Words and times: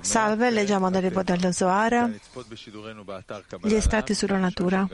Salve, 0.00 0.50
leggiamo 0.50 0.88
dal 0.88 1.02
libro 1.02 1.22
dello 1.22 1.52
Zohar 1.52 2.10
gli 3.60 3.74
estratti 3.74 4.14
sulla 4.14 4.38
natura. 4.38 4.88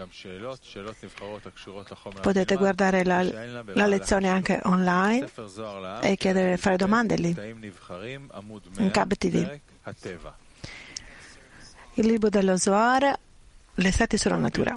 Potete 2.21 2.57
guardare 2.57 3.05
la, 3.05 3.23
la 3.23 3.87
lezione 3.87 4.29
anche 4.29 4.61
online 4.65 5.31
e 6.01 6.17
chiedere, 6.17 6.57
fare 6.57 6.77
domande 6.77 7.17
lì, 7.17 7.37
in 8.79 8.91
Cab 8.91 9.15
TV. 9.15 9.61
Il 11.95 12.07
libro 12.07 12.31
dello 12.31 12.57
Zohar, 12.57 13.17
gli 13.75 13.87
estratti 13.87 14.19
sulla 14.19 14.37
natura. 14.37 14.75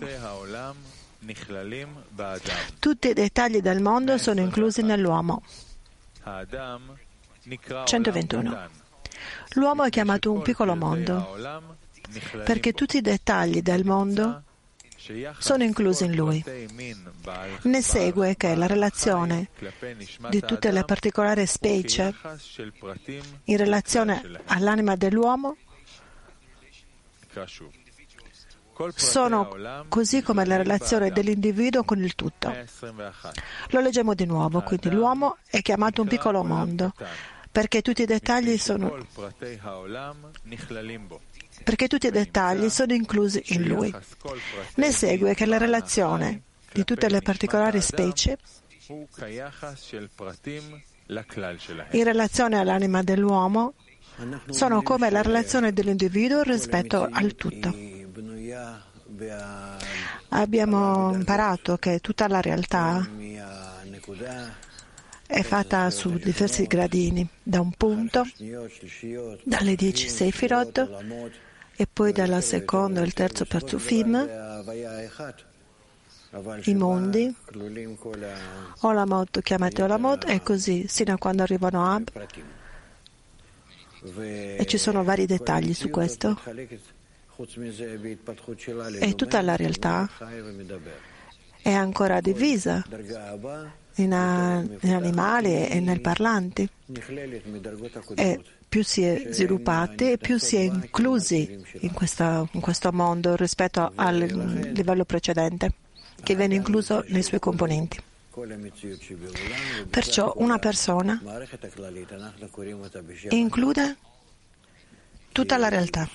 Tutti 2.78 3.10
i 3.10 3.14
dettagli 3.14 3.62
del 3.62 3.82
mondo 3.82 4.20
sono 4.20 4.40
inclusi 4.42 4.84
nell'uomo. 4.84 5.42
121. 7.86 8.70
L'uomo 9.56 9.84
è 9.84 9.90
chiamato 9.90 10.32
un 10.32 10.42
piccolo 10.42 10.76
mondo 10.76 11.38
perché 12.44 12.74
tutti 12.74 12.98
i 12.98 13.02
dettagli 13.02 13.62
del 13.62 13.86
mondo 13.86 14.44
sono 15.40 15.64
inclusi 15.64 16.06
in 16.06 16.16
lui. 16.16 16.44
Ne 17.64 17.82
segue 17.82 18.36
che 18.36 18.56
la 18.56 18.68
relazione 18.68 19.50
di 20.30 20.42
tutte 20.42 20.72
le 20.72 20.84
particolari 20.84 21.46
specie 21.46 22.14
in 23.46 23.58
relazione 23.58 24.22
all'anima 24.46 24.96
dell'uomo 24.96 25.58
sono 28.96 29.86
così 29.88 30.22
come 30.22 30.46
la 30.46 30.58
relazione 30.58 31.12
dell'individuo 31.12 31.84
con 31.84 32.02
il 32.04 32.16
tutto. 32.16 32.54
Lo 33.70 33.80
leggiamo 33.80 34.14
di 34.14 34.26
nuovo, 34.26 34.62
quindi 34.62 34.90
l'uomo 34.90 35.38
è 35.48 35.62
chiamato 35.62 36.02
un 36.02 36.08
piccolo 36.08 36.44
mondo 36.44 36.94
perché 37.52 37.82
tutti 37.82 38.04
i 38.04 38.06
dettagli 38.06 38.58
sono 38.58 38.98
perché 41.64 41.88
tutti 41.88 42.08
i 42.08 42.12
dettagli 42.12 42.70
sono 42.70 42.94
inclusi 42.94 43.44
in 43.48 43.64
lui. 43.64 43.94
Ne 44.76 44.92
segue 44.92 45.34
che 45.34 45.46
la 45.46 45.58
relazione 45.58 46.44
di 46.72 46.84
tutte 46.84 47.10
le 47.10 47.22
particolari 47.22 47.82
specie 47.82 48.38
in 51.92 52.04
relazione 52.04 52.58
all'anima 52.58 53.04
dell'uomo 53.04 53.74
sono 54.50 54.82
come 54.82 55.10
la 55.10 55.22
relazione 55.22 55.74
dell'individuo 55.74 56.42
rispetto 56.44 57.08
al 57.12 57.36
tutto. 57.36 58.01
Abbiamo 60.30 61.14
imparato 61.14 61.78
che 61.78 62.00
tutta 62.00 62.28
la 62.28 62.40
realtà 62.40 63.08
è 65.28 65.44
fatta 65.44 65.90
su 65.90 66.14
diversi 66.18 66.66
gradini, 66.66 67.28
da 67.42 67.60
un 67.62 67.72
punto, 67.72 68.26
dalle 69.44 69.76
dieci 69.76 70.10
Sefirot 70.10 70.90
e 71.76 71.88
poi 71.92 72.12
dalla 72.12 72.42
seconda 72.42 73.02
e 73.02 73.06
il 73.06 73.14
terzo 73.14 73.46
Perzufim, 73.46 74.30
i 76.64 76.76
mondi, 76.76 77.36
Olamot 78.82 79.42
chiamate 79.42 79.84
Olamot 79.84 80.30
e 80.30 80.42
così 80.42 80.88
sino 80.88 81.14
a 81.14 81.18
quando 81.18 81.44
arrivano 81.44 81.86
Ab. 81.86 82.28
E 84.18 84.66
ci 84.68 84.78
sono 84.78 85.04
vari 85.04 85.26
dettagli 85.26 85.74
su 85.74 85.90
questo 85.90 86.40
e 89.00 89.16
tutta 89.16 89.42
la 89.42 89.56
realtà 89.56 90.10
è 91.62 91.72
ancora 91.72 92.22
divisa. 92.22 92.84
in, 93.96 94.78
in 94.82 94.94
animali 94.94 95.68
e 95.68 95.80
nel 95.80 96.02
parlanti. 96.02 96.68
E 98.16 98.40
più 98.68 98.84
si 98.84 99.04
è 99.04 99.28
sviluppati 99.32 100.12
e 100.12 100.18
più 100.18 100.38
si 100.38 100.56
è 100.56 100.62
inclusi 100.62 101.62
in, 101.82 101.92
questa, 101.92 102.48
in 102.52 102.62
questo 102.62 102.92
mondo 102.92 103.36
rispetto 103.36 103.92
al 103.96 104.16
livello 104.18 105.04
precedente, 105.04 105.74
che 106.24 106.36
viene 106.36 106.56
incluso 106.56 107.04
nei 107.08 107.24
suoi 107.24 107.40
componenti. 107.40 108.02
Perciò 109.90 110.34
una 110.38 110.58
persona 110.58 111.22
include 113.30 113.98
tutta 115.32 115.58
la 115.58 115.70
realtà, 115.70 116.10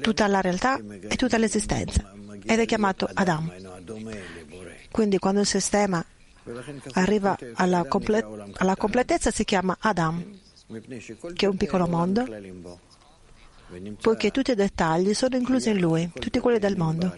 tutta 0.00 0.26
la 0.26 0.40
realtà 0.40 0.80
e 1.08 1.16
tutta 1.16 1.38
l'esistenza 1.38 2.12
ed 2.44 2.58
è 2.58 2.66
chiamato 2.66 3.08
Adam. 3.12 3.52
Quindi 4.90 5.18
quando 5.18 5.40
il 5.40 5.46
sistema 5.46 6.04
arriva 6.92 7.38
alla, 7.54 7.84
comple- 7.84 8.26
alla 8.54 8.76
completezza 8.76 9.30
si 9.30 9.44
chiama 9.44 9.76
Adam, 9.80 10.38
che 11.34 11.46
è 11.46 11.48
un 11.48 11.56
piccolo 11.56 11.86
mondo, 11.86 12.26
poiché 14.00 14.30
tutti 14.30 14.50
i 14.50 14.54
dettagli 14.54 15.14
sono 15.14 15.36
inclusi 15.36 15.70
in 15.70 15.78
lui, 15.78 16.10
tutti 16.18 16.38
quelli 16.38 16.58
del 16.58 16.76
mondo. 16.76 17.14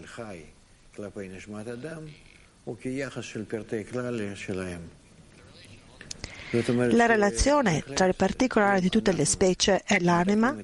La 6.91 7.07
relazione 7.07 7.83
tra 7.83 8.07
i 8.07 8.15
particolari 8.15 8.81
di 8.81 8.89
tutte 8.89 9.13
le 9.13 9.25
specie 9.25 9.83
e 9.85 10.01
l'anima 10.01 10.55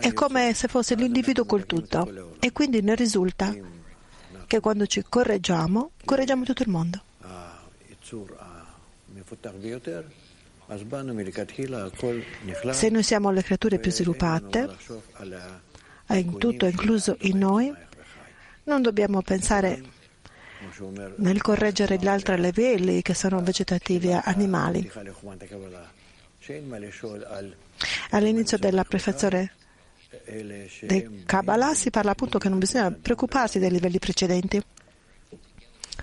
è 0.00 0.12
come 0.14 0.54
se 0.54 0.68
fosse 0.68 0.94
l'individuo 0.94 1.44
col 1.44 1.66
tutto 1.66 2.36
e 2.40 2.50
quindi 2.52 2.80
ne 2.80 2.94
risulta 2.94 3.54
che 4.46 4.60
quando 4.60 4.86
ci 4.86 5.04
correggiamo, 5.06 5.90
correggiamo 6.04 6.44
tutto 6.44 6.62
il 6.62 6.70
mondo. 6.70 7.02
Se 12.70 12.88
noi 12.88 13.02
siamo 13.02 13.30
le 13.30 13.42
creature 13.42 13.78
più 13.78 13.90
sviluppate, 13.90 14.76
in 16.08 16.38
tutto 16.38 16.64
incluso 16.64 17.16
in 17.20 17.38
noi, 17.38 17.72
non 18.64 18.80
dobbiamo 18.80 19.20
pensare 19.20 19.82
nel 21.16 21.40
correggere 21.40 21.96
gli 21.96 22.06
altri 22.06 22.40
livelli 22.40 23.02
che 23.02 23.14
sono 23.14 23.40
vegetativi 23.42 24.08
e 24.08 24.20
animali. 24.22 24.90
All'inizio 28.10 28.58
della 28.58 28.84
prefazione 28.84 29.52
del 30.82 31.22
Kabbalah 31.24 31.74
si 31.74 31.90
parla 31.90 32.10
appunto 32.10 32.38
che 32.38 32.48
non 32.48 32.58
bisogna 32.58 32.90
preoccuparsi 32.90 33.58
dei 33.58 33.70
livelli 33.70 33.98
precedenti 33.98 34.62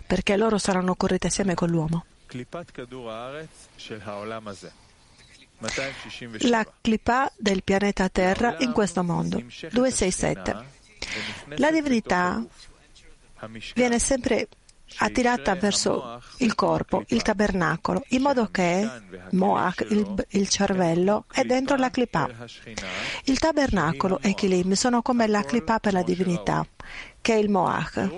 perché 0.06 0.38
loro 0.38 0.58
saranno 0.58 0.96
corretti 0.96 1.28
assieme 1.28 1.54
con 1.54 1.70
l'uomo. 1.70 2.06
La 6.40 6.74
clipa 6.82 7.32
del 7.36 7.64
pianeta 7.64 8.10
Terra 8.10 8.58
in 8.60 8.72
questo 8.72 9.04
mondo, 9.04 9.38
267. 9.38 10.76
La 11.56 11.72
divinità 11.72 12.44
viene 13.74 14.00
sempre 14.00 14.48
attirata 14.98 15.56
verso 15.56 16.22
il 16.38 16.56
corpo, 16.56 17.04
il 17.08 17.22
tabernacolo, 17.22 18.04
in 18.10 18.22
modo 18.22 18.48
che 18.50 18.90
Moach, 19.32 19.86
il, 19.90 20.26
il 20.30 20.50
cervello, 20.50 21.26
è 21.32 21.44
dentro 21.44 21.76
la 21.76 21.90
clipa. 21.90 22.30
Il 23.26 23.40
tabernacolo 23.40 24.20
e 24.22 24.34
Kilim 24.34 24.74
sono 24.74 25.02
come 25.02 25.28
la 25.28 25.44
clipa 25.44 25.80
per 25.80 25.94
la 25.94 26.04
divinità, 26.04 26.66
che 27.22 27.34
è 27.34 27.38
il 27.38 27.50
Moach. 27.50 28.10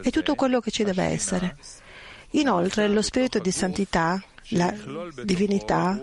È 0.00 0.10
tutto 0.10 0.34
quello 0.34 0.60
che 0.60 0.70
ci 0.70 0.84
deve 0.84 1.04
essere. 1.04 1.56
Inoltre 2.30 2.88
lo 2.88 3.02
spirito 3.02 3.40
di 3.40 3.50
santità, 3.50 4.22
la 4.50 4.72
divinità, 5.24 6.00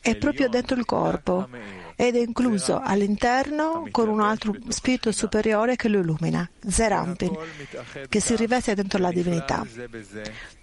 è 0.00 0.16
proprio 0.16 0.48
dentro 0.48 0.76
il 0.76 0.84
corpo 0.84 1.48
ed 2.02 2.16
è 2.16 2.18
incluso 2.18 2.80
all'interno 2.80 3.86
con 3.92 4.08
un 4.08 4.20
altro 4.20 4.56
spirito 4.70 5.12
superiore 5.12 5.76
che 5.76 5.86
lo 5.86 6.00
illumina, 6.00 6.50
Zerampin, 6.66 7.32
che 8.08 8.18
si 8.18 8.34
riveste 8.34 8.74
dentro 8.74 8.98
la 8.98 9.12
divinità. 9.12 9.64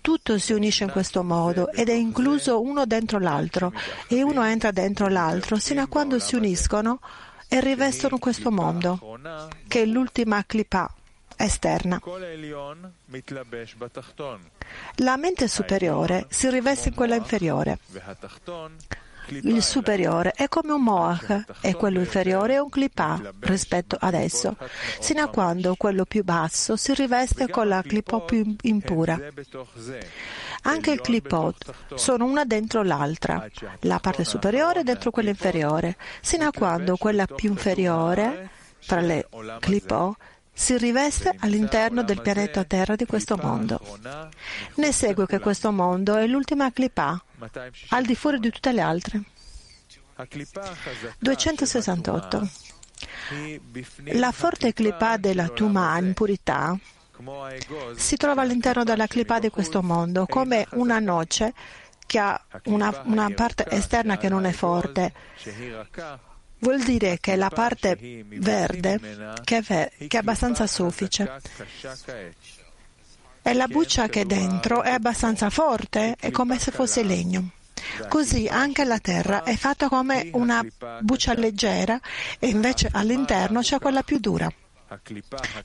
Tutto 0.02 0.38
si 0.38 0.52
unisce 0.52 0.84
in 0.84 0.92
questo 0.92 1.24
modo 1.24 1.72
ed 1.72 1.88
è 1.88 1.94
incluso 1.94 2.62
uno 2.62 2.86
dentro 2.86 3.20
l'altro 3.20 3.72
e 4.10 4.22
uno 4.22 4.44
entra 4.44 4.72
dentro 4.72 5.08
l'altro 5.08 5.56
sino 5.60 5.82
a 5.82 5.88
quando 5.88 6.20
si 6.20 6.36
uniscono 6.36 7.00
e 7.48 7.62
rivestono 7.62 8.18
questo 8.18 8.52
mondo, 8.52 9.18
che 9.70 9.84
è 9.84 9.86
l'ultima 9.86 10.44
clipa 10.46 10.94
esterna. 11.38 12.02
La 14.96 15.16
mente 15.16 15.48
superiore 15.48 16.26
si 16.28 16.50
riveste 16.50 16.90
in 16.90 16.96
quella 16.96 17.16
inferiore 17.16 17.80
il 19.30 19.62
superiore 19.62 20.32
è 20.32 20.48
come 20.48 20.74
un 20.74 20.82
moach 20.84 21.44
e 21.62 21.76
quello 21.76 22.00
inferiore 22.00 22.56
è 22.56 22.60
un 22.60 22.70
clipà 22.70 23.22
rispetto 23.42 23.98
ad 24.00 24.14
esso, 24.14 24.56
sino 25.00 25.22
a 25.24 25.28
quando 25.28 25.76
quello 25.76 26.06
più 26.06 26.24
basso 26.24 26.76
si 26.76 26.94
riveste 26.94 27.50
con 27.50 27.68
la 27.68 27.82
clipò 27.82 28.26
più 28.26 28.56
impura. 28.62 29.20
Anche 30.64 30.92
il 30.92 31.02
clipot 31.02 31.74
sono 31.96 32.26
una 32.26 32.44
dentro 32.46 32.84
l'altra, 32.84 33.48
la 33.82 34.00
parte 34.00 34.24
superiore 34.26 34.84
dentro 34.84 35.12
quella 35.12 35.30
inferiore, 35.30 35.96
sino 36.22 36.48
a 36.48 36.52
quando 36.52 36.98
quella 36.98 37.26
più 37.26 37.50
inferiore, 37.50 38.50
tra 38.86 39.00
le 39.00 39.28
clipò, 39.60 40.14
si 40.60 40.78
riveste 40.78 41.34
all'interno 41.40 42.04
del 42.04 42.22
pianeta 42.22 42.66
Terra 42.66 42.98
di 42.98 43.06
questo 43.06 43.38
mondo. 43.38 43.80
Ne 44.76 44.92
segue 44.92 45.26
che 45.26 45.40
questo 45.40 45.72
mondo 45.72 46.18
è 46.18 46.28
l'ultima 46.28 46.70
clipa, 46.74 47.20
al 47.90 48.04
di 48.04 48.14
fuori 48.14 48.40
di 48.40 48.52
tutte 48.52 48.74
le 48.74 48.82
altre. 48.82 49.24
268. 51.18 52.50
La 54.12 54.32
forte 54.34 54.74
clipa 54.74 55.16
della 55.16 55.48
Tuma 55.48 55.98
in 55.98 56.14
purità 56.14 56.78
si 57.96 58.18
trova 58.18 58.42
all'interno 58.42 58.84
della 58.84 59.08
clipa 59.08 59.40
di 59.40 59.50
questo 59.50 59.82
mondo 59.82 60.26
come 60.26 60.68
una 60.72 61.00
noce 61.00 61.54
che 62.06 62.20
ha 62.20 62.40
una, 62.66 63.02
una 63.06 63.30
parte 63.34 63.66
esterna 63.70 64.18
che 64.18 64.28
non 64.28 64.44
è 64.44 64.52
forte. 64.52 65.14
Vuol 66.60 66.84
dire 66.84 67.20
che 67.20 67.36
la 67.36 67.50
parte 67.50 67.98
verde 68.00 69.00
che 69.44 69.58
è, 69.66 70.18
abbastanza 70.18 70.68
soffice 70.68 71.40
e 73.42 73.54
la 73.54 73.68
buccia 73.68 74.10
che 74.10 74.22
è 74.22 74.26
dentro 74.26 74.84
è 74.84 74.92
abbastanza 74.92 75.50
forte, 75.50 76.16
è 76.20 76.32
come 76.32 76.60
se 76.60 76.72
fosse 76.72 77.04
legno. 77.04 77.52
Così 78.08 78.48
anche 78.48 78.84
la 78.84 79.00
terra 79.00 79.44
è 79.44 79.56
fatta 79.56 79.88
come 79.88 80.30
una 80.34 80.64
buccia 81.00 81.34
leggera 81.34 82.00
e 82.38 82.48
invece 82.48 82.90
all'interno 82.92 83.62
c'è 83.62 83.80
quella 83.80 84.04
più 84.04 84.20
dura. 84.20 84.52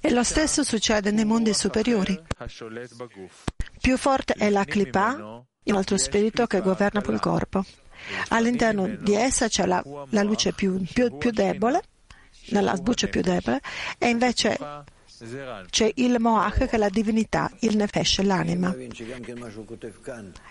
E 0.01 0.11
lo 0.11 0.23
stesso 0.23 0.63
succede 0.63 1.11
nei 1.11 1.25
mondi 1.25 1.53
superiori. 1.55 2.19
Più 3.81 3.97
forte 3.97 4.35
è 4.35 4.51
la 4.51 4.65
clipa, 4.65 5.45
un 5.65 5.77
altro 5.77 5.97
spirito 5.97 6.47
che 6.47 6.61
governa 6.61 7.03
quel 7.03 7.21
corpo. 7.21 7.65
All'interno 8.29 8.87
di 8.87 9.15
essa 9.15 9.49
c'è 9.49 9.67
la, 9.67 9.83
la 10.11 10.23
luce 10.23 10.53
più, 10.53 10.83
più, 10.93 11.17
più 11.17 11.31
debole, 11.31 11.83
nella 12.51 12.75
buccia 12.75 13.07
più 13.09 13.21
debole, 13.23 13.61
e 13.99 14.09
invece 14.09 14.59
c'è 15.71 15.91
il 15.95 16.17
Moach 16.19 16.67
che 16.67 16.71
è 16.71 16.77
la 16.77 16.89
divinità, 16.89 17.51
il 17.61 17.77
Nefesh, 17.77 18.21
l'anima. 18.23 18.75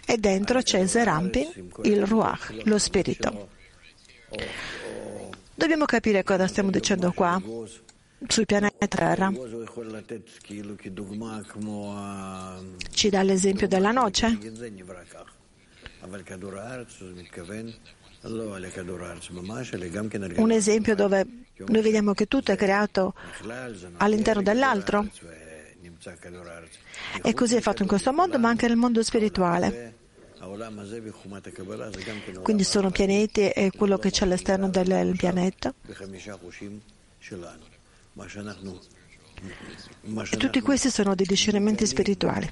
E 0.06 0.18
dentro 0.18 0.62
c'è 0.62 0.88
Zerampin, 0.88 1.70
il 1.84 2.06
Ruach, 2.06 2.62
lo 2.64 2.78
spirito. 2.78 3.50
Dobbiamo 5.54 5.86
capire 5.86 6.24
cosa 6.24 6.48
stiamo 6.48 6.72
dicendo 6.72 7.12
qua 7.12 7.40
sul 8.28 8.46
pianeta 8.46 8.88
Terra. 8.88 9.32
Ci 12.92 13.10
dà 13.10 13.22
l'esempio 13.22 13.68
della 13.68 13.92
noce? 13.92 14.40
Un 20.38 20.52
esempio 20.52 20.96
dove 20.96 21.26
noi 21.58 21.82
vediamo 21.82 22.14
che 22.14 22.26
tutto 22.28 22.52
è 22.52 22.56
creato 22.56 23.14
all'interno 23.98 24.42
dell'altro. 24.42 25.08
E 27.22 27.34
così 27.34 27.56
è 27.56 27.62
fatto 27.62 27.82
in 27.82 27.88
questo 27.88 28.14
mondo, 28.14 28.40
ma 28.40 28.50
anche 28.50 28.68
nel 28.68 28.78
mondo 28.78 29.04
spirituale. 29.04 29.96
Quindi 32.42 32.64
sono 32.64 32.92
pianeti 32.92 33.50
e 33.50 33.72
quello 33.76 33.98
che 33.98 34.12
c'è 34.12 34.26
all'esterno 34.26 34.70
del 34.70 35.16
pianeta. 35.18 35.74
E 40.30 40.38
tutti 40.38 40.62
questi 40.62 40.90
sono 40.90 41.16
dei 41.16 41.26
discernimenti 41.26 41.86
spirituali 41.86 42.50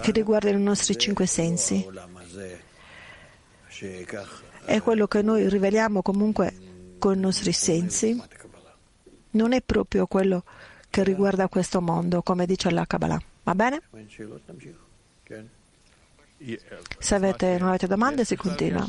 che 0.00 0.12
riguardano 0.12 0.58
i 0.58 0.62
nostri 0.62 0.96
cinque 0.96 1.26
sensi. 1.26 1.86
È 4.64 4.80
quello 4.80 5.06
che 5.06 5.22
noi 5.22 5.48
riveliamo 5.48 6.02
comunque 6.02 6.54
con 6.98 7.16
i 7.16 7.20
nostri 7.20 7.52
sensi. 7.52 8.20
Non 9.32 9.52
è 9.52 9.62
proprio 9.62 10.06
quello 10.06 10.44
che 10.88 11.04
riguarda 11.04 11.48
questo 11.48 11.80
mondo, 11.80 12.22
come 12.22 12.46
dice 12.46 12.70
la 12.70 12.84
Kabbalah. 12.84 13.20
Va 13.44 13.54
bene? 13.54 13.82
Se 16.98 17.14
avete, 17.14 17.58
non 17.58 17.68
avete 17.68 17.86
domande, 17.86 18.24
si 18.24 18.36
continua. 18.36 18.86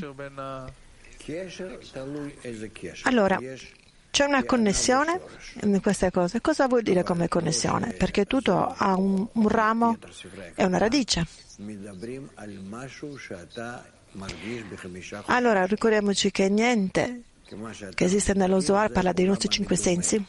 Allora, 3.03 3.39
c'è 4.11 4.25
una 4.25 4.43
connessione 4.43 5.21
in 5.61 5.81
queste 5.81 6.11
cose. 6.11 6.41
Cosa 6.41 6.67
vuol 6.67 6.83
dire 6.83 7.03
come 7.03 7.27
connessione? 7.29 7.93
Perché 7.93 8.25
tutto 8.25 8.75
ha 8.77 8.95
un, 8.95 9.25
un 9.31 9.47
ramo 9.47 9.97
e 10.53 10.65
una 10.65 10.77
radice. 10.77 11.25
Allora 15.25 15.65
ricordiamoci 15.65 16.29
che 16.31 16.49
niente 16.49 17.23
che 17.95 18.03
esiste 18.03 18.33
nello 18.33 18.59
Zohar 18.59 18.91
parla 18.91 19.13
dei 19.13 19.25
nostri 19.25 19.49
cinque 19.49 19.75
sensi. 19.77 20.23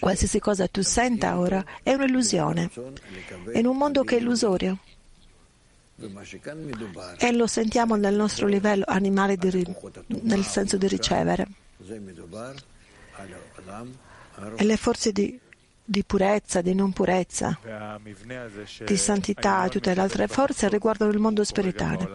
Qualsiasi 0.00 0.38
cosa 0.40 0.66
tu 0.66 0.82
senta 0.82 1.38
ora 1.38 1.62
è 1.82 1.92
un'illusione, 1.92 2.70
in 3.52 3.66
un 3.66 3.76
mondo 3.76 4.02
che 4.02 4.16
è 4.16 4.18
illusorio. 4.18 4.78
E 7.18 7.32
lo 7.32 7.46
sentiamo 7.46 7.96
nel 7.96 8.14
nostro 8.14 8.46
livello 8.46 8.84
animale, 8.86 9.36
di, 9.36 9.76
nel 10.22 10.44
senso 10.44 10.78
di 10.78 10.88
ricevere. 10.88 11.46
E 14.56 14.64
le 14.64 14.76
forze 14.76 15.12
di, 15.12 15.38
di 15.84 16.04
purezza, 16.04 16.60
di 16.60 16.74
non 16.74 16.92
purezza, 16.92 17.58
di 18.84 18.96
santità 18.96 19.64
e 19.64 19.68
tutte 19.70 19.94
le 19.94 20.00
altre 20.00 20.28
forze 20.28 20.68
riguardano 20.68 21.10
il 21.10 21.18
mondo 21.18 21.44
spirituale. 21.44 22.08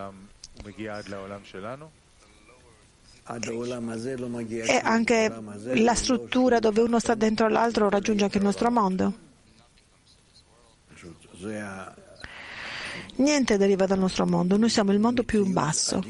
E 3.27 4.81
anche 4.83 5.41
la 5.73 5.95
struttura 5.95 6.59
dove 6.59 6.81
uno 6.81 6.99
sta 6.99 7.15
dentro 7.15 7.47
l'altro 7.47 7.89
raggiunge 7.89 8.23
anche 8.23 8.37
il 8.37 8.43
nostro 8.43 8.71
mondo. 8.71 9.13
Niente 13.17 13.57
deriva 13.57 13.85
dal 13.85 13.99
nostro 13.99 14.25
mondo, 14.25 14.57
noi 14.57 14.69
siamo 14.69 14.91
il 14.91 14.99
mondo 14.99 15.23
più 15.23 15.43
in 15.45 15.53
basso 15.53 16.03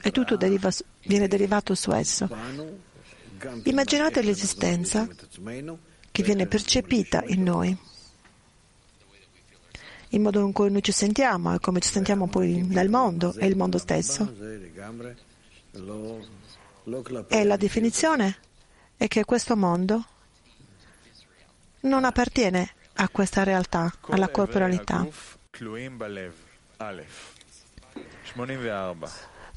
e 0.00 0.10
tutto 0.10 0.36
deriva, 0.36 0.70
viene 1.04 1.28
derivato 1.28 1.74
su 1.74 1.92
esso. 1.92 2.28
Immaginate 3.64 4.22
l'esistenza 4.22 5.08
che 6.10 6.22
viene 6.22 6.46
percepita 6.46 7.24
in 7.26 7.42
noi, 7.42 7.76
il 10.10 10.20
modo 10.20 10.44
in 10.44 10.52
cui 10.52 10.70
noi 10.70 10.82
ci 10.82 10.92
sentiamo 10.92 11.54
e 11.54 11.58
come 11.58 11.80
ci 11.80 11.90
sentiamo 11.90 12.28
poi 12.28 12.62
nel 12.62 12.88
mondo 12.88 13.34
e 13.34 13.46
il 13.46 13.56
mondo 13.56 13.78
stesso. 13.78 14.32
E 17.28 17.44
la 17.44 17.56
definizione 17.56 18.36
è 18.96 19.08
che 19.08 19.24
questo 19.24 19.56
mondo 19.56 20.04
non 21.80 22.04
appartiene 22.04 22.74
a 22.94 23.08
questa 23.08 23.42
realtà, 23.42 23.92
alla 24.08 24.28
corporalità. 24.28 25.06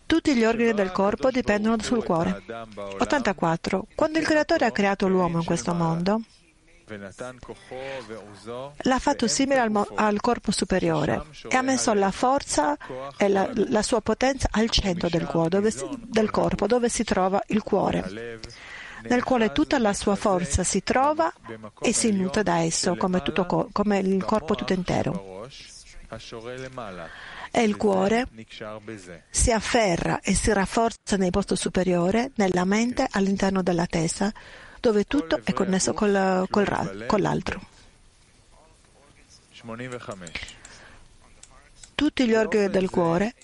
Tutti 0.05 0.35
gli 0.35 0.43
organi 0.43 0.73
del 0.73 0.91
corpo 0.91 1.31
dipendono 1.31 1.81
sul 1.81 2.03
cuore. 2.03 2.43
84. 2.99 3.87
Quando 3.95 4.19
il 4.19 4.25
Creatore 4.25 4.65
ha 4.65 4.71
creato 4.71 5.07
l'uomo 5.07 5.39
in 5.39 5.45
questo 5.45 5.73
mondo, 5.73 6.21
l'ha 8.81 8.99
fatto 8.99 9.27
simile 9.27 9.59
al, 9.59 9.71
mo- 9.71 9.87
al, 9.95 10.21
corpo 10.21 10.51
superiore 10.51 11.23
e 11.49 11.55
ha 11.55 11.63
messo 11.63 11.91
la 11.93 12.11
forza 12.11 12.77
e 13.17 13.27
la, 13.27 13.49
la 13.53 13.81
sua 13.81 14.01
potenza 14.01 14.49
al 14.51 14.69
centro 14.69 15.09
del, 15.09 15.25
cuore, 15.25 15.71
si, 15.71 15.83
del 15.99 16.29
corpo, 16.29 16.67
dove 16.67 16.87
si 16.89 17.03
trova 17.03 17.41
il 17.47 17.63
cuore, 17.63 18.39
nel 19.03 19.23
quale 19.23 19.51
tutta 19.51 19.79
la 19.79 19.93
sua 19.93 20.15
forza 20.15 20.63
si 20.63 20.83
trova 20.83 21.33
e 21.81 21.91
si 21.91 22.11
nutre 22.11 22.43
da 22.43 22.59
esso, 22.59 22.95
come, 22.95 23.23
tutto, 23.23 23.67
come 23.71 23.97
il 23.97 24.23
corpo 24.23 24.53
tutto 24.53 24.73
intero 24.73 25.47
e 27.57 27.63
il 27.63 27.77
cuore 27.77 28.27
si 29.29 29.49
afferra 29.49 30.19
e 30.19 30.35
si 30.35 30.51
rafforza 30.51 31.15
nel 31.15 31.29
posto 31.29 31.55
superiore, 31.55 32.31
nella 32.35 32.65
mente, 32.65 33.07
all'interno 33.09 33.63
della 33.63 33.85
testa, 33.85 34.29
dove 34.81 35.05
tutto 35.05 35.39
è 35.41 35.53
connesso 35.53 35.93
col, 35.93 36.45
col, 36.49 37.05
con 37.07 37.21
l'altro. 37.21 37.61
Tutti 41.95 42.25
gli 42.25 42.33
organi 42.33 42.69
del 42.69 42.89
cuore 42.89 43.35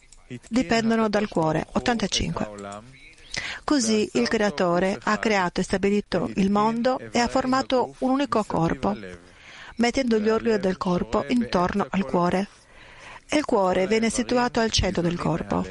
dipendono 0.50 1.08
dal 1.08 1.30
cuore. 1.30 1.68
85. 1.72 2.50
Così 3.64 4.10
il 4.16 4.28
Creatore 4.28 5.00
ha 5.02 5.18
creato 5.20 5.62
e 5.62 5.64
stabilito 5.64 6.30
il 6.36 6.52
mondo 6.52 7.00
e 7.00 7.18
ha 7.20 7.30
formato 7.30 7.96
un 8.00 8.10
unico 8.10 8.44
corpo, 8.44 8.94
mettendo 9.76 10.20
gli 10.20 10.28
organi 10.28 10.60
del 10.60 10.76
corpo 10.76 11.24
intorno 11.30 11.88
al 11.90 12.04
cuore 12.06 12.48
e 13.34 13.38
il 13.38 13.46
cuore 13.46 13.88
viene 13.88 14.10
situato 14.10 14.60
al 14.60 14.72
centro 14.72 15.02
del 15.02 15.18
corpo 15.18 15.66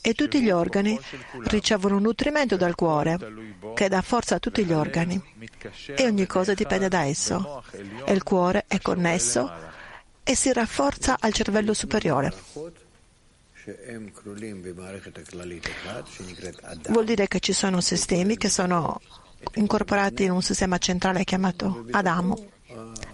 e 0.00 0.14
tutti 0.14 0.42
gli 0.42 0.50
organi 0.50 0.98
ricevono 1.44 2.00
nutrimento 2.00 2.56
dal 2.56 2.74
cuore 2.74 3.16
che 3.74 3.88
dà 3.88 4.02
forza 4.02 4.34
a 4.34 4.38
tutti 4.40 4.64
gli 4.64 4.72
organi 4.72 5.22
e 5.94 6.06
ogni 6.06 6.26
cosa 6.26 6.54
dipende 6.54 6.88
da 6.88 7.04
esso 7.04 7.62
e 8.04 8.12
il 8.12 8.24
cuore 8.24 8.64
è 8.66 8.80
connesso 8.80 9.48
e 10.24 10.34
si 10.34 10.52
rafforza 10.52 11.18
al 11.20 11.32
cervello 11.32 11.72
superiore. 11.72 12.34
Vuol 16.88 17.04
dire 17.04 17.28
che 17.28 17.38
ci 17.38 17.52
sono 17.52 17.80
sistemi 17.80 18.36
che 18.36 18.48
sono 18.48 19.00
incorporati 19.54 20.24
in 20.24 20.32
un 20.32 20.42
sistema 20.42 20.78
centrale 20.78 21.22
chiamato 21.22 21.86
Adamo. 21.92 22.46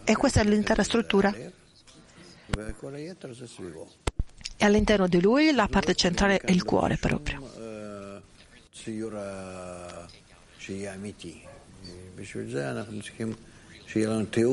E 0.05 0.17
questa 0.17 0.41
è 0.41 0.45
l'intera 0.45 0.83
struttura. 0.83 1.35
E 4.57 4.65
all'interno 4.65 5.09
di 5.09 5.21
lui 5.21 5.53
la 5.53 5.67
parte 5.67 5.95
centrale 5.95 6.39
è 6.39 6.51
il 6.51 6.65
cuore 6.65 6.97
proprio. 6.97 7.43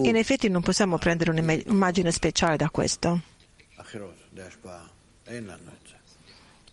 In 0.03 0.15
effetti 0.15 0.49
non 0.49 0.61
possiamo 0.61 0.97
prendere 0.97 1.31
un'immagine 1.31 2.11
speciale 2.11 2.57
da 2.57 2.69
questo, 2.69 3.21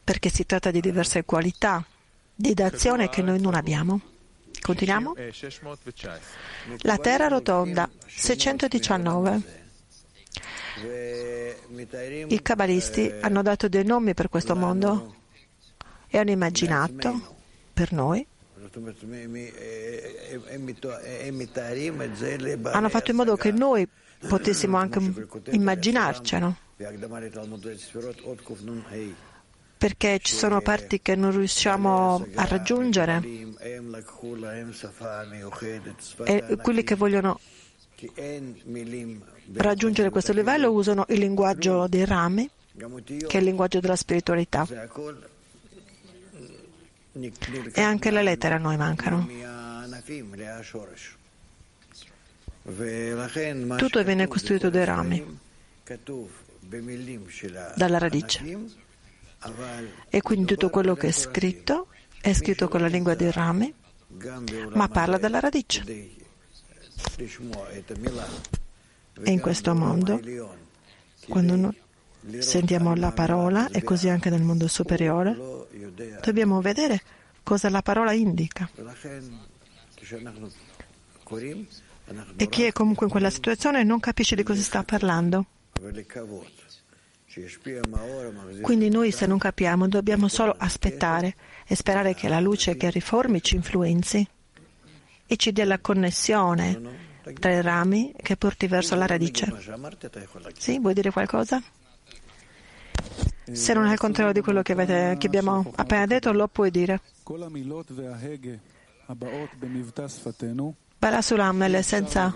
perché 0.04 0.28
si 0.30 0.46
tratta 0.46 0.70
di 0.70 0.80
diverse 0.80 1.24
qualità 1.24 1.84
di 2.34 2.54
d'azione 2.54 3.08
che 3.08 3.22
noi 3.22 3.40
non 3.40 3.54
abbiamo. 3.54 4.00
Continuiamo? 4.60 5.14
La 6.82 6.98
Terra 6.98 7.28
rotonda, 7.28 7.88
619. 8.06 9.57
I 12.28 12.42
cabalisti 12.42 13.12
hanno 13.20 13.42
dato 13.42 13.68
dei 13.68 13.84
nomi 13.84 14.14
per 14.14 14.28
questo 14.28 14.54
mondo 14.54 15.14
e 16.08 16.18
hanno 16.18 16.30
immaginato 16.30 17.36
per 17.72 17.92
noi. 17.92 18.26
Hanno 22.62 22.88
fatto 22.88 23.10
in 23.10 23.16
modo 23.16 23.36
che 23.36 23.50
noi 23.50 23.88
potessimo 24.26 24.76
anche 24.76 25.28
immaginarcelo. 25.50 26.56
Perché 29.78 30.18
ci 30.20 30.34
sono 30.34 30.60
parti 30.60 31.00
che 31.00 31.14
non 31.14 31.30
riusciamo 31.30 32.26
a 32.34 32.44
raggiungere 32.46 33.22
e 36.24 36.56
quelli 36.60 36.82
che 36.82 36.94
vogliono 36.96 37.38
raggiungere 39.54 40.10
questo 40.10 40.32
livello 40.32 40.70
usano 40.70 41.04
il 41.08 41.18
linguaggio 41.18 41.86
dei 41.88 42.04
rami, 42.04 42.48
che 42.76 43.26
è 43.28 43.38
il 43.38 43.44
linguaggio 43.44 43.80
della 43.80 43.96
spiritualità. 43.96 44.66
E 47.72 47.80
anche 47.80 48.10
le 48.10 48.22
lettere 48.22 48.54
a 48.54 48.58
noi 48.58 48.76
mancano. 48.76 49.26
Tutto 53.76 54.04
viene 54.04 54.28
costruito 54.28 54.70
dai 54.70 54.84
rami, 54.84 55.38
dalla 57.74 57.98
radice. 57.98 58.58
E 60.08 60.22
quindi 60.22 60.46
tutto 60.46 60.70
quello 60.70 60.94
che 60.94 61.08
è 61.08 61.12
scritto 61.12 61.88
è 62.20 62.32
scritto 62.32 62.68
con 62.68 62.80
la 62.80 62.88
lingua 62.88 63.14
dei 63.14 63.32
rami, 63.32 63.72
ma 64.74 64.88
parla 64.88 65.18
della 65.18 65.40
radice. 65.40 66.26
E 69.22 69.30
in 69.30 69.40
questo 69.40 69.74
mondo, 69.74 70.20
quando 71.28 71.56
noi 71.56 71.76
sentiamo 72.38 72.94
la 72.94 73.12
parola, 73.12 73.68
e 73.70 73.82
così 73.82 74.08
anche 74.08 74.30
nel 74.30 74.42
mondo 74.42 74.68
superiore, 74.68 75.36
dobbiamo 76.22 76.60
vedere 76.60 77.02
cosa 77.42 77.68
la 77.68 77.82
parola 77.82 78.12
indica. 78.12 78.68
E 82.36 82.48
chi 82.48 82.62
è 82.62 82.72
comunque 82.72 83.06
in 83.06 83.12
quella 83.12 83.30
situazione 83.30 83.84
non 83.84 84.00
capisce 84.00 84.34
di 84.34 84.42
cosa 84.42 84.62
sta 84.62 84.82
parlando. 84.82 85.46
Quindi 88.62 88.88
noi 88.88 89.12
se 89.12 89.26
non 89.26 89.38
capiamo 89.38 89.86
dobbiamo 89.88 90.28
solo 90.28 90.54
aspettare 90.56 91.36
e 91.66 91.74
sperare 91.74 92.14
che 92.14 92.28
la 92.28 92.40
luce 92.40 92.76
che 92.76 92.90
riformi 92.90 93.42
ci 93.42 93.56
influenzi 93.56 94.26
e 95.30 95.36
ci 95.36 95.52
dia 95.52 95.66
la 95.66 95.78
connessione 95.78 97.06
tra 97.38 97.52
i 97.52 97.60
rami 97.60 98.14
che 98.16 98.36
porti 98.36 98.66
verso 98.66 98.94
la 98.94 99.06
radice. 99.06 99.52
Sì, 100.56 100.78
vuoi 100.78 100.94
dire 100.94 101.10
qualcosa? 101.10 101.62
Se 103.52 103.74
non 103.74 103.86
è 103.86 103.92
il 103.92 103.98
contrario 103.98 104.32
di 104.32 104.40
quello 104.40 104.62
che, 104.62 104.72
avete, 104.72 105.16
che 105.18 105.26
abbiamo 105.26 105.70
appena 105.76 106.06
detto, 106.06 106.32
lo 106.32 106.48
puoi 106.48 106.70
dire. 106.70 107.00
Barasulam, 110.98 111.58
nell'essenza 111.58 112.34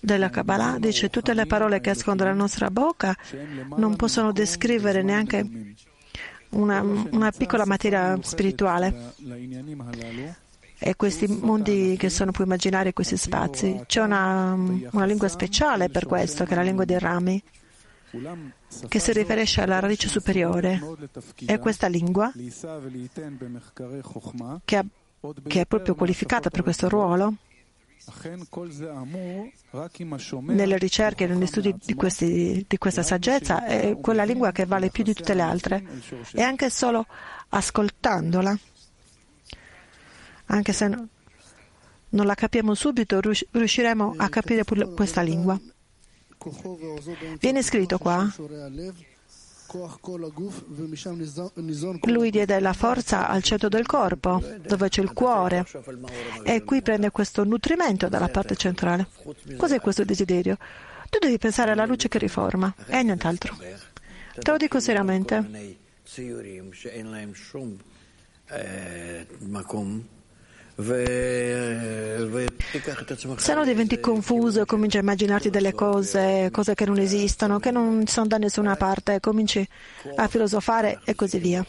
della 0.00 0.30
Kabbalah, 0.30 0.78
dice 0.78 1.10
tutte 1.10 1.34
le 1.34 1.46
parole 1.46 1.80
che 1.80 1.90
escono 1.90 2.14
dalla 2.14 2.32
nostra 2.32 2.70
bocca 2.70 3.16
non 3.76 3.96
possono 3.96 4.32
descrivere 4.32 5.02
neanche 5.02 5.74
una, 6.50 6.80
una 6.80 7.30
piccola 7.32 7.66
materia 7.66 8.16
spirituale. 8.22 9.14
E 10.78 10.94
questi 10.96 11.26
mondi 11.26 11.96
che 11.98 12.08
sono 12.08 12.30
più 12.30 12.44
immaginari, 12.44 12.92
questi 12.92 13.16
spazi, 13.16 13.82
c'è 13.86 14.00
una, 14.00 14.52
una 14.52 15.04
lingua 15.04 15.28
speciale 15.28 15.88
per 15.88 16.06
questo, 16.06 16.44
che 16.44 16.52
è 16.52 16.56
la 16.56 16.62
lingua 16.62 16.84
dei 16.84 16.98
rami 16.98 17.42
che 18.88 18.98
si 18.98 19.12
riferisce 19.12 19.60
alla 19.60 19.80
radice 19.80 20.08
superiore. 20.08 20.80
E 21.46 21.58
questa 21.58 21.88
lingua, 21.88 22.32
che 24.64 24.84
che 25.46 25.60
è 25.62 25.66
proprio 25.66 25.94
qualificata 25.94 26.48
per 26.48 26.62
questo 26.62 26.88
ruolo, 26.88 27.34
nelle 30.42 30.78
ricerche 30.78 31.24
e 31.24 31.26
negli 31.26 31.46
studi 31.46 31.74
di, 31.84 31.94
questi, 31.94 32.64
di, 32.66 32.78
questa 32.78 33.02
saggezza 33.02 33.64
è 33.64 33.98
quella 34.00 34.24
lingua 34.24 34.52
che 34.52 34.64
vale 34.64 34.90
più 34.90 35.02
di 35.02 35.14
tutte 35.14 35.34
le 35.34 35.42
altre. 35.42 35.84
e 36.32 36.42
anche 36.42 36.70
solo 36.70 37.06
ascoltandola, 37.48 38.56
anche 40.48 40.72
se 40.72 40.88
non 42.10 42.26
la 42.26 42.34
capiamo 42.34 42.74
subito, 42.74 43.20
riusciremo 43.20 44.14
a 44.16 44.28
capire 44.28 44.64
questa 44.64 45.22
lingua. 45.22 45.58
Viene 47.40 47.62
scritto 47.62 47.98
qua 47.98 48.32
lui 52.04 52.30
diede 52.30 52.58
la 52.58 52.72
forza 52.72 53.28
al 53.28 53.42
centro 53.42 53.68
del 53.68 53.84
corpo, 53.84 54.42
dove 54.66 54.88
c'è 54.88 55.02
il 55.02 55.12
cuore, 55.12 55.66
e 56.42 56.64
qui 56.64 56.80
prende 56.80 57.10
questo 57.10 57.44
nutrimento 57.44 58.08
dalla 58.08 58.28
parte 58.28 58.56
centrale. 58.56 59.08
Cos'è 59.58 59.78
questo 59.80 60.04
desiderio? 60.04 60.56
Tu 61.10 61.18
devi 61.18 61.36
pensare 61.36 61.72
alla 61.72 61.84
luce 61.84 62.08
che 62.08 62.18
riforma 62.18 62.74
e 62.86 63.02
nient'altro. 63.02 63.56
Te 64.38 64.50
lo 64.50 64.56
dico 64.56 64.80
seriamente. 64.80 65.76
Se 73.36 73.52
no 73.52 73.64
diventi 73.64 73.98
confuso, 73.98 74.64
cominci 74.64 74.96
a 74.96 75.00
immaginarti 75.00 75.50
delle 75.50 75.72
cose, 75.72 76.50
cose 76.52 76.74
che 76.74 76.86
non 76.86 76.98
esistono, 76.98 77.58
che 77.58 77.72
non 77.72 78.06
sono 78.06 78.28
da 78.28 78.38
nessuna 78.38 78.76
parte, 78.76 79.18
cominci 79.18 79.66
a 80.14 80.28
filosofare 80.28 81.00
e 81.04 81.16
così 81.16 81.38
via. 81.38 81.66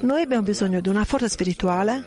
Noi 0.00 0.22
abbiamo 0.22 0.42
bisogno 0.42 0.80
di 0.80 0.88
una 0.88 1.04
forza 1.04 1.28
spirituale 1.28 2.04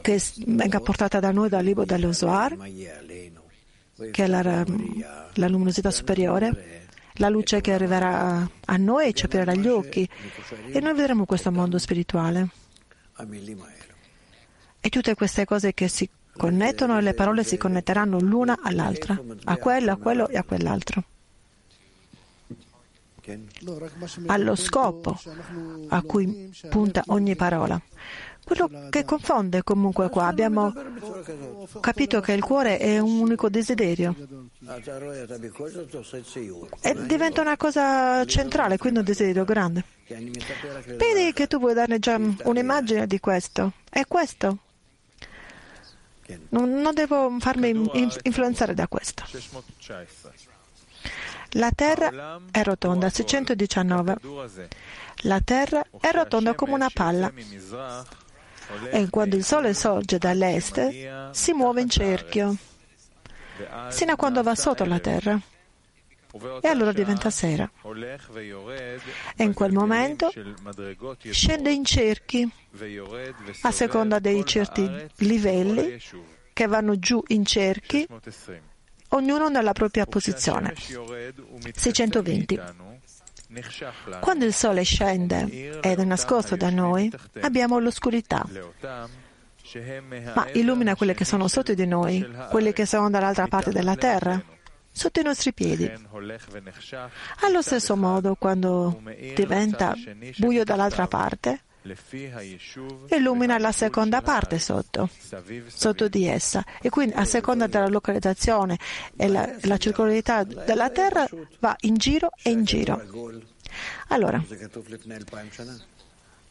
che 0.00 0.22
venga 0.46 0.80
portata 0.80 1.20
da 1.20 1.30
noi 1.30 1.50
dal 1.50 1.62
libro 1.62 1.84
dello 1.84 2.14
Zohar, 2.14 2.56
che 4.10 4.24
è 4.24 4.26
la, 4.26 4.64
la 5.34 5.48
luminosità 5.48 5.90
superiore 5.90 6.81
la 7.14 7.28
luce 7.28 7.60
che 7.60 7.72
arriverà 7.72 8.48
a 8.64 8.76
noi 8.76 9.14
ci 9.14 9.24
aprirà 9.26 9.54
gli 9.54 9.68
occhi 9.68 10.08
e 10.72 10.80
noi 10.80 10.94
vedremo 10.94 11.26
questo 11.26 11.50
mondo 11.50 11.78
spirituale. 11.78 12.48
E 14.80 14.88
tutte 14.88 15.14
queste 15.14 15.44
cose 15.44 15.74
che 15.74 15.88
si 15.88 16.08
connettono 16.36 16.98
e 16.98 17.02
le 17.02 17.14
parole 17.14 17.44
si 17.44 17.56
connetteranno 17.56 18.18
l'una 18.18 18.58
all'altra, 18.62 19.20
a 19.44 19.56
quello, 19.56 19.92
a 19.92 19.96
quello 19.96 20.28
e 20.28 20.36
a 20.36 20.42
quell'altro. 20.42 21.04
Allo 24.26 24.56
scopo 24.56 25.20
a 25.88 26.02
cui 26.02 26.52
punta 26.68 27.04
ogni 27.08 27.36
parola. 27.36 27.80
Quello 28.44 28.88
che 28.90 29.04
confonde 29.04 29.62
comunque 29.62 30.08
qua, 30.10 30.26
abbiamo 30.26 30.74
capito 31.80 32.20
che 32.20 32.32
il 32.32 32.42
cuore 32.42 32.78
è 32.78 32.98
un 32.98 33.20
unico 33.20 33.48
desiderio 33.48 34.14
e 36.80 37.06
diventa 37.06 37.40
una 37.40 37.56
cosa 37.56 38.24
centrale, 38.24 38.78
quindi 38.78 38.98
un 38.98 39.04
desiderio 39.04 39.44
grande. 39.44 39.84
Vedi 40.06 41.32
che 41.32 41.46
tu 41.46 41.58
vuoi 41.58 41.74
darne 41.74 41.98
già 41.98 42.18
un'immagine 42.42 43.06
di 43.06 43.20
questo, 43.20 43.72
è 43.88 44.04
questo. 44.06 44.58
Non, 46.48 46.80
non 46.80 46.94
devo 46.94 47.36
farmi 47.38 47.90
influenzare 48.22 48.74
da 48.74 48.88
questo. 48.88 49.24
La 51.56 51.70
Terra 51.74 52.40
è 52.50 52.62
rotonda, 52.62 53.08
619. 53.08 54.16
La 55.24 55.40
Terra 55.40 55.84
è 56.00 56.10
rotonda 56.10 56.54
come 56.54 56.72
una 56.72 56.90
palla 56.92 57.30
e 58.90 59.08
quando 59.10 59.36
il 59.36 59.44
sole 59.44 59.74
sorge 59.74 60.18
dall'est 60.18 61.30
si 61.30 61.52
muove 61.52 61.80
in 61.80 61.88
cerchio, 61.88 62.56
sino 63.88 64.12
a 64.12 64.16
quando 64.16 64.42
va 64.42 64.54
sotto 64.54 64.84
la 64.84 64.98
terra. 64.98 65.40
e 66.62 66.68
allora 66.68 66.92
diventa 66.92 67.28
sera. 67.30 67.70
E 69.36 69.44
in 69.44 69.52
quel 69.52 69.72
momento 69.72 70.32
scende 71.30 71.70
in 71.70 71.84
cerchi 71.84 72.50
a 73.62 73.70
seconda 73.70 74.18
dei 74.18 74.44
certi 74.46 74.90
livelli 75.16 75.98
che 76.54 76.66
vanno 76.66 76.98
giù 76.98 77.22
in 77.28 77.44
cerchi, 77.44 78.06
ognuno 79.08 79.48
nella 79.48 79.72
propria 79.72 80.06
posizione. 80.06 80.74
620. 81.74 82.60
Quando 84.20 84.44
il 84.44 84.54
sole 84.54 84.82
scende 84.82 85.80
ed 85.80 85.98
è 85.98 86.04
nascosto 86.04 86.56
da 86.56 86.70
noi, 86.70 87.12
abbiamo 87.40 87.78
l'oscurità, 87.78 88.46
ma 90.34 90.48
illumina 90.52 90.96
quelli 90.96 91.14
che 91.14 91.24
sono 91.24 91.48
sotto 91.48 91.74
di 91.74 91.86
noi, 91.86 92.26
quelli 92.50 92.72
che 92.72 92.86
sono 92.86 93.10
dall'altra 93.10 93.46
parte 93.48 93.70
della 93.70 93.96
terra, 93.96 94.42
sotto 94.90 95.20
i 95.20 95.22
nostri 95.22 95.52
piedi. 95.52 95.90
Allo 97.40 97.62
stesso 97.62 97.96
modo, 97.96 98.34
quando 98.36 99.02
diventa 99.34 99.94
buio 100.36 100.64
dall'altra 100.64 101.06
parte, 101.06 101.60
illumina 103.08 103.58
la 103.58 103.72
seconda 103.72 104.22
parte 104.22 104.58
sotto, 104.58 105.08
sotto 105.66 106.08
di 106.08 106.26
essa. 106.26 106.64
E 106.80 106.88
quindi 106.90 107.14
a 107.14 107.24
seconda 107.24 107.66
della 107.66 107.88
localizzazione 107.88 108.78
e 109.16 109.28
la, 109.28 109.52
la 109.62 109.76
circolarità 109.78 110.44
della 110.44 110.90
Terra 110.90 111.26
va 111.58 111.76
in 111.80 111.96
giro 111.96 112.30
e 112.42 112.50
in 112.50 112.64
giro. 112.64 113.02
Allora, 114.08 114.42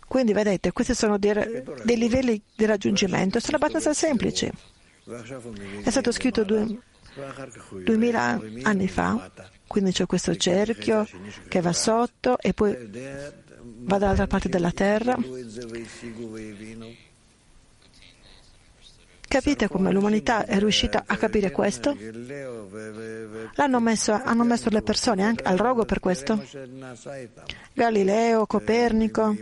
quindi 0.08 0.34
vedete, 0.34 0.72
questi 0.74 0.94
sono 0.94 1.18
dei, 1.18 1.64
dei 1.84 1.98
livelli 1.98 2.42
di 2.56 2.66
raggiungimento, 2.66 3.40
sono 3.40 3.58
abbastanza 3.58 3.94
semplici. 3.94 4.52
È 5.84 5.90
stato 5.90 6.12
scritto 6.12 6.44
due, 6.44 6.78
duemila 7.84 8.40
anni 8.64 8.88
fa, 8.88 9.32
quindi 9.68 9.92
c'è 9.92 10.06
questo 10.06 10.36
cerchio 10.36 11.08
che 11.48 11.62
va 11.62 11.74
sotto 11.74 12.38
e 12.40 12.54
poi 12.54 12.90
va 13.84 13.98
dall'altra 13.98 14.28
parte 14.28 14.50
della 14.50 14.72
terra. 14.72 15.18
Capite 19.28 19.68
come 19.70 19.92
l'umanità 19.92 20.46
è 20.46 20.60
riuscita 20.60 21.04
a 21.06 21.16
capire 21.16 21.52
questo? 21.52 21.96
Messo, 23.80 24.12
hanno 24.12 24.44
messo 24.44 24.70
le 24.70 24.82
persone 24.82 25.24
anche 25.24 25.44
al 25.44 25.58
rogo 25.58 25.86
per 25.86 26.00
questo. 26.02 26.44
Galileo, 27.74 28.46
Copernico. 28.46 29.36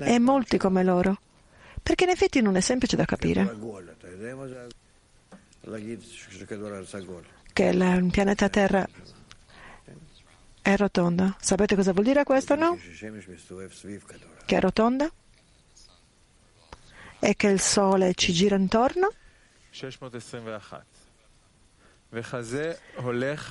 E 0.00 0.18
molti 0.18 0.58
come 0.58 0.84
loro. 0.84 1.18
Perché 1.82 2.04
in 2.04 2.10
effetti 2.10 2.42
non 2.42 2.56
è 2.56 2.60
semplice 2.60 2.96
da 2.96 3.06
capire 3.06 3.56
che 7.60 7.66
il 7.66 8.08
pianeta 8.10 8.48
Terra 8.48 8.88
è 10.62 10.76
rotonda. 10.76 11.36
Sapete 11.38 11.76
cosa 11.76 11.92
vuol 11.92 12.06
dire 12.06 12.24
questo, 12.24 12.54
no? 12.54 12.78
Che 14.46 14.56
è 14.56 14.60
rotonda? 14.60 15.10
E 17.18 17.36
che 17.36 17.48
il 17.48 17.60
Sole 17.60 18.14
ci 18.14 18.32
gira 18.32 18.56
intorno? 18.56 19.12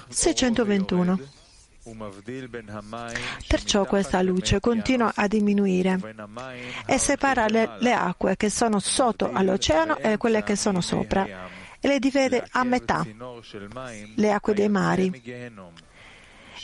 621. 0.09 1.19
Perciò 3.47 3.85
questa 3.85 4.21
luce 4.23 4.59
continua 4.59 5.11
a 5.15 5.27
diminuire 5.27 5.99
e 6.87 6.97
separa 6.97 7.47
le, 7.47 7.77
le 7.79 7.93
acque 7.93 8.35
che 8.37 8.49
sono 8.49 8.79
sotto 8.79 9.31
all'oceano 9.31 9.97
e 9.97 10.17
quelle 10.17 10.43
che 10.43 10.55
sono 10.55 10.81
sopra 10.81 11.57
e 11.79 11.87
le 11.87 11.99
divide 11.99 12.45
a 12.51 12.63
metà, 12.63 13.05
le 14.15 14.31
acque 14.31 14.53
dei 14.53 14.69
mari, 14.69 15.11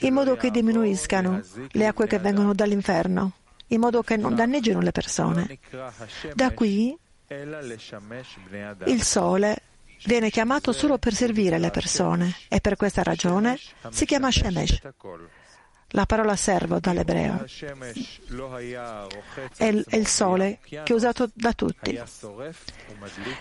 in 0.01 0.13
modo 0.13 0.35
che 0.35 0.51
diminuiscano 0.51 1.41
le 1.71 1.87
acque 1.87 2.07
che 2.07 2.19
vengono 2.19 2.53
dall'inferno, 2.53 3.31
in 3.67 3.79
modo 3.79 4.01
che 4.03 4.17
non 4.17 4.35
danneggino 4.35 4.79
le 4.81 4.91
persone. 4.91 5.59
Da 6.33 6.51
qui 6.51 6.97
il 8.85 9.01
sole 9.01 9.61
viene 10.03 10.29
chiamato 10.29 10.71
solo 10.71 10.97
per 10.97 11.13
servire 11.13 11.57
le 11.57 11.71
persone 11.71 12.35
e 12.47 12.59
per 12.61 12.75
questa 12.75 13.03
ragione 13.03 13.57
si 13.89 14.05
chiama 14.05 14.31
Shemesh. 14.31 14.81
La 15.95 16.05
parola 16.05 16.35
servo 16.35 16.79
dall'ebreo 16.81 17.45
è 19.55 19.63
il, 19.63 20.07
sole 20.07 20.59
che 20.61 20.83
è 20.83 20.91
usato 20.91 21.29
da 21.33 21.53
tutti. 21.53 21.97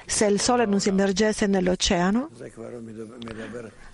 Se 0.06 0.26
il 0.26 0.40
sole 0.40 0.64
non 0.64 0.78
si 0.78 0.90
immergesse 0.90 1.48
nell'oceano, 1.48 2.30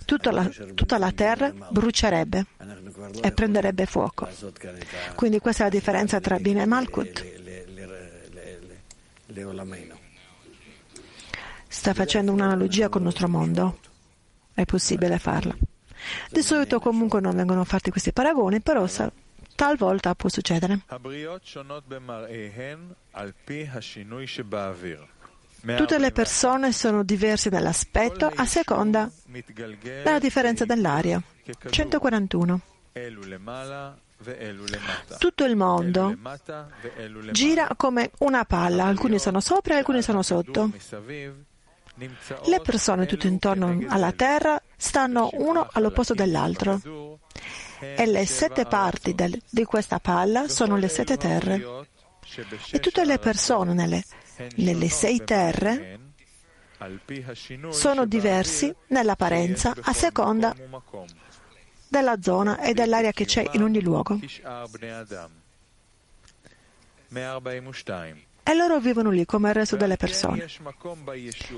tutta 0.05 0.31
la, 0.31 0.47
tutta 0.75 0.99
la 0.99 1.11
terra 1.11 1.51
brucierebbe 1.71 2.45
e 3.19 3.31
prenderebbe 3.31 3.87
fuoco. 3.87 4.29
Quindi 5.15 5.39
questa 5.39 5.63
è 5.63 5.65
la 5.65 5.73
differenza 5.73 6.19
tra 6.19 6.37
Bin 6.37 6.59
e 6.59 6.65
Malkut. 6.67 7.25
Sta 11.67 11.93
facendo 11.95 12.31
un'analogia 12.31 12.89
con 12.89 13.01
il 13.01 13.07
nostro 13.07 13.27
mondo. 13.27 13.79
È 14.53 14.65
possibile 14.65 15.17
farla. 15.17 15.55
Di 16.29 16.41
solito 16.41 16.79
comunque 16.79 17.19
non 17.21 17.35
vengono 17.35 17.63
fatti 17.63 17.91
questi 17.91 18.11
paragoni, 18.11 18.61
però 18.61 18.85
talvolta 19.55 20.15
può 20.15 20.29
succedere. 20.29 20.81
Tutte 25.75 25.99
le 25.99 26.11
persone 26.11 26.71
sono 26.71 27.03
diverse 27.03 27.49
nell'aspetto 27.49 28.31
a 28.33 28.45
seconda 28.45 29.09
della 30.03 30.19
differenza 30.19 30.65
dell'aria. 30.65 31.21
141. 31.69 32.61
Tutto 35.17 35.43
il 35.45 35.55
mondo 35.55 36.17
gira 37.31 37.69
come 37.75 38.11
una 38.19 38.45
palla, 38.45 38.85
alcuni 38.85 39.19
sono 39.19 39.39
sopra 39.39 39.75
e 39.75 39.77
alcuni 39.77 40.01
sono 40.01 40.21
sotto. 40.21 40.71
Le 41.95 42.61
persone 42.61 43.05
tutto 43.05 43.27
intorno 43.27 43.83
alla 43.87 44.11
Terra 44.11 44.61
stanno 44.81 45.29
uno 45.33 45.67
all'opposto 45.71 46.15
dell'altro 46.15 47.19
e 47.79 48.05
le 48.07 48.25
sette 48.25 48.65
parti 48.65 49.13
del, 49.13 49.39
di 49.47 49.63
questa 49.63 49.99
palla 49.99 50.47
sono 50.47 50.75
le 50.75 50.87
sette 50.87 51.17
terre. 51.17 51.85
E 52.71 52.79
tutte 52.79 53.05
le 53.05 53.19
persone 53.19 53.73
nelle, 53.73 54.03
nelle 54.55 54.89
sei 54.89 55.23
terre 55.23 55.99
sono 57.69 58.05
diversi 58.05 58.73
nell'apparenza 58.87 59.75
a 59.79 59.93
seconda 59.93 60.55
della 61.87 62.19
zona 62.19 62.59
e 62.61 62.73
dell'aria 62.73 63.11
che 63.11 63.25
c'è 63.25 63.47
in 63.51 63.61
ogni 63.61 63.81
luogo 63.81 64.19
e 68.43 68.55
loro 68.55 68.79
vivono 68.79 69.11
lì 69.11 69.25
come 69.25 69.49
il 69.49 69.55
resto 69.55 69.75
delle 69.75 69.97
persone. 69.97 70.47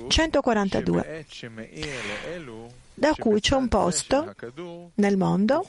142. 0.10 1.26
Da 2.96 3.14
cui 3.18 3.40
c'è 3.40 3.56
un 3.56 3.68
posto 3.68 4.36
nel 4.96 5.18
mondo 5.18 5.66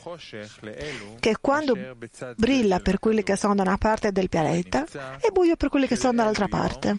che 1.21 1.37
quando 1.41 1.97
brilla 2.37 2.81
per 2.81 2.99
quelli 2.99 3.23
che 3.23 3.37
sono 3.37 3.55
da 3.55 3.63
una 3.63 3.79
parte 3.79 4.13
del 4.13 4.29
pianeta 4.29 4.85
è 5.19 5.31
buio 5.33 5.57
per 5.57 5.69
quelli 5.69 5.87
che 5.87 5.97
sono 5.97 6.15
dall'altra 6.15 6.49
parte. 6.49 6.99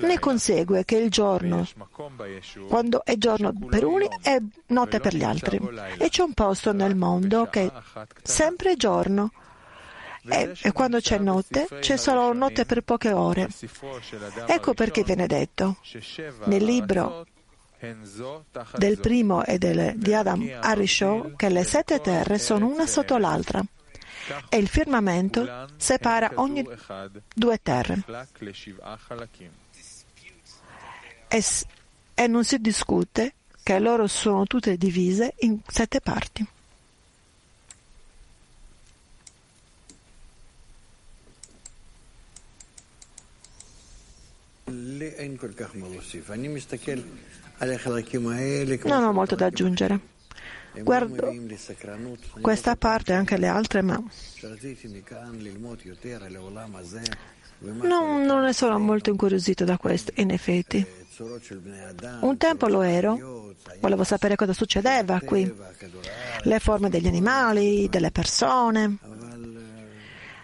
Ne 0.00 0.18
consegue 0.18 0.84
che 0.84 0.96
il 0.96 1.10
giorno, 1.10 1.66
quando 2.68 3.02
è 3.04 3.16
giorno 3.16 3.52
per 3.68 3.84
uni, 3.84 4.06
è 4.20 4.38
notte 4.66 5.00
per 5.00 5.14
gli 5.14 5.22
altri. 5.22 5.58
E 5.98 6.08
c'è 6.10 6.22
un 6.22 6.34
posto 6.34 6.72
nel 6.72 6.94
mondo 6.94 7.46
che 7.46 7.66
è 7.66 7.72
sempre 8.22 8.76
giorno 8.76 9.30
e, 10.28 10.52
e, 10.60 10.72
quando 10.72 11.00
c'è 11.00 11.18
notte, 11.18 11.66
c'è 11.80 11.96
solo 11.96 12.32
notte 12.34 12.66
per 12.66 12.82
poche 12.82 13.12
ore. 13.12 13.48
Ecco 14.46 14.74
perché 14.74 15.02
viene 15.02 15.26
detto 15.26 15.76
nel 16.44 16.62
libro 16.62 17.24
del 18.76 18.98
primo 18.98 19.44
e 19.44 19.58
del, 19.58 19.94
di 19.96 20.12
Adam 20.12 20.58
Arishon 20.60 21.34
che 21.36 21.48
le 21.48 21.64
sette 21.64 22.00
terre 22.00 22.38
sono 22.38 22.66
una 22.66 22.86
sotto 22.86 23.16
l'altra 23.16 23.62
e 24.48 24.56
il 24.58 24.68
firmamento 24.68 25.66
separa 25.76 26.32
ogni 26.34 26.66
due 27.34 27.58
terre. 27.62 28.04
E, 31.28 31.44
e 32.14 32.26
non 32.26 32.44
si 32.44 32.58
discute 32.60 33.34
che 33.62 33.78
loro 33.78 34.06
sono 34.06 34.44
tutte 34.44 34.76
divise 34.76 35.34
in 35.40 35.58
sette 35.66 36.00
parti. 36.00 36.46
Non 48.84 49.04
ho 49.04 49.12
molto 49.12 49.34
da 49.34 49.46
aggiungere. 49.46 50.00
Guardo 50.82 51.34
questa 52.40 52.76
parte 52.76 53.12
e 53.12 53.16
anche 53.16 53.36
le 53.36 53.48
altre, 53.48 53.82
ma 53.82 54.02
non, 57.58 58.22
non 58.24 58.42
ne 58.42 58.52
sono 58.52 58.78
molto 58.78 59.10
incuriosito 59.10 59.64
da 59.64 59.76
questo, 59.76 60.12
in 60.16 60.30
effetti. 60.30 60.86
Un 62.20 62.36
tempo 62.38 62.68
lo 62.68 62.80
ero, 62.80 63.52
volevo 63.80 64.04
sapere 64.04 64.36
cosa 64.36 64.54
succedeva 64.54 65.20
qui, 65.20 65.52
le 66.42 66.58
forme 66.60 66.88
degli 66.88 67.06
animali, 67.08 67.88
delle 67.90 68.10
persone, 68.10 68.96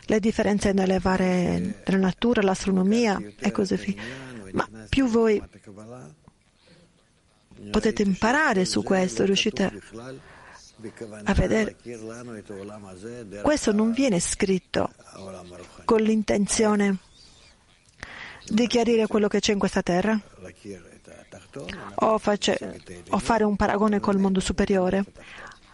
le 0.09 0.21
differenze 0.21 0.73
nelle 0.73 0.99
varie, 0.99 1.83
nella 1.87 1.99
natura, 1.99 2.43
l'astronomia 2.43 3.19
e 3.39 3.51
così 3.51 3.77
via. 3.77 4.25
Ma 4.57 4.67
più 4.89 5.07
voi 5.07 5.43
potete 7.71 8.03
imparare 8.03 8.65
su 8.65 8.83
questo, 8.83 9.25
riuscite 9.25 9.71
a 11.25 11.35
vedere. 11.35 11.77
Questo 13.43 13.73
non 13.73 13.93
viene 13.93 14.19
scritto 14.19 14.93
con 15.85 16.01
l'intenzione 16.01 16.99
di 18.49 18.67
chiarire 18.67 19.07
quello 19.07 19.29
che 19.29 19.41
c'è 19.41 19.53
in 19.53 19.59
questa 19.59 19.83
terra 19.83 20.19
o, 21.97 22.19
face, 22.19 22.81
o 23.11 23.19
fare 23.19 23.45
un 23.45 23.57
paragone 23.57 24.01
col 24.01 24.19
mondo 24.19 24.41
superiore. 24.41 25.05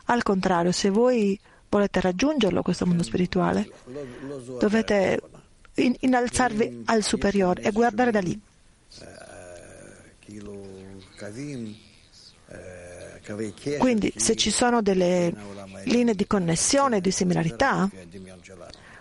Al 0.07 0.25
contrario, 0.25 0.73
se 0.73 0.91
voi 0.91 1.39
volete 1.69 2.01
raggiungerlo, 2.01 2.63
questo 2.63 2.85
mondo 2.85 3.05
spirituale, 3.05 3.71
dovete 4.59 5.21
innalzarvi 5.75 6.83
al 6.87 7.05
superiore 7.05 7.63
e 7.63 7.71
guardare 7.71 8.11
da 8.11 8.21
lì. 8.21 8.41
Quindi 13.79 14.13
se 14.17 14.37
ci 14.37 14.51
sono 14.51 14.83
delle 14.83 15.33
linee 15.85 16.15
di 16.15 16.27
connessione, 16.27 17.01
di 17.01 17.11
similarità 17.11 17.89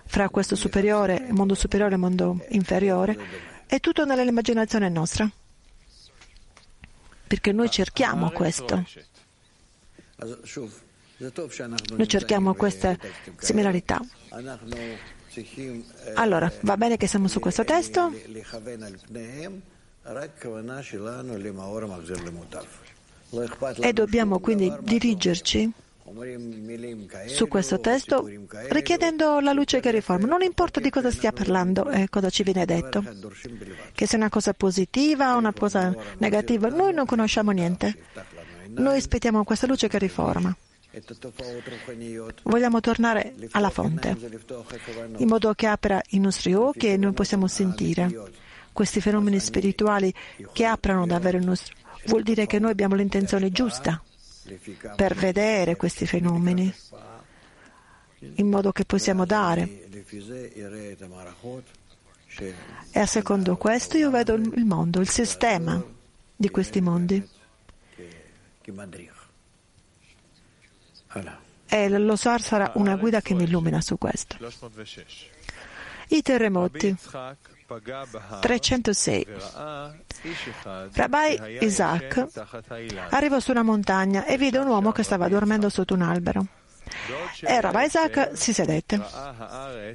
fra 0.06 0.30
questo 0.30 0.56
superiore, 0.56 1.28
mondo 1.32 1.56
superiore 1.56 1.96
e 1.96 1.98
mondo 1.98 2.46
inferiore, 2.50 3.18
è 3.66 3.80
tutto 3.80 4.06
nell'immaginazione 4.06 4.90
nostra. 4.90 5.30
Perché 7.28 7.52
noi 7.52 7.70
cerchiamo 7.70 8.30
questo. 8.32 8.84
Noi 11.96 12.08
cerchiamo 12.08 12.54
queste 12.56 13.00
similarità. 13.38 14.02
Allora, 16.16 16.52
va 16.62 16.78
bene 16.78 16.98
che 16.98 17.08
siamo 17.08 17.28
su 17.28 17.40
questo 17.40 17.64
testo. 17.64 18.12
E 23.80 23.94
dobbiamo 23.94 24.40
quindi 24.40 24.74
dirigerci? 24.82 25.72
su 27.28 27.48
questo 27.48 27.80
testo 27.80 28.30
richiedendo 28.70 29.40
la 29.40 29.54
luce 29.54 29.80
che 29.80 29.92
riforma. 29.92 30.28
Non 30.28 30.42
importa 30.42 30.80
di 30.80 30.90
cosa 30.90 31.10
stia 31.10 31.32
parlando 31.32 31.90
e 31.90 32.10
cosa 32.10 32.30
ci 32.30 32.44
viene 32.44 32.66
detto, 32.66 33.02
che 33.94 34.06
sia 34.08 34.18
una 34.18 34.30
cosa 34.30 34.54
positiva 34.54 35.36
o 35.36 35.38
una 35.38 35.54
cosa 35.54 35.96
negativa, 36.18 36.68
noi 36.68 36.94
non 36.94 37.06
conosciamo 37.06 37.52
niente. 37.52 37.96
Noi 38.70 38.98
aspettiamo 38.98 39.44
questa 39.44 39.68
luce 39.68 39.88
che 39.88 40.00
riforma. 40.00 40.54
Vogliamo 42.44 42.82
tornare 42.82 43.34
alla 43.52 43.70
fonte, 43.70 44.18
in 45.18 45.28
modo 45.28 45.54
che 45.54 45.68
apra 45.68 46.02
i 46.10 46.20
nostri 46.20 46.54
occhi 46.54 46.88
e 46.88 46.98
noi 46.98 47.14
possiamo 47.14 47.48
sentire 47.48 48.41
questi 48.74 49.02
fenomeni 49.02 49.40
spirituali 49.40 50.14
che 50.54 50.66
aprono 50.66 51.06
davvero 51.06 51.38
il 51.38 51.46
nostro 51.46 51.76
vuol 52.06 52.24
dire 52.24 52.46
che 52.46 52.60
noi 52.60 52.72
abbiamo 52.72 52.96
l'intenzione 52.96 53.52
giusta 53.52 54.02
per 54.96 55.14
vedere 55.16 55.76
questi 55.76 56.06
fenomeni, 56.06 56.74
in 58.36 58.50
modo 58.50 58.72
che 58.72 58.86
possiamo 58.86 59.26
dare. 59.26 59.88
E 62.92 63.00
a 63.00 63.06
secondo 63.06 63.58
questo 63.58 63.98
io 63.98 64.10
vedo 64.10 64.34
il 64.34 64.66
mondo, 64.66 65.00
il 65.00 65.10
sistema 65.10 65.82
di 66.36 66.50
questi 66.50 66.82
mondi. 66.82 67.30
E 71.68 71.90
lo 71.90 72.16
SAR 72.16 72.42
sarà 72.42 72.72
una 72.76 72.96
guida 72.96 73.22
che 73.22 73.34
mi 73.34 73.44
illumina 73.44 73.80
su 73.80 73.98
questo. 73.98 74.38
I 76.08 76.22
terremoti. 76.22 76.98
306. 77.80 79.26
Rabbi 80.94 81.58
Isaac 81.62 82.28
arrivò 83.10 83.40
su 83.40 83.52
una 83.52 83.64
montagna 83.64 84.26
e 84.26 84.38
vide 84.38 84.58
un 84.58 84.68
uomo 84.68 84.92
che 84.92 85.04
stava 85.04 85.28
dormendo 85.28 85.70
sotto 85.70 85.94
un 85.94 86.02
albero. 86.02 86.46
E 87.42 87.62
Rabbi 87.62 87.84
Isaac 87.84 88.32
si 88.34 88.54
sedette. 88.54 89.00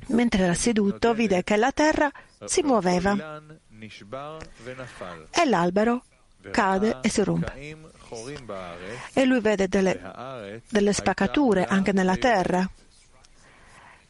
Mentre 0.09 0.45
era 0.45 0.55
seduto, 0.55 1.13
vide 1.13 1.45
che 1.45 1.57
la 1.57 1.73
terra 1.73 2.11
si 2.45 2.63
muoveva 2.63 3.43
e 5.31 5.49
l'albero 5.49 6.05
cade 6.51 6.99
e 7.03 7.09
si 7.09 7.23
rompe. 7.23 7.77
E 9.13 9.25
lui 9.25 9.41
vede 9.41 9.69
delle, 9.69 10.63
delle 10.69 10.93
spaccature 10.93 11.65
anche 11.65 11.93
nella 11.93 12.17
terra 12.17 12.69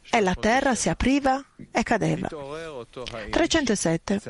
e 0.09 0.21
la 0.21 0.35
terra 0.35 0.75
si 0.75 0.89
apriva 0.89 1.43
e 1.71 1.83
cadeva. 1.83 2.29
307. 3.29 4.21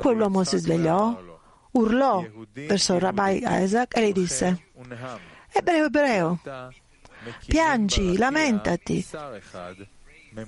Quell'uomo 0.00 0.44
si 0.44 0.58
svegliò, 0.58 1.18
urlò 1.72 2.24
verso 2.52 2.98
Rabbi 2.98 3.42
Isaac 3.44 3.96
e 3.96 4.06
gli 4.06 4.12
disse, 4.12 4.66
ebreo, 5.52 5.86
ebreo, 5.86 6.40
piangi, 7.46 8.16
lamentati, 8.16 9.06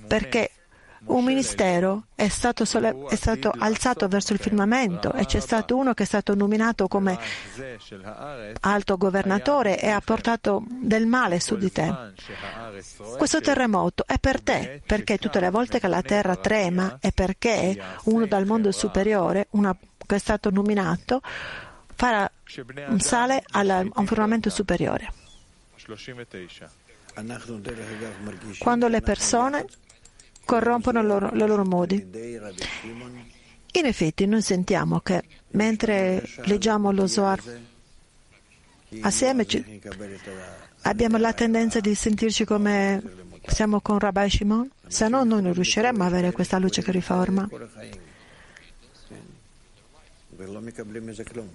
perché 0.07 0.51
un 1.05 1.23
ministero 1.23 2.05
è 2.13 2.27
stato, 2.27 2.63
sole- 2.63 3.05
è 3.09 3.15
stato, 3.15 3.51
alzato 3.57 4.07
verso 4.07 4.33
il 4.33 4.39
firmamento 4.39 5.13
e 5.13 5.25
c'è 5.25 5.39
stato 5.39 5.75
uno 5.75 5.93
che 5.93 6.03
è 6.03 6.05
stato 6.05 6.35
nominato 6.35 6.87
come 6.87 7.17
alto 8.61 8.97
governatore 8.97 9.79
e 9.79 9.89
ha 9.89 9.99
portato 10.01 10.63
del 10.67 11.07
male 11.07 11.39
su 11.39 11.57
di 11.57 11.71
te. 11.71 11.91
Questo 13.17 13.41
terremoto 13.41 14.05
è 14.05 14.19
per 14.19 14.41
te, 14.41 14.81
perché 14.85 15.17
tutte 15.17 15.39
le 15.39 15.49
volte 15.49 15.79
che 15.79 15.87
la 15.87 16.01
terra 16.01 16.35
trema 16.35 16.97
è 16.99 17.11
perché 17.11 17.81
uno 18.03 18.25
dal 18.27 18.45
mondo 18.45 18.71
superiore, 18.71 19.47
uno 19.51 19.75
che 20.05 20.15
è 20.15 20.19
stato 20.19 20.51
nominato, 20.51 21.21
farà 21.95 22.29
un 22.87 22.99
sale 22.99 23.43
a 23.49 23.61
un 23.61 24.05
firmamento 24.05 24.49
superiore. 24.49 25.11
Quando 28.59 28.87
le 28.87 29.01
persone 29.01 29.65
corrompono 30.45 31.01
loro, 31.01 31.31
le 31.33 31.47
loro 31.47 31.65
modi. 31.65 31.95
In 33.73 33.85
effetti 33.85 34.25
noi 34.25 34.41
sentiamo 34.41 34.99
che 34.99 35.23
mentre 35.51 36.23
leggiamo 36.43 36.91
lo 36.91 37.07
Zohar 37.07 37.41
assieme 39.01 39.45
ci, 39.45 39.81
abbiamo 40.81 41.17
la 41.17 41.31
tendenza 41.31 41.79
di 41.79 41.95
sentirci 41.95 42.43
come 42.43 43.01
siamo 43.45 43.79
con 43.79 43.97
Rabbi 43.97 44.29
Shimon, 44.29 44.69
se 44.87 45.07
no 45.07 45.23
noi 45.23 45.41
non 45.41 45.53
riusciremmo 45.53 46.03
a 46.03 46.07
avere 46.07 46.31
questa 46.33 46.59
luce 46.59 46.81
che 46.81 46.91
riforma. 46.91 47.47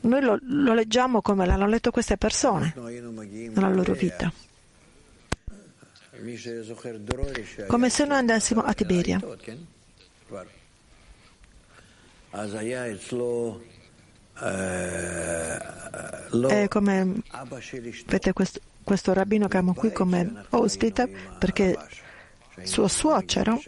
Noi 0.01 0.23
lo, 0.23 0.39
lo 0.41 0.75
leggiamo 0.75 1.21
come 1.21 1.45
l'hanno 1.45 1.67
letto 1.67 1.91
queste 1.91 2.17
persone 2.17 2.73
nella 2.75 3.69
loro 3.69 3.93
vita 3.93 4.33
come 7.67 7.91
se 7.91 8.05
noi 8.05 8.17
andassimo 8.19 8.63
a 8.63 8.73
Tiberia. 8.73 9.21
E 16.49 16.69
come 16.69 17.23
vedete 18.07 18.33
questo, 18.33 18.61
questo 18.83 19.13
rabbino 19.13 19.49
che 19.49 19.57
amo 19.57 19.75
qui 19.75 19.93
come 19.93 20.45
ospite 20.51 21.09
perché 21.39 21.77
suo 22.63 22.89
suocero 22.89 23.61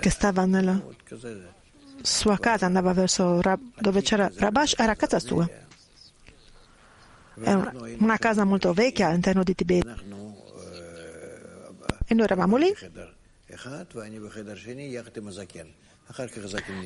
che 0.00 0.10
stava 0.10 0.44
nella 0.46 0.82
sua 2.02 2.38
casa 2.38 2.66
andava 2.66 2.92
verso 2.92 3.40
dove 3.78 4.02
c'era 4.02 4.30
Rabash 4.34 4.74
era 4.78 4.94
casa 4.94 5.18
sua 5.18 5.48
è 7.40 7.52
una, 7.52 8.18
casa 8.18 8.44
molto 8.44 8.72
vecchia 8.72 9.08
all'interno 9.08 9.42
di 9.42 9.54
Tibet. 9.54 9.86
E 12.06 12.14
noi 12.14 12.24
eravamo 12.24 12.56
lì. 12.56 12.74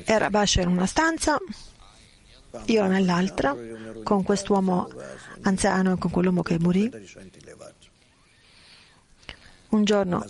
Era 0.05 0.29
in 0.61 0.67
una 0.67 0.85
stanza, 0.85 1.37
io 2.65 2.85
nell'altra, 2.87 3.55
con 4.03 4.23
quest'uomo 4.23 4.89
anziano 5.41 5.93
e 5.93 5.97
con 5.97 6.11
quell'uomo 6.11 6.41
che 6.41 6.59
morì. 6.59 6.89
Un 9.69 9.83
giorno 9.83 10.25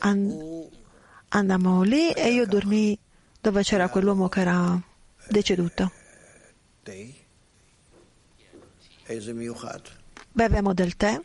and- 0.00 0.68
andammo 1.28 1.82
lì 1.82 2.10
e 2.12 2.32
io 2.32 2.46
dormii 2.46 2.98
dove 3.40 3.62
c'era 3.62 3.88
quell'uomo 3.88 4.28
che 4.28 4.40
era 4.40 4.80
deceduto. 5.28 5.90
Beviamo 10.32 10.74
del 10.74 10.96
tè, 10.96 11.20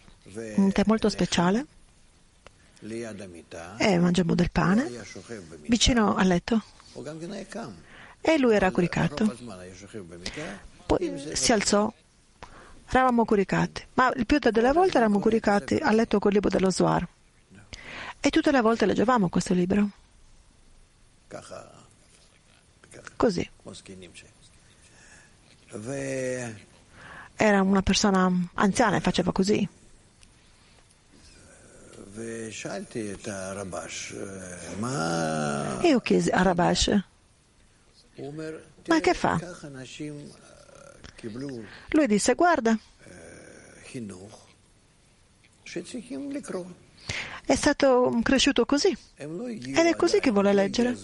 un 0.56 0.72
tè 0.72 0.84
molto 0.86 1.10
speciale, 1.10 1.66
e 3.78 3.98
mangiamo 4.00 4.36
del 4.36 4.52
pane 4.52 4.90
vicino 5.68 6.16
al 6.16 6.28
letto. 6.28 6.64
E 8.22 8.38
lui 8.38 8.56
era 8.56 8.72
coricato. 8.72 9.36
Poi 10.86 11.32
si 11.34 11.52
alzò. 11.52 11.92
Eravamo 12.90 13.26
coricati, 13.26 13.86
ma 13.96 14.10
il 14.16 14.26
più 14.26 14.40
delle 14.40 14.72
volte 14.72 14.98
eravamo 14.98 15.20
coricati 15.20 15.76
a 15.76 15.92
letto 15.92 16.20
col 16.20 16.32
libro 16.32 16.50
dello 16.50 16.72
Zohar. 16.72 17.06
E 18.20 18.30
tutte 18.30 18.52
le 18.52 18.62
volte 18.62 18.86
leggevamo 18.86 19.28
questo 19.28 19.54
libro. 19.54 19.90
Così. 23.18 23.50
Era 27.40 27.62
una 27.62 27.82
persona 27.84 28.32
anziana 28.56 28.98
e 28.98 29.00
faceva 29.00 29.32
così. 29.32 29.68
E 35.82 35.88
io 35.88 36.00
chiesi 36.00 36.30
a 36.32 36.42
Rabash, 36.42 37.04
ma 38.88 39.00
che 39.00 39.14
fa? 39.14 39.40
Lui 41.90 42.08
disse, 42.08 42.34
guarda, 42.34 42.78
è 47.46 47.56
stato 47.56 48.20
cresciuto 48.24 48.66
così 48.66 48.98
ed 49.16 49.78
è 49.78 49.96
così 49.96 50.20
che 50.20 50.32
vuole 50.32 50.54
leggere. 50.54 50.98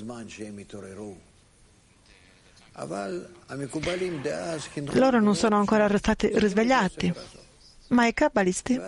Loro 4.93 5.19
non 5.19 5.36
sono 5.36 5.57
ancora 5.57 5.97
stati 5.97 6.27
risvegliati, 6.33 7.13
ma 7.89 8.07
i 8.07 8.13
kabbalisti 8.13 8.79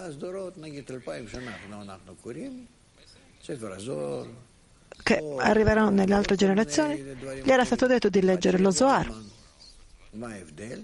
che 5.04 5.36
arriveranno 5.38 5.90
nelle 5.92 6.14
altre 6.16 6.36
generazioni, 6.36 6.96
gli 7.44 7.52
era 7.52 7.64
stato 7.64 7.86
detto 7.86 8.10
di 8.10 8.22
leggere 8.22 8.58
lo 8.58 8.72
Zohar 8.72 9.12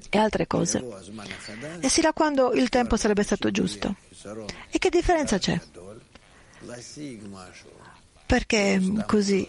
e 0.10 0.18
altre 0.18 0.46
cose. 0.46 0.84
E 1.80 1.90
si 1.90 2.02
là 2.02 2.14
quando 2.14 2.54
il 2.54 2.70
tempo 2.70 2.98
sarebbe 2.98 3.24
stato 3.24 3.50
giusto. 3.50 3.96
E 4.70 4.78
che 4.78 4.90
differenza 4.90 5.38
c'è? 5.40 5.60
Perché 8.32 8.82
così 9.08 9.46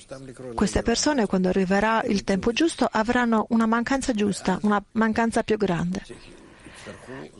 queste 0.55 0.83
persone, 0.83 1.27
quando 1.27 1.49
arriverà 1.49 2.03
il 2.03 2.25
tempo 2.25 2.51
giusto, 2.51 2.89
avranno 2.91 3.47
una 3.51 3.67
mancanza 3.67 4.13
giusta, 4.13 4.59
una 4.63 4.83
mancanza 4.93 5.45
più 5.45 5.57
grande. 5.57 6.03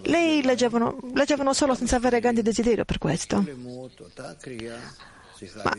Lei 0.03 0.45
leggevano, 0.45 1.01
leggevano 1.15 1.53
solo 1.53 1.75
senza 1.75 1.97
avere 1.97 2.21
grande 2.21 2.43
desiderio 2.43 2.85
per 2.85 2.99
questo. 2.99 3.45
Ma, 5.65 5.73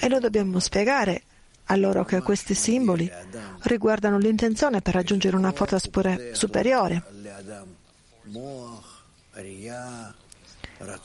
e 0.00 0.08
noi 0.08 0.18
dobbiamo 0.18 0.58
spiegare 0.58 1.22
a 1.66 1.76
loro 1.76 2.04
che 2.04 2.22
questi 2.22 2.54
simboli 2.54 3.08
riguardano 3.60 4.18
l'intenzione 4.18 4.80
per 4.80 4.94
raggiungere 4.94 5.36
una 5.36 5.52
forza 5.52 5.78
superiore, 5.78 7.04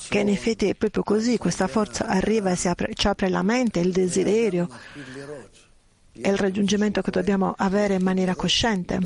che 0.09 0.19
in 0.19 0.29
effetti 0.29 0.67
è 0.67 0.75
proprio 0.75 1.03
così, 1.03 1.37
questa 1.37 1.67
forza 1.67 2.05
arriva 2.05 2.51
e 2.51 2.67
apre, 2.67 2.93
ci 2.93 3.07
apre 3.07 3.29
la 3.29 3.41
mente, 3.41 3.79
il 3.79 3.91
desiderio 3.91 4.67
e 6.13 6.29
il 6.29 6.37
raggiungimento 6.37 7.01
che 7.01 7.11
dobbiamo 7.11 7.53
avere 7.57 7.95
in 7.95 8.03
maniera 8.03 8.35
cosciente. 8.35 8.99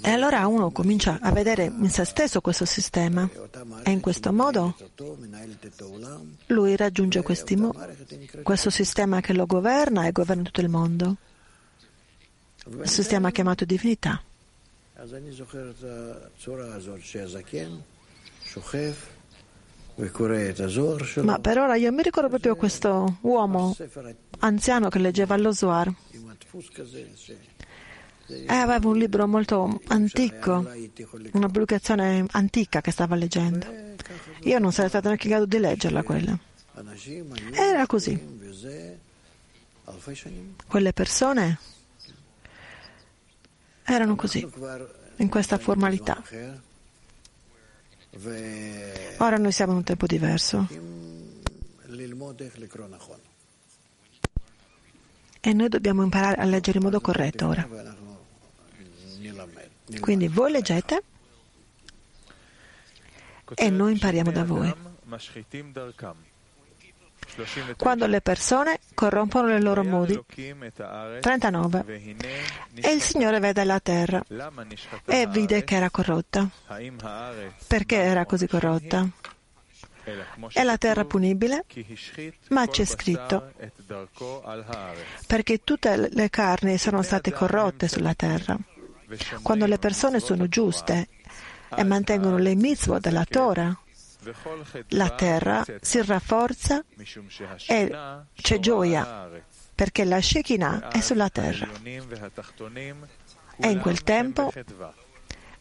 E 0.00 0.10
allora 0.10 0.46
uno 0.46 0.70
comincia 0.70 1.18
a 1.20 1.30
vedere 1.32 1.64
in 1.64 1.90
se 1.90 2.04
stesso 2.04 2.40
questo 2.40 2.64
sistema 2.64 3.28
e 3.82 3.90
in 3.90 4.00
questo 4.00 4.32
modo 4.32 4.74
lui 6.46 6.76
raggiunge 6.76 7.22
mo- 7.56 7.74
questo 8.42 8.70
sistema 8.70 9.20
che 9.20 9.34
lo 9.34 9.44
governa 9.44 10.06
e 10.06 10.12
governa 10.12 10.42
tutto 10.44 10.62
il 10.62 10.70
mondo, 10.70 11.16
il 12.66 12.88
sistema 12.88 13.30
chiamato 13.30 13.66
divinità. 13.66 14.22
Ma 21.22 21.38
per 21.38 21.58
ora 21.58 21.74
io 21.74 21.92
mi 21.92 22.02
ricordo 22.02 22.28
proprio 22.28 22.54
questo 22.54 23.18
uomo 23.22 23.76
anziano 24.38 24.88
che 24.88 24.98
leggeva 24.98 25.36
lo 25.36 25.52
Zohar 25.52 25.92
eh, 28.28 28.46
aveva 28.46 28.88
un 28.88 28.96
libro 28.96 29.26
molto 29.26 29.80
antico, 29.88 30.66
una 31.32 31.46
pubblicazione 31.46 32.24
antica 32.30 32.80
che 32.80 32.90
stava 32.90 33.16
leggendo. 33.16 33.66
Io 34.42 34.58
non 34.58 34.72
sarei 34.72 34.88
stato 34.88 35.06
neanche 35.08 35.26
in 35.26 35.32
grado 35.32 35.46
di 35.46 35.58
leggerla 35.58 36.02
quella. 36.02 36.38
Era 37.52 37.86
così. 37.86 38.40
Quelle 40.66 40.92
persone 40.92 41.58
erano 43.94 44.16
così, 44.16 44.48
in 45.16 45.28
questa 45.28 45.58
formalità. 45.58 46.22
Ora 49.18 49.36
noi 49.38 49.52
siamo 49.52 49.72
in 49.72 49.78
un 49.78 49.84
tempo 49.84 50.06
diverso. 50.06 50.68
E 55.44 55.52
noi 55.52 55.68
dobbiamo 55.68 56.02
imparare 56.02 56.40
a 56.40 56.44
leggere 56.44 56.78
in 56.78 56.84
modo 56.84 57.00
corretto 57.00 57.48
ora. 57.48 57.68
Quindi 60.00 60.28
voi 60.28 60.52
leggete 60.52 61.02
e 63.54 63.70
noi 63.70 63.92
impariamo 63.92 64.30
da 64.30 64.44
voi. 64.44 64.74
Quando 67.76 68.06
le 68.06 68.20
persone 68.20 68.78
corrompono 68.94 69.48
le 69.48 69.60
loro 69.60 69.82
modi. 69.84 70.20
39. 71.20 71.84
E 72.74 72.90
il 72.92 73.00
Signore 73.00 73.38
vede 73.38 73.64
la 73.64 73.80
terra 73.80 74.22
e 75.04 75.26
vide 75.26 75.64
che 75.64 75.76
era 75.76 75.90
corrotta. 75.90 76.48
Perché 77.66 77.96
era 77.96 78.24
così 78.26 78.46
corrotta? 78.46 79.08
È 80.52 80.62
la 80.64 80.78
terra 80.78 81.04
punibile, 81.04 81.64
ma 82.48 82.66
c'è 82.66 82.84
scritto 82.84 83.52
perché 85.28 85.62
tutte 85.62 86.08
le 86.10 86.28
carni 86.28 86.76
sono 86.76 87.02
state 87.02 87.32
corrotte 87.32 87.86
sulla 87.86 88.14
terra. 88.14 88.58
Quando 89.42 89.66
le 89.66 89.78
persone 89.78 90.18
sono 90.18 90.48
giuste 90.48 91.08
e 91.74 91.84
mantengono 91.84 92.36
le 92.38 92.56
mitzvot 92.56 93.00
della 93.00 93.24
Torah, 93.24 93.78
la 94.88 95.10
terra 95.10 95.64
si 95.80 96.02
rafforza 96.02 96.84
e 97.66 97.96
c'è 98.34 98.58
gioia 98.58 99.28
perché 99.74 100.04
la 100.04 100.20
Shekinah 100.20 100.88
è 100.88 101.00
sulla 101.00 101.28
terra. 101.28 101.68
E 101.84 103.70
in 103.70 103.80
quel 103.80 104.02
tempo 104.02 104.52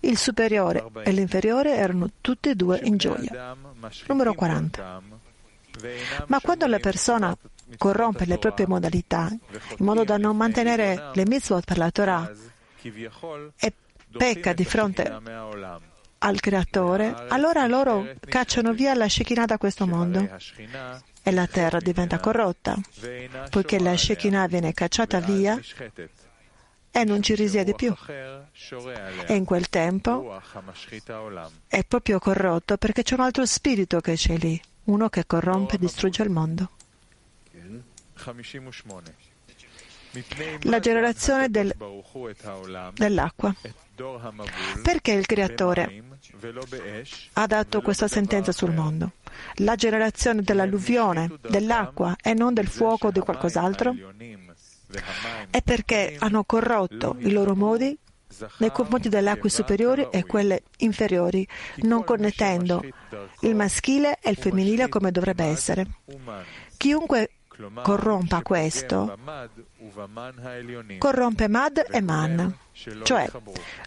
il 0.02 0.17
superiore 0.17 0.86
e 1.04 1.12
l'inferiore 1.12 1.76
erano 1.76 2.10
tutti 2.21 2.50
e 2.50 2.56
due 2.56 2.80
in 2.84 2.97
gioia. 2.97 3.56
Numero 4.08 4.34
40. 4.34 5.02
Ma 6.28 6.39
quando 6.41 6.67
la 6.67 6.80
persona 6.80 7.36
corrompe 7.78 8.26
le 8.26 8.38
proprie 8.38 8.67
modalità 8.67 9.30
in 9.30 9.86
modo 9.86 10.04
da 10.04 10.17
non 10.17 10.36
mantenere 10.36 11.12
le 11.13 11.26
mitzvot 11.26 11.63
per 11.63 11.78
la 11.78 11.89
Torah 11.89 12.32
e 12.82 13.74
pecca 14.12 14.54
di 14.54 14.65
fronte 14.65 15.19
al 16.23 16.39
Creatore, 16.39 17.25
allora 17.29 17.65
loro 17.65 18.13
cacciano 18.19 18.73
via 18.73 18.93
la 18.93 19.10
Shekinah 19.10 19.45
da 19.45 19.57
questo 19.57 19.88
mondo 19.88 20.27
e 21.23 21.31
la 21.31 21.47
terra 21.47 21.79
diventa 21.79 22.19
corrotta, 22.19 22.77
poiché 23.49 23.79
la 23.79 23.95
Shekinah 23.95 24.47
viene 24.47 24.73
cacciata 24.73 25.19
via 25.19 25.60
e 26.91 27.03
non 27.05 27.23
ci 27.23 27.34
risiede 27.34 27.73
più. 27.73 27.95
E 29.25 29.36
in 29.36 29.45
quel 29.45 29.69
tempo 29.69 30.41
è 31.67 31.84
proprio 31.86 32.19
corrotto 32.19 32.77
perché 32.77 33.01
c'è 33.01 33.15
un 33.15 33.21
altro 33.21 33.45
spirito 33.45 33.99
che 33.99 34.13
c'è 34.13 34.38
lì, 34.38 34.62
uno 34.86 35.10
che 35.10 35.25
corrompe 35.25 35.75
e 35.75 35.79
distrugge 35.79 36.21
il 36.21 36.29
mondo. 36.29 36.69
La 40.62 40.80
generazione 40.80 41.50
del, 41.50 41.74
dell'acqua. 42.93 43.54
Perché 44.82 45.12
il 45.12 45.26
Creatore 45.26 46.04
ha 47.34 47.47
dato 47.47 47.82
questa 47.82 48.08
sentenza 48.08 48.52
sul 48.52 48.74
mondo? 48.74 49.12
La 49.56 49.76
generazione 49.76 50.41
dell'alluvione, 50.41 51.38
dell'acqua 51.41 52.15
e 52.21 52.34
non 52.34 52.54
del 52.54 52.67
fuoco 52.67 53.08
o 53.08 53.12
di 53.12 53.19
qualcos'altro? 53.19 53.95
È 55.50 55.62
perché 55.62 56.15
hanno 56.19 56.43
corrotto 56.43 57.15
i 57.19 57.32
loro 57.32 57.56
modi 57.56 57.97
nei 58.58 58.71
confronti 58.71 59.10
delle 59.10 59.30
acque 59.30 59.50
superiori 59.50 60.08
e 60.10 60.26
quelle 60.26 60.63
inferiori, 60.78 61.47
non 61.78 62.04
connettendo 62.04 62.84
il 63.41 63.56
maschile 63.56 64.17
e 64.21 64.30
il 64.30 64.38
femminile 64.38 64.89
come 64.89 65.12
dovrebbe 65.12 65.45
essere. 65.45 65.86
Chiunque 66.78 67.32
corrompa 67.84 68.41
questo, 68.41 69.17
corrompe 70.98 71.48
Mad 71.48 71.86
e 71.89 72.02
Man. 72.02 72.56
Cioè, 73.04 73.30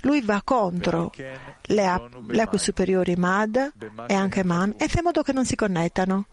lui 0.02 0.20
va 0.20 0.40
contro 0.44 1.12
le, 1.16 2.00
le 2.28 2.42
acque 2.42 2.58
superiori 2.58 3.16
Mad 3.16 3.72
e 4.06 4.14
anche 4.14 4.44
Man 4.44 4.74
e 4.78 4.88
fa 4.88 4.98
in 4.98 5.04
modo 5.04 5.22
che 5.22 5.32
non 5.32 5.44
si 5.44 5.56
connettano. 5.56 6.26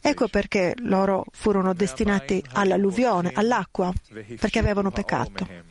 Ecco 0.00 0.28
perché 0.28 0.74
loro 0.78 1.24
furono 1.32 1.74
destinati 1.74 2.42
all'alluvione, 2.52 3.32
all'acqua, 3.34 3.92
perché 4.38 4.58
avevano 4.58 4.90
peccato. 4.90 5.70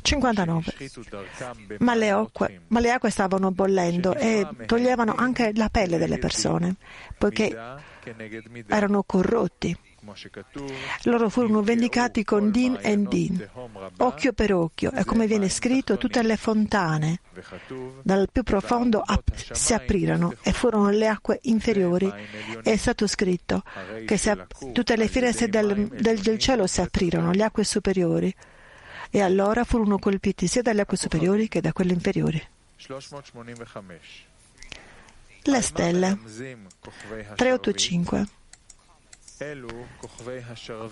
59. 0.00 0.74
Ma 1.78 1.94
le, 1.94 2.10
acque, 2.10 2.62
ma 2.68 2.80
le 2.80 2.92
acque 2.92 3.10
stavano 3.10 3.50
bollendo 3.50 4.14
e 4.14 4.46
toglievano 4.66 5.14
anche 5.16 5.52
la 5.54 5.68
pelle 5.68 5.98
delle 5.98 6.18
persone, 6.18 6.76
poiché 7.16 7.56
erano 8.68 9.02
corrotti. 9.04 9.76
Loro 11.04 11.28
furono 11.28 11.62
vendicati 11.62 12.24
con 12.24 12.50
din 12.50 12.78
e 12.80 12.96
din, 12.96 13.48
occhio 13.98 14.32
per 14.32 14.52
occhio, 14.52 14.92
e 14.92 15.04
come 15.04 15.26
viene 15.26 15.48
scritto, 15.48 15.96
tutte 15.98 16.22
le 16.22 16.36
fontane 16.36 17.20
dal 18.02 18.28
più 18.30 18.42
profondo 18.42 19.02
si 19.52 19.72
aprirono 19.74 20.34
e 20.42 20.52
furono 20.52 20.90
le 20.90 21.06
acque 21.08 21.38
inferiori. 21.42 22.12
È 22.62 22.76
stato 22.76 23.06
scritto 23.06 23.62
che 24.04 24.18
tutte 24.72 24.96
le 24.96 25.08
finestre 25.08 25.48
del, 25.48 25.88
del, 25.88 26.18
del 26.20 26.38
cielo 26.38 26.66
si 26.66 26.80
aprirono, 26.80 27.32
le 27.32 27.44
acque 27.44 27.64
superiori, 27.64 28.34
e 29.10 29.20
allora 29.20 29.64
furono 29.64 29.98
colpiti 29.98 30.46
sia 30.46 30.62
dalle 30.62 30.82
acque 30.82 30.96
superiori 30.96 31.48
che 31.48 31.60
da 31.60 31.72
quelle 31.72 31.92
inferiori. 31.92 32.42
Le 35.42 35.62
stelle. 35.62 36.18
385 37.34 38.28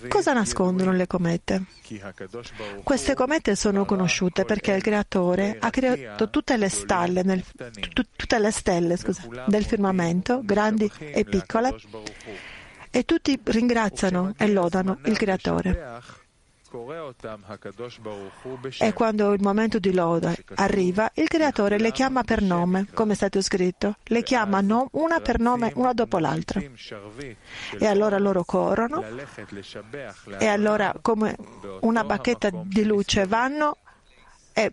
Cosa 0.09 0.33
nascondono 0.33 0.93
le 0.93 1.07
comete? 1.09 1.65
Queste 2.85 3.15
comete 3.15 3.57
sono 3.57 3.85
conosciute 3.85 4.45
perché 4.45 4.73
il 4.73 4.83
Creatore 4.83 5.57
ha 5.59 5.71
creato 5.71 6.31
tutte 6.31 6.57
le 6.57 6.69
stelle, 6.69 7.23
nel, 7.23 7.43
tutte 7.93 8.39
le 8.39 8.53
stelle 8.53 8.97
scusa, 8.97 9.23
del 9.47 9.65
firmamento, 9.65 10.43
grandi 10.45 10.91
e 10.99 11.25
piccole, 11.25 11.75
e 12.91 13.05
tutti 13.05 13.39
ringraziano 13.43 14.33
e 14.37 14.49
lodano 14.49 15.01
il 15.07 15.17
Creatore. 15.17 16.25
E 18.79 18.93
quando 18.93 19.33
il 19.33 19.41
momento 19.41 19.79
di 19.79 19.93
loda 19.93 20.35
arriva, 20.55 21.11
il 21.15 21.29
Creatore 21.29 21.79
le 21.79 21.93
chiama 21.93 22.23
per 22.23 22.43
nome, 22.43 22.87
come 22.93 23.13
è 23.13 23.17
stato 23.17 23.41
scritto. 23.41 23.97
Le 24.05 24.23
chiama 24.23 24.59
una 24.93 25.21
per 25.21 25.39
nome, 25.39 25.73
una 25.77 25.93
dopo 25.93 26.19
l'altra. 26.19 26.61
E 27.79 27.87
allora 27.87 28.19
loro 28.19 28.45
corrono, 28.45 29.05
e 30.39 30.47
allora 30.47 30.95
come 31.01 31.37
una 31.81 32.05
bacchetta 32.05 32.51
di 32.53 32.85
luce 32.85 33.27
vanno 33.27 33.79
e 34.53 34.73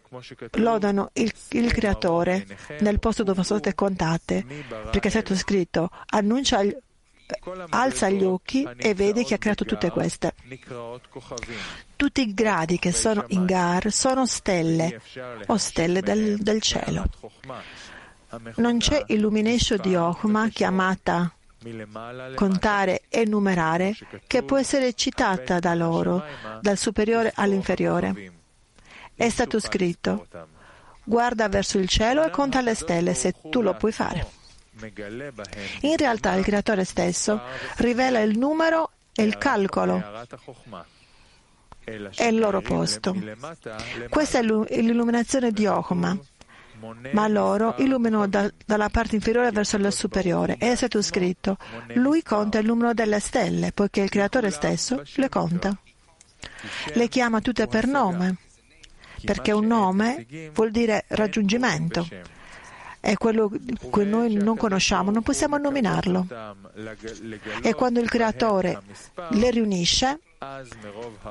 lodano 0.54 1.10
il, 1.14 1.32
il, 1.50 1.74
Creatore 1.74 2.48
nel 2.80 3.00
posto 3.00 3.24
dove 3.24 3.44
sono 3.44 3.60
state 3.60 3.76
contate, 3.76 4.46
perché 4.90 5.10
è 5.10 5.12
stato 5.12 5.36
scritto, 5.36 5.90
annuncia 6.06 6.62
alza 7.70 8.10
gli 8.10 8.24
occhi 8.24 8.68
e 8.76 8.94
vede 8.94 9.24
che 9.24 9.36
ha 9.36 9.38
creato 9.38 9.66
tutte 9.66 9.90
queste. 9.90 10.34
Tutti 11.96 12.22
i 12.22 12.34
gradi 12.34 12.80
che 12.80 12.92
sono 12.92 13.26
in 13.30 13.46
Gar 13.46 13.92
sono 13.92 14.26
stelle 14.26 15.02
o 15.48 15.58
stelle 15.58 16.02
del, 16.02 16.38
del 16.38 16.62
cielo. 16.62 17.06
Non 18.56 18.80
c'è 18.80 19.04
illumination 19.08 19.80
di 19.82 19.96
Ochma 19.96 20.50
chiamata 20.50 21.34
contare 22.36 23.04
e 23.10 23.26
numerare 23.26 23.96
che 24.28 24.44
può 24.44 24.58
essere 24.58 24.94
citata 24.94 25.60
da 25.60 25.74
loro, 25.74 26.24
dal 26.62 26.78
superiore 26.78 27.32
all'inferiore. 27.36 28.32
È 29.16 29.30
stato 29.30 29.60
scritto, 29.60 30.28
guarda 31.04 31.48
verso 31.48 31.78
il 31.78 31.88
cielo 31.88 32.26
e 32.26 32.32
conta 32.32 32.62
le 32.62 32.76
stelle 32.76 33.14
se 33.14 33.36
tu 33.50 33.62
lo 33.62 33.76
puoi 33.76 33.92
fare. 33.92 34.42
In 35.82 35.98
realtà 35.98 36.34
il 36.34 36.44
creatore 36.44 36.84
stesso 36.84 37.42
rivela 37.78 38.20
il 38.20 38.38
numero 38.38 38.92
e 39.14 39.24
il 39.24 39.38
calcolo 39.38 40.02
è 41.84 42.24
il 42.26 42.40
loro 42.40 42.62
posto. 42.62 43.16
Questa 44.10 44.40
è 44.40 44.42
l'illuminazione 44.42 45.52
di 45.52 45.66
Ochma, 45.66 46.18
ma 47.12 47.28
loro 47.28 47.76
illuminano 47.78 48.28
da, 48.28 48.50
dalla 48.66 48.90
parte 48.90 49.16
inferiore 49.16 49.52
verso 49.52 49.78
la 49.78 49.92
superiore. 49.92 50.56
È 50.58 50.74
stato 50.76 51.02
scritto, 51.02 51.58
lui 51.96 52.24
conta 52.24 52.60
il 52.60 52.66
numero 52.66 52.94
delle 52.94 53.20
stelle, 53.20 53.72
poiché 53.72 54.02
il 54.02 54.10
creatore 54.10 54.50
stesso 54.50 55.02
le 55.16 55.30
conta. 55.30 55.78
Le 56.94 57.08
chiama 57.10 57.42
tutte 57.42 57.68
per 57.68 57.88
nome, 57.88 58.38
perché 59.24 59.52
un 59.52 59.68
nome 59.68 60.26
vuol 60.54 60.72
dire 60.72 61.06
raggiungimento 61.10 62.08
è 63.04 63.18
quello 63.18 63.52
che 63.92 64.06
noi 64.06 64.34
non 64.36 64.56
conosciamo, 64.56 65.12
non 65.12 65.24
possiamo 65.24 65.58
nominarlo. 65.58 66.26
E 67.62 67.74
quando 67.74 68.00
il 68.00 68.08
creatore 68.08 68.82
le 69.32 69.52
riunisce 69.52 70.22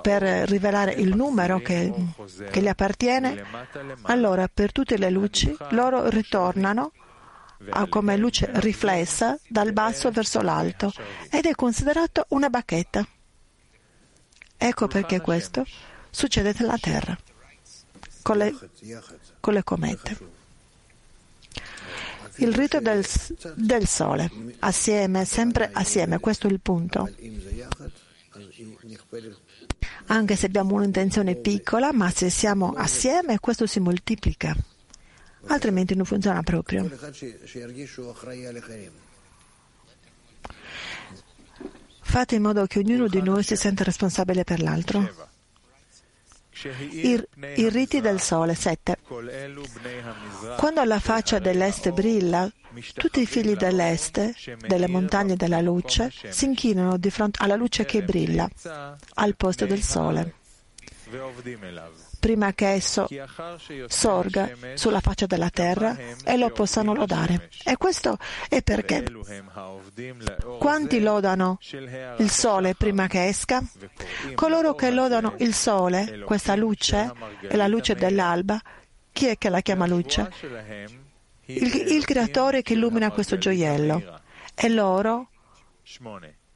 per 0.03 0.23
rivelare 0.51 0.93
il 0.93 1.17
numero 1.17 1.61
che, 1.61 1.91
che 2.51 2.61
gli 2.61 2.69
appartiene, 2.69 3.43
allora 4.03 4.51
per 4.53 4.71
tutte 4.71 4.99
le 4.99 5.09
luci 5.09 5.57
loro 5.71 6.11
ritornano 6.11 6.93
come 7.89 8.19
luce 8.19 8.51
riflessa 8.57 9.39
dal 9.49 9.73
basso 9.73 10.11
verso 10.11 10.43
l'alto 10.43 10.93
ed 11.31 11.47
è 11.47 11.55
considerato 11.55 12.27
una 12.29 12.51
bacchetta. 12.51 13.03
Ecco 14.59 14.89
perché 14.89 15.23
questo 15.23 15.65
succede 16.11 16.55
nella 16.59 16.77
Terra 16.77 17.17
con 18.21 18.37
le, 18.37 18.55
con 19.41 19.55
le 19.55 19.65
comete 19.65 20.32
il 22.43 22.55
rito 22.55 22.81
del, 22.81 23.05
del 23.55 23.87
sole, 23.87 24.31
assieme, 24.61 25.25
sempre 25.25 25.71
assieme, 25.73 26.19
questo 26.19 26.49
è 26.49 26.51
il 26.51 26.61
punto. 26.61 27.09
Anche 30.07 30.37
se 30.37 30.47
abbiamo 30.47 30.75
un'intenzione 30.75 31.37
piccola, 31.37 31.93
ma 31.93 32.11
se 32.11 32.31
siamo 32.31 32.73
assieme, 32.73 33.39
questo 33.39 33.67
si 33.67 33.81
moltiplica. 33.81 34.55
Altrimenti 35.47 35.95
non 35.95 36.05
funziona 36.05 36.43
proprio. 36.43 36.89
Fate 42.01 42.35
in 42.35 42.43
modo 42.43 42.67
che 42.67 42.79
ognuno 42.79 43.09
di 43.09 43.23
noi 43.23 43.43
si 43.43 43.57
senta 43.57 43.85
responsabile 43.85 44.45
per 44.45 44.61
l'altro. 44.61 45.32
I, 46.69 47.69
riti 47.69 48.01
del 48.01 48.21
sole, 48.21 48.55
7. 48.55 48.99
Quando 50.57 50.85
la 50.85 51.01
faccia 51.01 51.39
dell'est 51.39 51.91
brilla, 51.91 52.51
tutti 52.95 53.21
i 53.21 53.27
figli 53.27 53.55
dell'est, 53.55 54.57
delle 54.67 54.89
montagne 54.89 55.37
della 55.37 55.61
luce, 55.61 56.13
si 56.29 56.45
inchinano 56.45 56.97
di 56.97 57.11
fronte 57.11 57.43
alla 57.43 57.57
luce 57.57 57.85
che 57.85 58.03
brilla, 58.03 58.49
al 59.15 59.37
posto 59.37 59.67
del 59.67 59.83
sole 59.83 60.35
prima 62.23 62.53
che 62.53 62.69
esso 62.69 63.09
sorga 63.87 64.51
sulla 64.75 65.01
faccia 65.01 65.27
della 65.27 65.51
terra 65.51 65.97
e 66.25 66.37
lo 66.37 66.51
possano 66.51 66.95
lodare. 66.95 67.51
E 67.65 67.77
questo 67.77 68.17
è 68.49 68.63
perché 68.63 69.05
quanti 70.59 71.01
lodano 71.01 71.59
il 72.19 72.31
sole 72.31 72.75
prima 72.75 73.09
che 73.09 73.27
esca? 73.27 73.63
Coloro 74.35 74.75
che 74.75 74.91
lodano 74.91 75.35
il 75.39 75.53
sole, 75.53 76.21
questa 76.25 76.55
luce, 76.55 77.13
è 77.41 77.57
la 77.57 77.67
luce 77.67 77.95
dell'alba, 77.95 78.61
chi 79.13 79.27
è 79.27 79.37
che 79.37 79.49
la 79.49 79.61
chiama 79.61 79.87
luce? 79.87 80.31
Il, 81.47 81.75
il 81.75 82.05
creatore 82.05 82.63
che 82.63 82.75
illumina 82.75 83.11
questo 83.11 83.37
gioiello. 83.37 84.21
E 84.55 84.69
loro 84.69 85.29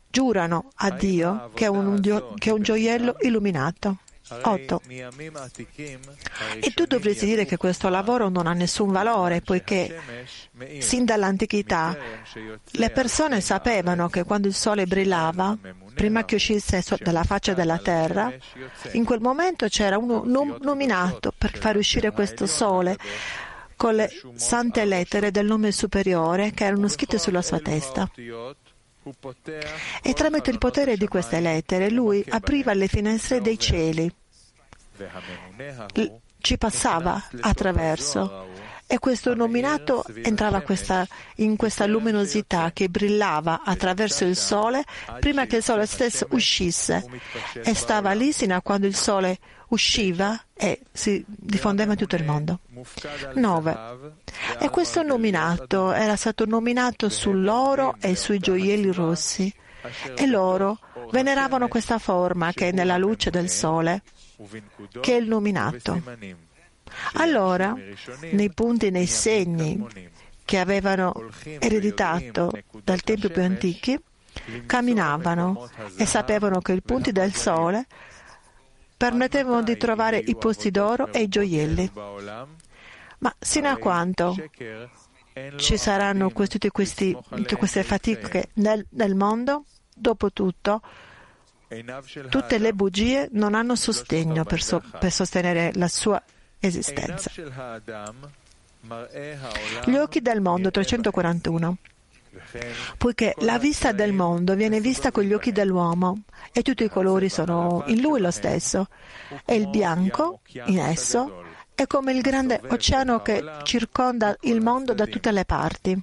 giurano 0.09 0.71
a 0.77 0.91
Dio 0.91 1.51
che 1.55 1.65
è 1.65 1.69
un, 1.69 2.01
che 2.39 2.51
è 2.51 2.53
un 2.53 2.63
gioiello 2.63 3.17
illuminato. 3.21 3.99
8. 4.29 4.83
E 6.61 6.73
tu 6.75 6.85
dovresti 6.85 7.27
dire 7.27 7.45
che 7.45 7.57
questo 7.57 7.89
lavoro 7.89 8.29
non 8.29 8.47
ha 8.47 8.53
nessun 8.53 8.91
valore, 8.91 9.41
poiché 9.41 10.01
sin 10.79 11.05
dall'antichità 11.05 11.97
le 12.73 12.91
persone 12.91 13.41
sapevano 13.41 14.09
che 14.09 14.25
quando 14.25 14.49
il 14.49 14.55
sole 14.55 14.87
brillava, 14.87 15.57
prima 15.95 16.25
che 16.25 16.35
uscisse 16.37 16.83
dalla 17.01 17.25
faccia 17.25 17.55
della 17.55 17.79
terra, 17.79 18.33
in 18.93 19.05
quel 19.05 19.21
momento 19.21 19.69
c'era 19.69 19.97
uno 19.97 20.25
nominato 20.61 21.33
per 21.37 21.57
far 21.57 21.77
uscire 21.77 22.11
questo 22.11 22.47
sole 22.47 22.97
con 23.77 23.95
le 23.95 24.11
sante 24.35 24.85
lettere 24.87 25.31
del 25.31 25.47
nome 25.47 25.71
superiore 25.71 26.53
che 26.53 26.65
erano 26.65 26.89
scritte 26.89 27.19
sulla 27.19 27.43
sua 27.43 27.61
testa. 27.61 28.11
E 30.03 30.13
tramite 30.15 30.51
il 30.51 30.59
potere 30.59 30.97
di 30.97 31.07
queste 31.07 31.39
lettere 31.41 31.91
lui 31.91 32.25
apriva 32.29 32.75
le 32.75 32.89
finestre 32.89 33.41
dei 33.41 33.59
cieli, 33.59 34.13
ci 36.39 36.59
passava 36.59 37.23
attraverso. 37.41 38.49
e 38.89 39.01
questo 39.01 39.35
nominato 39.35 40.05
entrava 40.23 40.61
questa, 40.61 41.07
in 41.37 41.57
questa 41.57 41.87
luminosità 41.87 42.71
che 42.73 42.89
brillava 42.89 43.63
attraverso 43.65 44.25
il 44.25 44.37
sole 44.37 44.85
prima 45.19 45.47
che 45.47 45.57
il 45.57 45.63
sole 45.63 45.87
stesso 45.87 46.27
uscisse. 46.31 47.05
e 47.63 47.75
stava 47.75 48.13
lì 48.13 48.33
sino 48.33 48.55
a 48.55 48.63
quando 48.63 48.87
il 48.87 48.95
sole 48.95 49.39
usciva 49.69 50.41
e 50.55 50.81
si 50.93 51.25
diffondeva 51.27 51.93
in 51.93 51.99
tutto 51.99 52.17
il 52.17 52.25
mondo. 52.25 52.61
9. 53.35 53.79
E 54.61 54.69
questo 54.71 55.03
nominato 55.03 55.93
era 55.93 56.17
stato 56.17 56.47
nominato 56.47 57.09
sull'oro 57.09 57.97
e 58.01 58.15
sui 58.17 58.39
gioielli 58.39 58.93
rossi 58.93 59.53
e 60.15 60.27
loro 60.27 60.79
veneravano 61.11 61.69
questa 61.69 61.99
forma 61.99 62.53
che 62.53 62.69
è 62.69 62.73
nella 62.73 62.97
luce 62.97 63.31
del 63.31 63.49
sole, 63.49 64.03
che 65.01 65.13
è 65.13 65.17
il 65.17 65.29
nominato. 65.29 66.03
Allora, 67.15 67.77
nei 68.31 68.53
punti, 68.53 68.91
nei 68.91 69.07
segni 69.07 69.85
che 70.45 70.59
avevano 70.59 71.29
ereditato 71.59 72.53
dal 72.83 73.01
tempo 73.03 73.29
più 73.29 73.43
antichi, 73.43 73.99
camminavano 74.67 75.69
e 75.97 76.07
sapevano 76.07 76.61
che 76.61 76.73
i 76.73 76.83
punti 76.83 77.11
del 77.11 77.35
sole 77.35 77.87
permettevano 78.97 79.63
di 79.63 79.77
trovare 79.77 80.19
i 80.19 80.37
posti 80.37 80.71
d'oro 80.71 81.13
e 81.13 81.23
i 81.23 81.29
gioielli. 81.29 81.91
Ma 83.19 83.35
sino 83.39 83.69
a 83.69 83.77
quanto 83.77 84.35
ci 85.57 85.77
saranno 85.77 86.33
tutte, 86.33 86.71
queste 86.71 87.83
fatiche 87.83 88.49
nel, 88.55 88.87
nel 88.91 89.15
mondo, 89.15 89.65
dopo 89.95 90.33
tutto, 90.33 90.81
tutte 92.29 92.59
le 92.59 92.73
bugie 92.73 93.29
non 93.33 93.55
hanno 93.55 93.75
sostegno 93.75 94.45
per, 94.45 94.63
so, 94.63 94.83
per 94.99 95.13
sostenere 95.13 95.73
la 95.75 95.89
sua 95.89 96.23
esistenza. 96.59 97.31
Gli 99.85 99.97
occhi 99.97 100.21
del 100.21 100.41
mondo 100.41 100.71
341. 100.71 101.77
Poiché 102.99 103.35
la 103.39 103.59
vista 103.59 103.93
del 103.93 104.13
mondo 104.13 104.55
viene 104.55 104.81
vista 104.81 105.11
con 105.11 105.25
gli 105.25 105.33
occhi 105.33 105.53
dell'uomo 105.53 106.23
e 106.57 106.63
tutti 106.63 106.85
i 106.85 106.89
colori 106.89 107.29
sono 107.29 107.85
in 107.89 108.01
lui 108.01 108.19
lo 108.19 108.31
stesso 108.31 108.89
e 109.45 109.57
il 109.57 109.69
bianco 109.69 110.41
in 110.65 110.79
esso 110.79 111.45
è 111.75 111.87
come 111.87 112.15
il 112.15 112.23
grande 112.23 112.63
oceano 112.67 113.21
che 113.21 113.45
circonda 113.63 114.35
il 114.41 114.63
mondo 114.63 114.95
da 114.95 115.05
tutte 115.05 115.33
le 115.33 115.45
parti. 115.45 116.03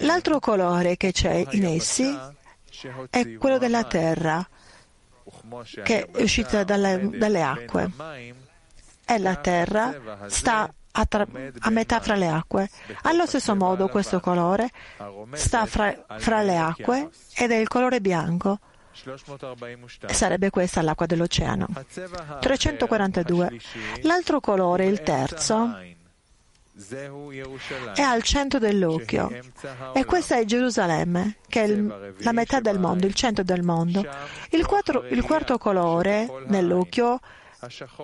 L'altro 0.00 0.38
colore 0.38 0.98
che 0.98 1.12
c'è 1.12 1.46
in 1.52 1.64
essi 1.64 2.14
è 3.08 3.36
quello 3.38 3.56
della 3.56 3.84
terra 3.84 4.46
che 5.82 6.04
è 6.04 6.22
uscita 6.22 6.62
dalle, 6.62 7.08
dalle 7.14 7.42
acque 7.42 7.90
e 9.06 9.18
la 9.18 9.36
terra 9.36 10.26
sta 10.28 10.70
a, 10.92 11.06
tra, 11.06 11.26
a, 11.58 11.70
metà 11.70 12.00
fra 12.00 12.14
le 12.14 12.28
acque. 12.28 12.68
Allo 13.02 13.26
stesso 13.26 13.54
modo 13.54 13.88
questo 13.88 14.20
colore 14.20 14.70
sta 15.32 15.66
fra, 15.66 15.94
fra 16.18 16.42
le 16.42 16.56
acque 16.56 17.10
ed 17.34 17.50
è 17.50 17.56
il 17.56 17.68
colore 17.68 18.00
bianco. 18.00 18.58
Sarebbe 20.06 20.50
questa 20.50 20.82
l'acqua 20.82 21.06
dell'oceano. 21.06 21.68
342. 22.40 23.60
L'altro 24.02 24.40
colore, 24.40 24.86
il 24.86 25.02
terzo, 25.02 25.76
è 27.94 28.02
al 28.02 28.22
centro 28.22 28.58
dell'occhio. 28.58 29.30
E 29.94 30.04
questa 30.04 30.36
è 30.36 30.44
Gerusalemme, 30.44 31.36
che 31.48 31.62
è 31.62 31.66
il, 31.66 32.14
la 32.18 32.32
metà 32.32 32.60
del 32.60 32.78
mondo, 32.78 33.06
il 33.06 33.14
centro 33.14 33.44
del 33.44 33.62
mondo. 33.62 34.04
Il, 34.50 34.66
quattro, 34.66 35.06
il 35.06 35.22
quarto 35.22 35.56
colore 35.56 36.28
nell'occhio 36.46 37.20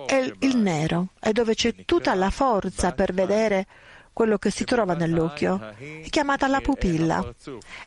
è 0.05 0.33
il, 0.39 0.57
nero, 0.57 1.09
è 1.19 1.31
dove 1.31 1.55
c'è 1.55 1.73
tutta 1.85 2.13
la 2.13 2.29
forza 2.29 2.91
per 2.91 3.13
vedere 3.13 3.65
quello 4.13 4.37
che 4.39 4.49
si 4.49 4.63
trova 4.63 4.95
nell'occhio, 4.95 5.59
è 5.77 6.09
chiamata 6.09 6.47
la 6.47 6.59
pupilla. 6.59 7.33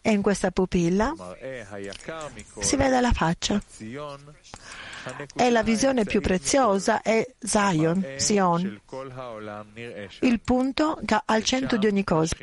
E 0.01 0.13
in 0.13 0.23
questa 0.23 0.53
pupilla 0.53 1.13
si 2.61 2.77
vede 2.77 3.01
la 3.01 3.13
faccia. 3.13 3.61
E 5.35 5.51
la 5.51 5.63
visione 5.63 6.05
più 6.05 6.21
preziosa 6.21 7.03
è 7.03 7.27
Zion, 7.39 8.15
Sion, 8.17 8.81
il 10.21 10.41
punto 10.41 11.01
al 11.25 11.43
centro 11.43 11.79
di 11.79 11.87
ogni 11.87 12.05
cosa. 12.05 12.37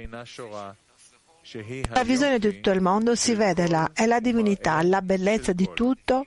La 1.94 2.04
visione 2.04 2.40
di 2.40 2.56
tutto 2.56 2.72
il 2.72 2.82
mondo 2.82 3.16
si 3.16 3.36
vede 3.36 3.70
là, 3.70 3.92
è 3.94 4.06
la 4.06 4.20
divinità, 4.20 4.82
la 4.84 5.02
bellezza 5.02 5.54
di 5.54 5.70
tutto 5.74 6.26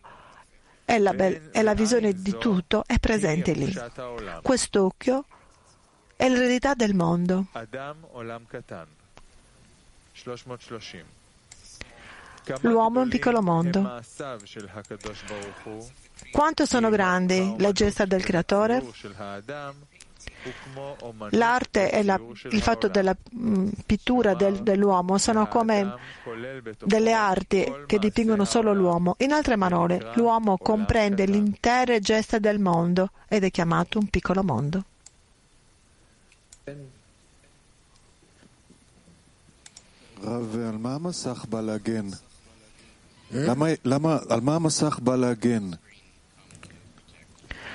e 0.91 0.99
la, 0.99 1.13
be- 1.15 1.51
e 1.53 1.63
la 1.63 1.75
visione 1.75 2.13
di 2.13 2.37
tutto 2.37 2.83
è 2.85 2.99
presente 2.99 3.53
lì. 3.53 3.73
Quest'occhio 4.43 5.25
è 6.17 6.29
l'eredità 6.29 6.75
del 6.75 6.95
mondo. 6.95 7.47
L'uomo 12.63 12.99
è 12.99 13.03
un 13.05 13.09
piccolo 13.09 13.41
mondo. 13.41 14.03
Quanto 16.33 16.67
sono 16.67 16.91
grandi 16.91 17.55
le 17.57 17.73
gesta 17.73 18.05
del 18.05 18.25
Creatore? 18.25 18.83
l'arte 21.31 21.91
e 21.91 22.03
la, 22.03 22.21
il 22.51 22.63
fatto 22.63 22.89
della 22.89 23.17
mm, 23.35 23.69
pittura 23.87 24.35
del, 24.35 24.63
dell'uomo. 24.63 25.19
Sono 25.19 25.47
come 25.49 25.95
delle 26.85 27.13
arti 27.13 27.71
che 27.87 27.99
dipingono 27.99 28.45
solo 28.45 28.73
l'uomo. 28.73 29.17
In 29.19 29.33
altre 29.33 29.57
parole, 29.57 30.13
l'uomo 30.15 30.57
comprende 30.59 31.25
l'intera 31.27 31.99
gesta 31.99 32.39
del 32.39 32.59
mondo 32.59 33.11
ed 33.29 33.45
è 33.45 33.51
chiamato 33.51 33.99
un 33.99 34.07
piccolo 34.09 34.43
mondo. 34.43 34.85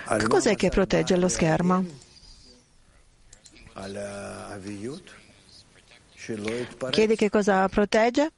Che 0.07 0.28
cos'è 0.28 0.55
che 0.55 0.70
protegge 0.70 1.18
lo 1.18 1.28
schermo? 1.28 2.03
Chiedi 6.91 7.15
che 7.15 7.30
cosa 7.30 7.67
protegge? 7.67 8.32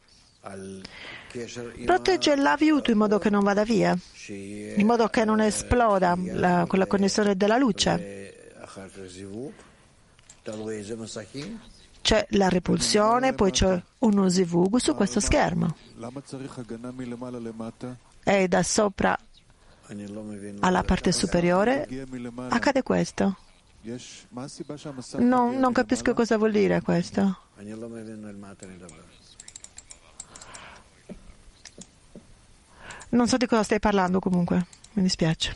Protegge 1.86 2.36
l'aviuto 2.36 2.92
in 2.92 2.98
modo 2.98 3.20
che 3.20 3.30
non 3.30 3.44
vada 3.44 3.64
via, 3.64 3.96
in 4.28 4.86
modo 4.86 5.08
che 5.10 5.26
non 5.26 5.40
esploda 5.42 6.18
la, 6.18 6.66
con 6.68 6.80
la 6.80 6.88
connessione 6.88 7.36
della 7.36 7.58
luce. 7.58 8.56
C'è 12.02 12.26
la 12.30 12.50
repulsione, 12.50 13.34
poi 13.34 13.52
c'è 13.52 13.82
uno 14.00 14.30
zivug 14.30 14.78
su 14.78 14.96
questo 14.96 15.20
schermo. 15.20 15.76
E 18.24 18.48
da 18.48 18.64
sopra 18.64 19.18
alla 20.60 20.84
parte 20.84 21.12
superiore 21.12 21.88
accade 22.50 22.84
questo. 22.84 23.38
No, 25.20 25.52
non 25.52 25.72
capisco 25.72 26.14
cosa 26.14 26.38
vuol 26.38 26.52
dire 26.52 26.82
questo. 26.82 27.38
Non 33.10 33.28
so 33.28 33.38
di 33.38 33.46
cosa 33.46 33.64
stai 33.64 33.80
parlando 33.80 34.20
comunque, 34.20 34.66
mi 34.94 35.04
dispiace. 35.04 35.56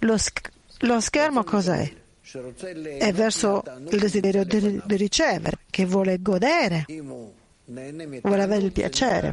Lo, 0.00 0.16
sch- 0.16 0.50
lo 0.78 1.00
schermo 1.00 1.44
cos'è? 1.44 1.92
È 2.98 3.12
verso 3.12 3.62
il 3.90 3.98
desiderio 3.98 4.44
di, 4.44 4.80
di 4.84 4.96
ricevere, 4.96 5.58
che 5.68 5.84
vuole 5.84 6.20
godere 6.22 6.84
vuole 8.22 8.42
avere 8.42 8.64
il 8.64 8.72
piacere. 8.72 9.32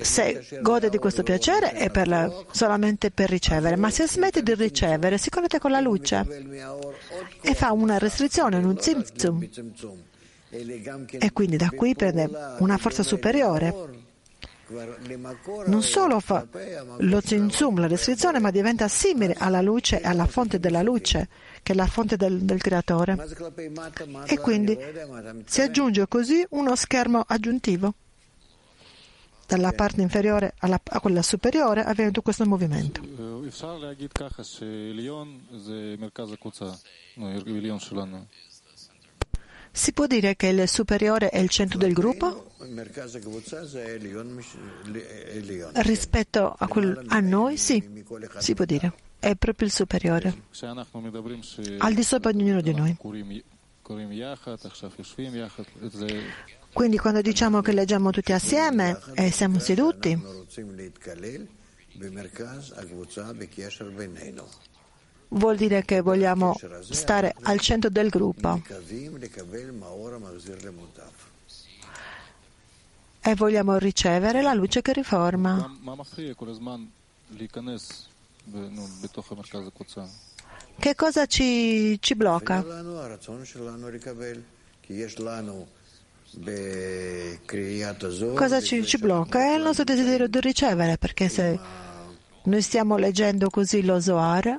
Se 0.00 0.60
gode 0.60 0.88
di 0.90 0.98
questo 0.98 1.22
piacere 1.22 1.72
è 1.72 1.90
per 1.90 2.08
la, 2.08 2.44
solamente 2.50 3.10
per 3.12 3.30
ricevere, 3.30 3.76
ma 3.76 3.90
se 3.90 4.08
smette 4.08 4.42
di 4.42 4.54
ricevere 4.54 5.18
si 5.18 5.30
connette 5.30 5.60
con 5.60 5.70
la 5.70 5.80
luce 5.80 6.24
e 7.40 7.54
fa 7.54 7.72
una 7.72 7.98
restrizione, 7.98 8.56
un 8.56 8.76
zimzum, 8.78 9.48
e 10.50 11.32
quindi 11.32 11.56
da 11.56 11.70
qui 11.70 11.94
prende 11.94 12.28
una 12.58 12.76
forza 12.76 13.02
superiore. 13.02 14.02
Non 15.66 15.82
solo 15.82 16.20
fa 16.20 16.46
lo 16.98 17.20
zimzum, 17.22 17.78
la 17.80 17.86
restrizione, 17.86 18.38
ma 18.40 18.50
diventa 18.50 18.88
simile 18.88 19.34
alla 19.38 19.60
luce 19.60 20.00
alla 20.00 20.26
fonte 20.26 20.58
della 20.58 20.82
luce 20.82 21.28
che 21.62 21.72
è 21.72 21.76
la 21.76 21.86
fonte 21.86 22.16
del, 22.16 22.40
del 22.40 22.60
creatore. 22.60 23.16
E 24.24 24.38
quindi 24.38 24.76
si 25.44 25.60
aggiunge 25.60 26.08
così 26.08 26.44
uno 26.50 26.74
schermo 26.76 27.22
aggiuntivo. 27.26 27.94
Dalla 29.46 29.72
parte 29.72 30.00
inferiore 30.00 30.54
alla, 30.58 30.80
a 30.82 31.00
quella 31.00 31.22
superiore 31.22 31.82
avviene 31.82 32.10
tutto 32.10 32.22
questo 32.22 32.46
movimento. 32.46 33.02
Si 39.76 39.92
può 39.92 40.06
dire 40.06 40.36
che 40.36 40.46
il 40.46 40.68
superiore 40.68 41.30
è 41.30 41.38
il 41.38 41.48
centro 41.48 41.78
del 41.78 41.92
gruppo? 41.92 42.52
Rispetto 45.74 46.54
a, 46.56 46.68
quel, 46.68 47.04
a 47.08 47.18
noi, 47.18 47.56
sì, 47.56 48.04
si 48.38 48.54
può 48.54 48.64
dire. 48.64 48.92
È 49.18 49.34
proprio 49.34 49.66
il 49.66 49.72
superiore, 49.72 50.32
al 51.78 51.94
di 51.94 52.02
sopra 52.04 52.30
di 52.30 52.42
ognuno 52.42 52.60
di 52.60 52.72
noi. 52.72 52.96
Quindi 56.74 56.98
quando 56.98 57.20
diciamo 57.22 57.62
che 57.62 57.72
leggiamo 57.72 58.10
tutti 58.10 58.32
assieme 58.32 58.98
e 59.14 59.30
siamo 59.30 59.60
seduti, 59.60 60.20
vuol 65.28 65.56
dire 65.56 65.84
che 65.84 66.00
vogliamo 66.00 66.56
stare 66.80 67.34
al 67.42 67.60
centro 67.60 67.90
del 67.90 68.08
gruppo 68.08 68.60
e 73.20 73.34
vogliamo 73.36 73.78
ricevere 73.78 74.42
la 74.42 74.52
luce 74.52 74.82
che 74.82 74.92
riforma. 74.92 75.72
Che 80.76 80.94
cosa 80.96 81.26
ci, 81.26 81.96
ci 82.00 82.14
blocca? 82.16 82.64
Cosa 88.34 88.60
ci, 88.60 88.84
ci, 88.84 88.98
blocca? 88.98 89.40
È 89.40 89.54
il 89.56 89.62
nostro 89.62 89.84
desiderio 89.84 90.28
di 90.28 90.40
ricevere, 90.40 90.98
perché 90.98 91.28
se 91.28 91.58
noi 92.44 92.62
stiamo 92.62 92.96
leggendo 92.96 93.50
così 93.50 93.82
lo 93.84 94.00
Zohar, 94.00 94.56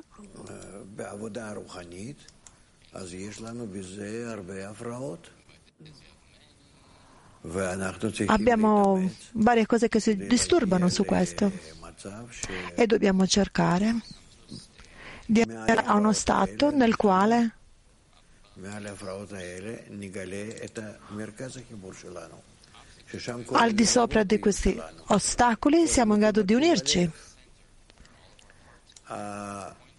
abbiamo 8.26 9.10
varie 9.32 9.66
cose 9.66 9.88
che 9.88 10.00
si 10.00 10.16
disturbano 10.16 10.88
su 10.88 11.04
questo. 11.04 11.52
e 12.74 12.86
dobbiamo 12.86 13.26
cercare 13.26 13.94
di 15.26 15.42
arrivare 15.42 15.84
a 15.84 15.94
uno 15.94 16.12
stato 16.12 16.70
nel 16.70 16.96
quale 16.96 17.54
al 23.52 23.72
di 23.72 23.84
sopra 23.84 24.24
di 24.24 24.38
questi 24.38 24.80
ostacoli 25.08 25.86
siamo 25.86 26.14
in 26.14 26.20
grado 26.20 26.42
di 26.42 26.54
unirci? 26.54 27.10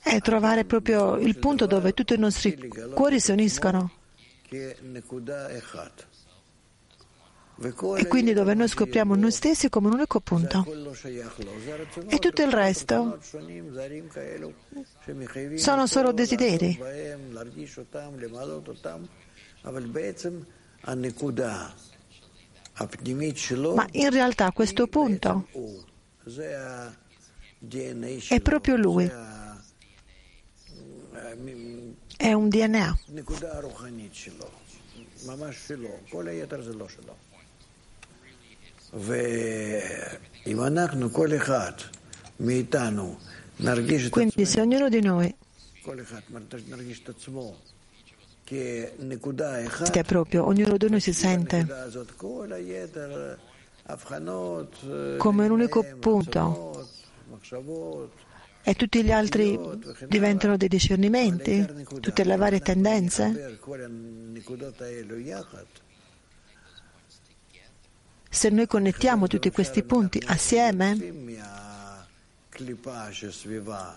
E 0.03 0.19
trovare 0.21 0.65
proprio 0.65 1.17
il 1.17 1.37
punto 1.37 1.65
dove 1.65 1.93
tutti 1.93 2.13
i 2.15 2.17
nostri 2.17 2.67
cuori 2.67 3.19
si 3.19 3.31
uniscono. 3.31 3.91
E 7.59 8.07
quindi 8.07 8.33
dove 8.33 8.53
noi 8.53 8.67
scopriamo 8.67 9.15
noi 9.15 9.31
stessi 9.31 9.67
come 9.69 9.87
un 9.87 9.93
unico 9.93 10.19
punto. 10.19 10.63
E 12.07 12.19
tutto 12.19 12.41
il 12.43 12.51
resto 12.51 13.19
sono 15.55 15.87
solo 15.87 16.11
desideri. 16.11 16.79
Ma 23.73 23.87
in 23.91 24.09
realtà 24.11 24.51
questo 24.51 24.87
punto 24.87 25.47
è 28.27 28.39
proprio 28.41 28.75
lui. 28.75 29.11
È 32.17 32.33
un 32.33 32.49
DNA. 32.49 32.99
Quindi 44.09 44.45
se 44.45 44.61
ognuno 44.61 44.87
di 44.89 45.01
noi 45.01 45.35
che 49.91 50.03
proprio 50.03 50.45
ognuno 50.45 50.77
di 50.77 50.89
noi 50.89 50.99
si 50.99 51.13
sente. 51.13 51.67
come 55.17 55.45
un 55.45 55.51
unico 55.51 55.83
punto. 55.99 56.87
e 58.63 58.73
tutti 58.73 59.03
gli 59.03 59.11
altri 59.11 59.59
diventano 60.07 60.57
dei 60.57 60.67
discernimenti, 60.67 61.65
tutte 61.99 62.23
le 62.23 62.35
varie 62.35 62.59
tendenze. 62.59 63.59
Se 68.29 68.49
noi 68.49 68.67
connettiamo 68.67 69.27
tutti 69.27 69.51
questi 69.51 69.83
punti 69.83 70.21
assieme, 70.25 70.93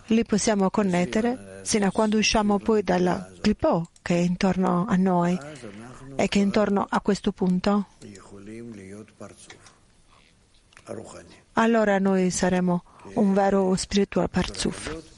li 0.07 0.25
possiamo 0.25 0.71
connettere 0.71 1.61
sino 1.63 1.87
a 1.87 1.91
quando 1.91 2.19
usciamo 2.19 2.59
poi 2.59 2.83
dalla 2.83 3.31
clipò 3.41 3.85
che 4.03 4.15
è 4.15 4.19
intorno 4.19 4.87
a 4.87 4.97
noi 4.97 5.39
e 6.17 6.29
che 6.29 6.39
è 6.39 6.43
intorno 6.43 6.87
a 6.89 7.01
questo 7.01 7.33
punto. 7.33 7.87
Allora 11.55 11.99
noi 11.99 12.31
saremo 12.31 12.85
un 13.15 13.33
vero 13.33 13.75
spiritual 13.77 14.29
parzuf. 14.31 15.09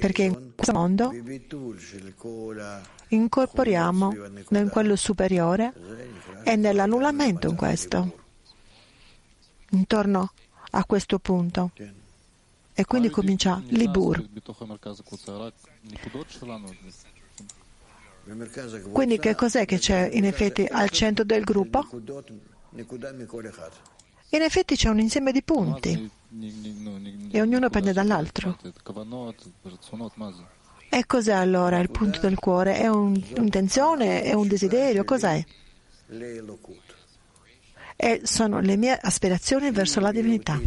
Perché 0.00 0.22
in 0.22 0.52
questo 0.54 0.72
mondo 0.72 1.12
incorporiamo 3.14 4.12
in 4.50 4.68
quello 4.70 4.96
superiore 4.96 5.72
e 6.44 6.56
nell'annullamento 6.56 7.48
in 7.48 7.56
questo, 7.56 8.18
intorno 9.70 10.32
a 10.70 10.84
questo 10.84 11.18
punto. 11.18 11.70
E 12.74 12.84
quindi 12.86 13.10
comincia 13.10 13.62
l'Ibur. 13.68 14.26
Quindi 18.92 19.18
che 19.18 19.34
cos'è 19.34 19.66
che 19.66 19.78
c'è 19.78 20.08
in 20.12 20.24
effetti 20.24 20.66
al 20.70 20.88
centro 20.90 21.24
del 21.24 21.44
gruppo? 21.44 21.86
In 24.34 24.40
effetti 24.40 24.76
c'è 24.76 24.88
un 24.88 25.00
insieme 25.00 25.32
di 25.32 25.42
punti 25.42 26.10
e 27.30 27.40
ognuno 27.42 27.68
prende 27.68 27.92
dall'altro. 27.92 28.56
E 30.94 31.06
cos'è 31.06 31.32
allora 31.32 31.78
il 31.78 31.90
punto 31.90 32.20
del 32.20 32.38
cuore? 32.38 32.76
È 32.76 32.86
un'intenzione? 32.86 34.22
È 34.24 34.34
un 34.34 34.46
desiderio? 34.46 35.04
Cos'è? 35.04 35.42
E 37.96 38.20
sono 38.24 38.60
le 38.60 38.76
mie 38.76 38.98
aspirazioni 39.00 39.70
verso 39.70 40.00
la 40.00 40.12
divinità. 40.12 40.60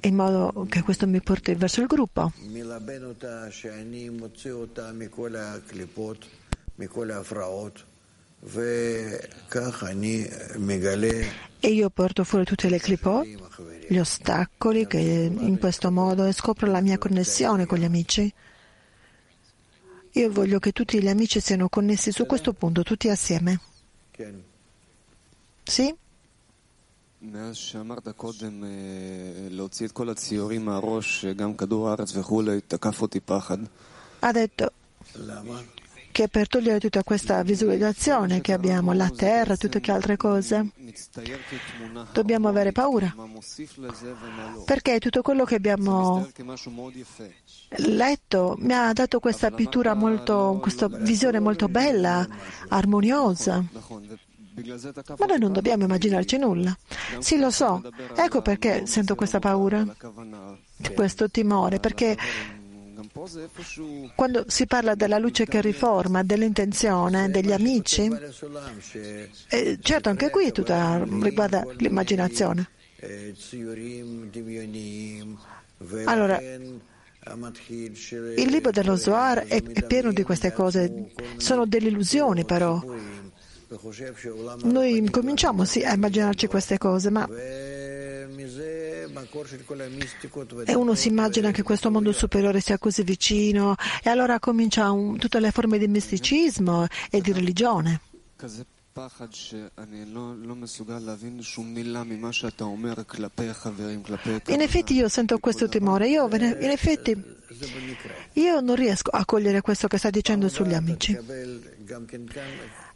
In 0.00 0.14
modo 0.14 0.66
che 0.70 0.80
questo 0.80 1.06
mi 1.06 1.20
porti 1.20 1.54
verso 1.54 1.82
il 1.82 1.86
gruppo. 1.88 2.32
E 11.60 11.68
io 11.68 11.90
porto 11.90 12.24
fuori 12.24 12.46
tutte 12.46 12.70
le 12.70 12.78
clipot, 12.78 13.26
gli 13.88 13.98
ostacoli 13.98 14.86
che 14.86 14.98
in 14.98 15.58
questo 15.58 15.90
modo 15.90 16.24
e 16.24 16.32
scopro 16.32 16.70
la 16.70 16.80
mia 16.80 16.98
connessione 16.98 17.66
con 17.66 17.78
gli 17.78 17.84
amici. 17.84 18.32
Io 20.12 20.30
voglio 20.30 20.58
che 20.58 20.72
tutti 20.72 21.00
gli 21.02 21.08
amici 21.08 21.40
siano 21.40 21.68
connessi 21.68 22.12
su 22.12 22.24
questo 22.26 22.52
punto, 22.52 22.82
tutti 22.82 23.08
assieme. 23.08 23.60
Sì? 25.64 25.94
Ha 34.20 34.32
detto 34.32 34.72
che 36.14 36.28
per 36.28 36.46
togliere 36.46 36.78
tutta 36.78 37.02
questa 37.02 37.42
visualizzazione 37.42 38.40
che 38.40 38.52
abbiamo, 38.52 38.92
la 38.92 39.10
terra, 39.10 39.56
tutte 39.56 39.80
le 39.84 39.92
altre 39.92 40.16
cose, 40.16 40.70
dobbiamo 42.12 42.46
avere 42.46 42.70
paura. 42.70 43.12
Perché 44.64 45.00
tutto 45.00 45.22
quello 45.22 45.42
che 45.42 45.56
abbiamo 45.56 46.30
letto 47.78 48.54
mi 48.60 48.72
ha 48.72 48.92
dato 48.92 49.18
questa 49.18 49.50
pittura 49.50 49.94
molto, 49.94 50.56
questa 50.62 50.86
visione 50.86 51.40
molto 51.40 51.66
bella, 51.66 52.24
armoniosa. 52.68 53.64
Ma 55.18 55.26
noi 55.26 55.38
non 55.40 55.52
dobbiamo 55.52 55.82
immaginarci 55.82 56.36
nulla. 56.38 56.78
Sì, 57.18 57.38
lo 57.38 57.50
so. 57.50 57.82
Ecco 58.14 58.40
perché 58.40 58.86
sento 58.86 59.16
questa 59.16 59.40
paura, 59.40 59.84
questo 60.94 61.28
timore, 61.28 61.80
perché 61.80 62.16
quando 64.16 64.44
si 64.48 64.66
parla 64.66 64.96
della 64.96 65.18
luce 65.18 65.46
che 65.46 65.60
riforma, 65.60 66.24
dell'intenzione, 66.24 67.30
degli 67.30 67.52
amici, 67.52 68.10
eh, 69.48 69.78
certo 69.80 70.08
anche 70.08 70.30
qui 70.30 70.50
tutta 70.50 71.00
riguarda 71.20 71.64
l'immaginazione. 71.76 72.68
Allora, 76.04 76.40
Il 78.36 78.50
libro 78.50 78.70
dello 78.70 78.96
Zohar 78.96 79.44
è 79.46 79.62
pieno 79.62 80.12
di 80.12 80.22
queste 80.24 80.52
cose, 80.52 81.12
sono 81.36 81.66
delle 81.66 81.88
illusioni 81.88 82.44
però. 82.44 82.82
Noi 84.64 85.08
cominciamo 85.10 85.64
sì, 85.64 85.82
a 85.82 85.94
immaginarci 85.94 86.46
queste 86.48 86.78
cose, 86.78 87.10
ma 87.10 87.26
e 90.64 90.74
uno 90.74 90.94
si 90.94 91.08
immagina 91.08 91.50
che 91.50 91.62
questo 91.62 91.90
mondo 91.90 92.12
superiore 92.12 92.60
sia 92.60 92.78
così 92.78 93.02
vicino 93.02 93.74
e 94.02 94.10
allora 94.10 94.38
comincia 94.38 94.90
un, 94.90 95.18
tutte 95.18 95.40
le 95.40 95.50
forme 95.50 95.78
di 95.78 95.88
misticismo 95.88 96.86
e 97.10 97.20
di 97.20 97.32
religione. 97.32 98.00
In 104.46 104.60
effetti 104.60 104.94
io 104.94 105.08
sento 105.08 105.38
questo 105.38 105.68
timore, 105.68 106.08
io, 106.08 106.28
in 106.28 106.70
effetti 106.70 107.24
io 108.34 108.60
non 108.60 108.76
riesco 108.76 109.10
a 109.10 109.24
cogliere 109.24 109.60
questo 109.62 109.88
che 109.88 109.98
sta 109.98 110.10
dicendo 110.10 110.48
sugli 110.48 110.74
amici. 110.74 111.18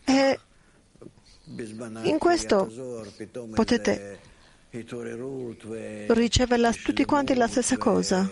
E 0.04 0.40
in 2.02 2.18
questo 2.18 2.70
potete 3.54 4.20
ricevere 6.08 6.72
tutti 6.82 7.04
quanti 7.04 7.34
la 7.34 7.46
stessa 7.46 7.76
cosa 7.78 8.30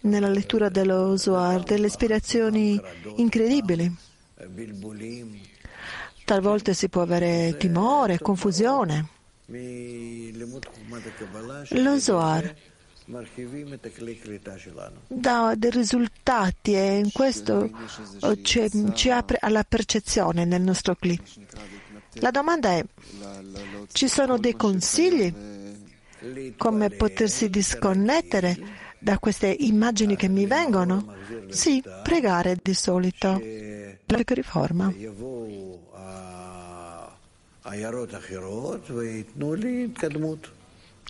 nella 0.00 0.28
lettura 0.28 0.68
dello 0.68 1.16
Zohar, 1.16 1.62
delle 1.62 1.86
ispirazioni 1.86 2.80
incredibili. 3.16 3.94
Talvolta 6.24 6.72
si 6.72 6.88
può 6.88 7.02
avere 7.02 7.56
timore, 7.58 8.18
confusione. 8.18 9.08
Lo 11.70 11.98
Zohar 11.98 12.54
dà 15.08 15.54
dei 15.54 15.70
risultati 15.70 16.74
e 16.74 16.96
in 16.96 17.12
questo 17.12 17.70
ci, 18.40 18.70
ci 18.94 19.10
apre 19.10 19.36
alla 19.40 19.62
percezione 19.62 20.46
nel 20.46 20.62
nostro 20.62 20.94
clip. 20.94 21.22
La 22.20 22.30
domanda 22.30 22.70
è, 22.70 22.84
ci 23.92 24.08
sono 24.08 24.38
dei 24.38 24.54
consigli 24.54 25.32
come 26.56 26.90
potersi 26.90 27.50
disconnettere 27.50 28.56
da 28.98 29.18
queste 29.18 29.54
immagini 29.58 30.16
che 30.16 30.28
mi 30.28 30.46
vengono? 30.46 31.14
Sì, 31.48 31.82
pregare 32.02 32.58
di 32.62 32.74
solito. 32.74 33.40
La 34.06 34.22
riforma. 34.24 34.92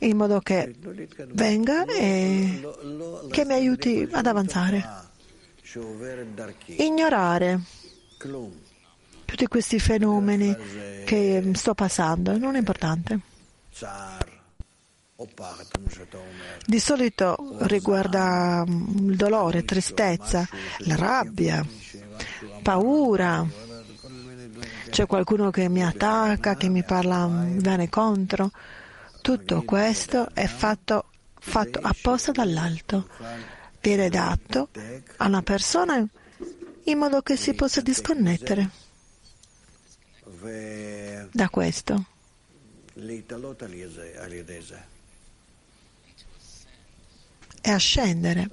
In 0.00 0.16
modo 0.16 0.40
che 0.40 0.74
venga 1.28 1.84
e 1.84 2.68
che 3.30 3.44
mi 3.44 3.52
aiuti 3.52 4.08
ad 4.10 4.26
avanzare. 4.26 4.84
Ignorare 6.66 7.60
tutti 9.24 9.46
questi 9.46 9.78
fenomeni 9.78 10.54
che 11.04 11.50
sto 11.54 11.74
passando 11.74 12.36
non 12.38 12.54
è 12.54 12.58
importante. 12.58 13.20
Di 16.66 16.78
solito 16.80 17.56
riguarda 17.60 18.64
mm, 18.66 19.10
il 19.10 19.16
dolore, 19.16 19.64
tristezza, 19.64 20.46
la 20.78 20.96
rabbia, 20.96 21.64
paura. 22.62 23.46
C'è 24.90 25.06
qualcuno 25.06 25.50
che 25.50 25.68
mi 25.68 25.84
attacca, 25.84 26.56
che 26.56 26.68
mi 26.68 26.82
parla 26.84 27.26
bene 27.26 27.88
contro. 27.88 28.50
Tutto 29.20 29.62
questo 29.62 30.28
è 30.34 30.46
fatto, 30.46 31.06
fatto 31.38 31.78
apposta 31.82 32.32
dall'alto. 32.32 33.08
Viene 33.80 34.08
dato 34.08 34.68
a 35.16 35.26
una 35.26 35.42
persona 35.42 36.04
in 36.84 36.98
modo 36.98 37.22
che 37.22 37.36
si 37.36 37.54
possa 37.54 37.80
disconnettere 37.80 38.82
da 41.32 41.48
questo. 41.48 42.04
e 47.66 47.70
a 47.70 47.78
scendere. 47.78 48.50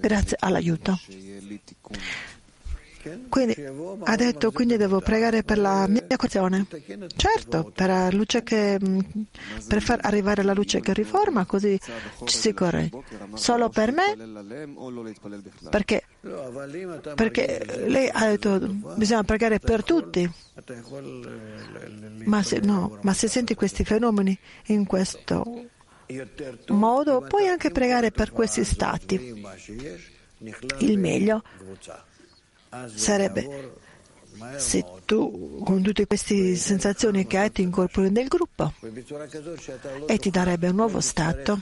Grazie 0.00 0.36
all'aiuto. 0.40 0.98
Quindi 3.28 3.56
ha 4.04 4.16
detto, 4.16 4.52
quindi 4.52 4.76
devo 4.76 5.00
pregare 5.00 5.42
per 5.42 5.58
la 5.58 5.86
mia 5.88 6.04
correzione. 6.16 6.66
Certo, 7.16 7.72
per, 7.74 8.24
che, 8.44 8.78
per 9.66 9.82
far 9.82 9.98
arrivare 10.02 10.42
la 10.42 10.52
luce 10.52 10.80
che 10.80 10.92
riforma, 10.92 11.44
così 11.44 11.78
ci 12.24 12.36
si 12.36 12.54
corregge. 12.54 13.02
Solo 13.34 13.68
per 13.70 13.92
me? 13.92 14.16
Perché, 15.68 16.04
perché 17.14 17.84
lei 17.86 18.08
ha 18.12 18.26
detto 18.28 18.58
bisogna 18.94 19.24
pregare 19.24 19.58
per 19.58 19.82
tutti. 19.82 20.30
Ma 22.24 22.42
se, 22.42 22.60
no, 22.60 22.98
ma 23.02 23.12
se 23.14 23.26
senti 23.26 23.54
questi 23.54 23.84
fenomeni 23.84 24.38
in 24.66 24.86
questo 24.86 25.66
modo, 26.68 27.22
puoi 27.22 27.48
anche 27.48 27.70
pregare 27.70 28.12
per 28.12 28.30
questi 28.30 28.62
stati. 28.62 29.44
Il 30.78 30.98
meglio 30.98 31.42
sarebbe 32.94 33.80
se 34.56 34.84
tu 35.04 35.62
con 35.64 35.82
tutte 35.82 36.06
queste 36.06 36.56
sensazioni 36.56 37.26
che 37.26 37.38
hai 37.38 37.52
ti 37.52 37.62
incorpori 37.62 38.10
nel 38.10 38.28
gruppo 38.28 38.72
e 40.06 40.18
ti 40.18 40.30
darebbe 40.30 40.68
un 40.68 40.76
nuovo 40.76 41.00
stato 41.00 41.60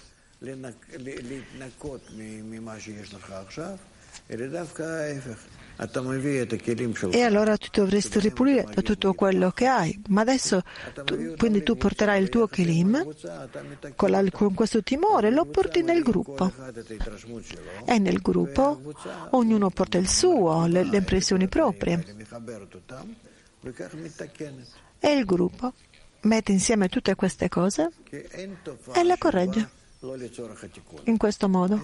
e 7.11 7.23
allora 7.23 7.57
tu 7.57 7.69
dovresti 7.73 8.19
ripulire 8.19 8.67
da 8.71 8.83
tutto 8.83 9.15
quello 9.15 9.51
che 9.51 9.67
hai. 9.67 9.99
Ma 10.09 10.21
adesso, 10.21 10.63
tu, 11.05 11.35
quindi 11.39 11.63
tu 11.63 11.75
porterai 11.77 12.21
il 12.21 12.29
tuo 12.29 12.47
Kelim 12.47 13.07
con, 13.97 14.11
la, 14.11 14.23
con 14.31 14.53
questo 14.53 14.83
timore, 14.83 15.31
lo 15.31 15.47
porti 15.47 15.83
nel 15.83 16.03
gruppo. 16.03 16.53
E 17.87 17.99
nel 17.99 18.21
gruppo 18.21 18.83
ognuno 19.31 19.71
porta 19.71 19.97
il 19.97 20.09
suo, 20.09 20.67
le, 20.67 20.85
le 20.85 20.99
impressioni 20.99 21.49
proprie. 21.49 22.05
E 24.99 25.13
il 25.13 25.25
gruppo 25.25 25.73
mette 26.23 26.53
insieme 26.53 26.89
tutte 26.89 27.15
queste 27.15 27.49
cose 27.49 27.91
e 28.11 29.03
le 29.03 29.17
corregge. 29.17 29.69
In 31.05 31.17
questo 31.17 31.49
modo. 31.49 31.81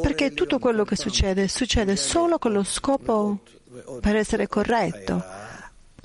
Perché 0.00 0.34
tutto 0.34 0.60
quello 0.60 0.84
che 0.84 0.94
succede 0.94 1.48
succede 1.48 1.96
solo 1.96 2.38
con 2.38 2.52
lo 2.52 2.62
scopo 2.62 3.40
per 4.00 4.14
essere 4.14 4.46
corretto. 4.46 5.22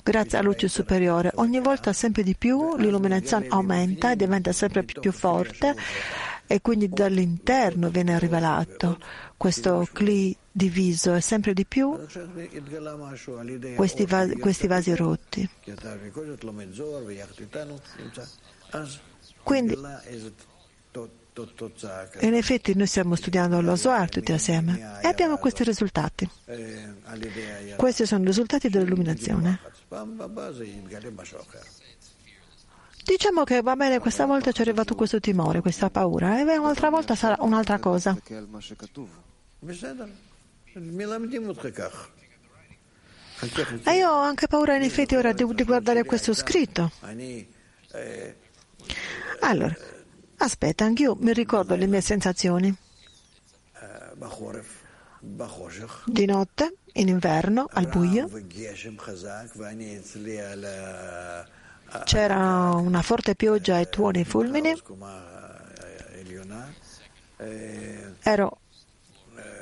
Grazie 0.02 0.38
alla 0.38 0.48
luce 0.48 0.68
superiore, 0.68 1.30
ogni 1.36 1.60
volta 1.60 1.94
sempre 1.94 2.22
di 2.22 2.34
più 2.36 2.76
l'illuminazione 2.76 3.46
aumenta 3.48 4.10
e 4.10 4.16
diventa 4.16 4.52
sempre 4.52 4.82
più 4.82 5.12
forte 5.12 5.74
e 6.46 6.60
quindi 6.60 6.90
dall'interno 6.90 7.88
viene 7.88 8.18
rivelato 8.18 8.98
questo 9.38 9.88
cli 9.90 10.36
diviso 10.52 11.14
e 11.14 11.22
sempre 11.22 11.54
di 11.54 11.64
più 11.64 11.98
questi 13.76 14.04
vasi, 14.04 14.36
questi 14.36 14.66
vasi 14.66 14.94
rotti. 14.94 15.48
Quindi 19.42 19.78
in 22.20 22.34
effetti 22.34 22.76
noi 22.76 22.86
stiamo 22.86 23.16
studiando 23.16 23.60
lo 23.60 23.74
Zohar 23.74 24.08
tutti 24.08 24.30
assieme 24.30 25.00
e 25.02 25.08
abbiamo 25.08 25.36
questi 25.36 25.64
risultati. 25.64 26.28
Questi 27.76 28.06
sono 28.06 28.22
i 28.22 28.26
risultati 28.26 28.68
dell'illuminazione. 28.68 29.58
Diciamo 33.04 33.44
che 33.44 33.60
va 33.62 33.74
bene, 33.74 33.98
questa 33.98 34.26
volta 34.26 34.52
ci 34.52 34.60
è 34.60 34.62
arrivato 34.62 34.94
questo 34.94 35.18
timore, 35.18 35.60
questa 35.60 35.90
paura, 35.90 36.38
e 36.38 36.56
un'altra 36.56 36.88
volta 36.88 37.14
sarà 37.14 37.36
un'altra 37.40 37.78
cosa. 37.78 38.16
E 43.82 43.96
io 43.96 44.10
ho 44.10 44.20
anche 44.20 44.46
paura 44.46 44.76
in 44.76 44.82
effetti 44.82 45.16
ora 45.16 45.32
di, 45.32 45.44
di 45.52 45.64
guardare 45.64 46.04
questo 46.04 46.32
scritto. 46.32 46.92
Allora, 49.40 49.76
Aspetta, 50.44 50.84
anch'io 50.84 51.16
mi 51.20 51.32
ricordo 51.32 51.74
le 51.74 51.86
mie 51.86 52.02
sensazioni. 52.02 52.76
Di 56.04 56.26
notte, 56.26 56.74
in 56.92 57.08
inverno, 57.08 57.66
al 57.72 57.86
buio, 57.86 58.28
c'era 62.04 62.74
una 62.74 63.00
forte 63.00 63.34
pioggia 63.34 63.78
e 63.78 63.88
tuoni 63.88 64.24
fulmini. 64.26 64.78
Ero 68.22 68.58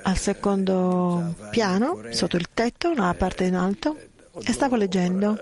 al 0.02 0.18
secondo 0.18 1.36
piano, 1.50 2.02
sotto 2.10 2.36
il 2.36 2.48
tetto, 2.52 2.90
una 2.90 3.14
parte 3.14 3.44
in 3.44 3.54
alto, 3.54 3.96
e 4.42 4.52
stavo 4.52 4.74
leggendo. 4.74 5.38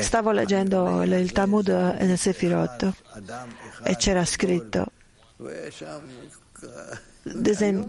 Stavo 0.00 0.30
leggendo 0.30 1.02
il 1.02 1.32
Talmud 1.32 1.68
e 1.98 2.16
Sefirot 2.16 2.92
e 3.82 3.96
c'era 3.96 4.24
scritto, 4.24 4.86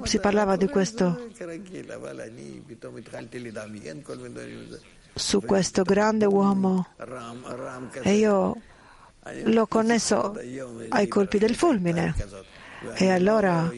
si 0.03 0.19
parlava 0.19 0.55
di 0.55 0.67
questo, 0.67 1.29
su 5.13 5.41
questo 5.41 5.83
grande 5.83 6.25
uomo 6.25 6.87
e 8.03 8.13
io 8.13 8.61
l'ho 9.43 9.67
connesso 9.67 10.33
ai 10.89 11.07
colpi 11.07 11.37
del 11.37 11.55
fulmine 11.55 12.13
e 12.93 13.09
allora 13.09 13.71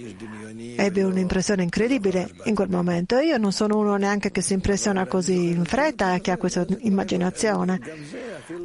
ebbe 0.75 1.03
un'impressione 1.03 1.63
incredibile 1.63 2.29
in 2.45 2.55
quel 2.55 2.69
momento. 2.69 3.17
Io 3.19 3.37
non 3.37 3.51
sono 3.51 3.77
uno 3.77 3.95
neanche 3.95 4.31
che 4.31 4.41
si 4.41 4.53
impressiona 4.53 5.05
così 5.05 5.49
in 5.49 5.65
fretta 5.65 6.15
e 6.15 6.21
che 6.21 6.31
ha 6.31 6.37
questa 6.37 6.65
immaginazione. 6.79 7.79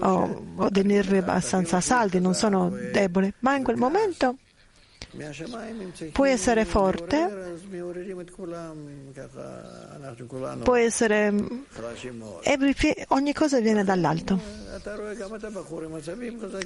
Ho, 0.00 0.44
ho 0.56 0.68
dei 0.70 0.84
nervi 0.84 1.18
abbastanza 1.18 1.80
saldi, 1.80 2.20
non 2.20 2.34
sono 2.34 2.70
debole, 2.92 3.34
ma 3.40 3.56
in 3.56 3.64
quel 3.64 3.76
momento 3.76 4.36
puoi 6.12 6.30
essere 6.30 6.64
forte, 6.64 7.58
puoi 10.62 10.84
essere... 10.84 11.34
ogni 13.08 13.32
cosa 13.34 13.60
viene 13.60 13.84
dall'alto. 13.84 14.40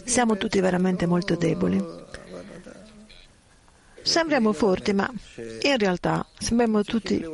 Siamo 0.04 0.36
tutti 0.36 0.60
veramente 0.60 1.06
molto 1.06 1.34
deboli. 1.34 1.84
Sembriamo 4.06 4.52
forti, 4.52 4.92
ma 4.92 5.12
in 5.62 5.76
realtà 5.78 6.24
sembriamo 6.38 6.84
tutti 6.84 7.24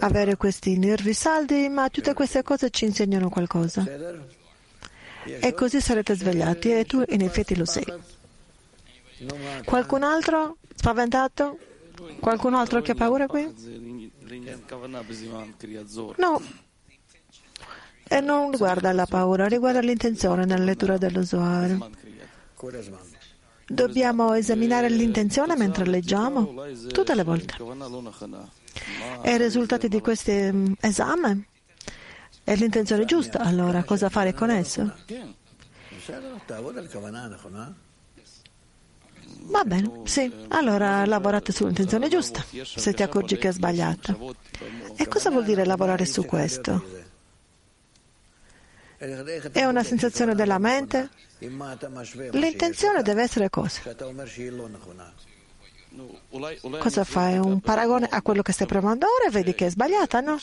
avere 0.00 0.36
questi 0.36 0.76
nervi 0.76 1.12
saldi, 1.12 1.68
ma 1.68 1.88
tutte 1.88 2.14
queste 2.14 2.42
cose 2.42 2.70
ci 2.70 2.84
insegnano 2.84 3.28
qualcosa. 3.28 3.86
E 5.24 5.54
così 5.54 5.80
sarete 5.80 6.16
svegliati 6.16 6.72
e 6.72 6.84
tu 6.84 7.00
in 7.06 7.22
effetti 7.22 7.54
lo 7.56 7.64
sei. 7.64 7.86
Qualcun 9.64 10.02
altro 10.02 10.56
spaventato? 10.74 11.58
Qualcun 12.18 12.54
altro 12.54 12.82
che 12.82 12.90
ha 12.90 12.94
paura 12.96 13.28
qui? 13.28 13.54
No. 16.16 16.42
E 18.08 18.20
non 18.20 18.50
riguarda 18.50 18.92
la 18.92 19.06
paura, 19.06 19.46
riguarda 19.46 19.80
l'intenzione 19.80 20.44
nella 20.44 20.64
lettura 20.64 20.98
dello 20.98 21.24
Zohar. 21.24 21.88
Dobbiamo 23.66 24.34
esaminare 24.34 24.88
l'intenzione 24.90 25.56
mentre 25.56 25.86
leggiamo, 25.86 26.54
tutte 26.88 27.14
le 27.14 27.24
volte. 27.24 27.56
E 29.22 29.34
i 29.34 29.38
risultati 29.38 29.88
di 29.88 30.00
questo 30.00 30.32
mm, 30.32 30.72
esame? 30.80 31.46
È 32.42 32.54
l'intenzione 32.56 33.06
giusta, 33.06 33.38
allora 33.40 33.84
cosa 33.84 34.10
fare 34.10 34.34
con 34.34 34.50
esso? 34.50 34.92
Va 39.46 39.64
bene, 39.64 40.00
sì, 40.04 40.30
allora 40.48 41.04
lavorate 41.06 41.52
sull'intenzione 41.52 42.08
giusta, 42.08 42.44
se 42.62 42.92
ti 42.92 43.02
accorgi 43.02 43.36
che 43.36 43.48
è 43.48 43.52
sbagliata. 43.52 44.16
E 44.96 45.08
cosa 45.08 45.30
vuol 45.30 45.44
dire 45.44 45.64
lavorare 45.64 46.04
su 46.04 46.24
questo? 46.24 47.03
È 49.52 49.64
una 49.64 49.82
sensazione 49.82 50.34
della 50.34 50.58
mente? 50.58 51.10
L'intenzione 51.38 53.02
deve 53.02 53.22
essere 53.22 53.50
cosa? 53.50 53.82
Cosa 56.78 57.04
fai? 57.04 57.38
Un 57.38 57.60
paragone 57.60 58.08
a 58.10 58.22
quello 58.22 58.42
che 58.42 58.52
stai 58.52 58.66
provando 58.66 59.06
ora 59.06 59.28
e 59.28 59.30
vedi 59.30 59.54
che 59.54 59.66
è 59.66 59.70
sbagliata, 59.70 60.20
no? 60.20 60.40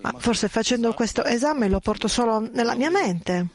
Ma 0.00 0.14
forse 0.18 0.48
facendo 0.48 0.92
questo 0.94 1.24
esame 1.24 1.68
lo 1.68 1.80
porto 1.80 2.06
solo 2.08 2.40
nella 2.40 2.74
mia 2.74 2.90
mente. 2.90 3.48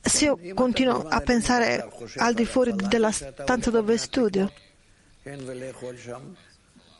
Se 0.00 0.24
io 0.24 0.38
continuo 0.54 1.06
a 1.08 1.20
pensare 1.20 1.90
al 2.16 2.34
di 2.34 2.44
fuori 2.44 2.74
della 2.74 3.10
stanza 3.10 3.70
dove 3.70 3.96
studio, 3.98 4.52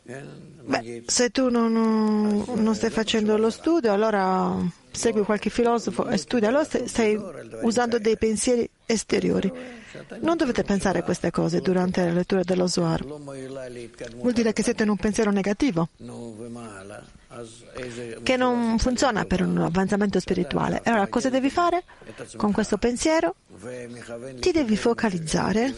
Beh, 0.07 1.05
se 1.07 1.31
tu 1.31 1.49
non, 1.49 1.73
non, 1.73 2.75
stai 2.75 2.91
facendo 2.91 3.39
lo 3.39 3.49
studio, 3.49 3.91
allora 3.91 4.55
segui 4.91 5.23
qualche 5.23 5.49
filosofo 5.49 6.07
e 6.09 6.19
studia, 6.19 6.49
allora 6.49 6.65
stai 6.65 7.19
usando 7.63 7.99
dei 7.99 8.19
pensieri 8.19 8.69
esteriori. 8.85 9.51
Non 10.21 10.37
dovete 10.37 10.63
pensare 10.63 10.99
a 10.99 11.03
queste 11.03 11.31
cose 11.31 11.61
durante 11.61 12.05
la 12.05 12.13
lettura 12.13 12.43
dello 12.43 12.67
Zohar. 12.67 13.03
Vuol 13.03 14.33
dire 14.33 14.53
che 14.53 14.63
siete 14.63 14.83
in 14.83 14.91
un 14.91 14.97
pensiero 14.97 15.31
negativo, 15.31 15.89
che 18.23 18.37
non 18.37 18.79
funziona 18.79 19.25
per 19.25 19.41
un 19.41 19.57
avanzamento 19.57 20.21
spirituale. 20.21 20.83
Allora 20.85 21.07
cosa 21.07 21.31
devi 21.31 21.49
fare 21.49 21.83
con 22.37 22.53
questo 22.53 22.77
pensiero? 22.77 23.37
Ti 24.39 24.53
devi 24.53 24.77
focalizzare 24.77 25.75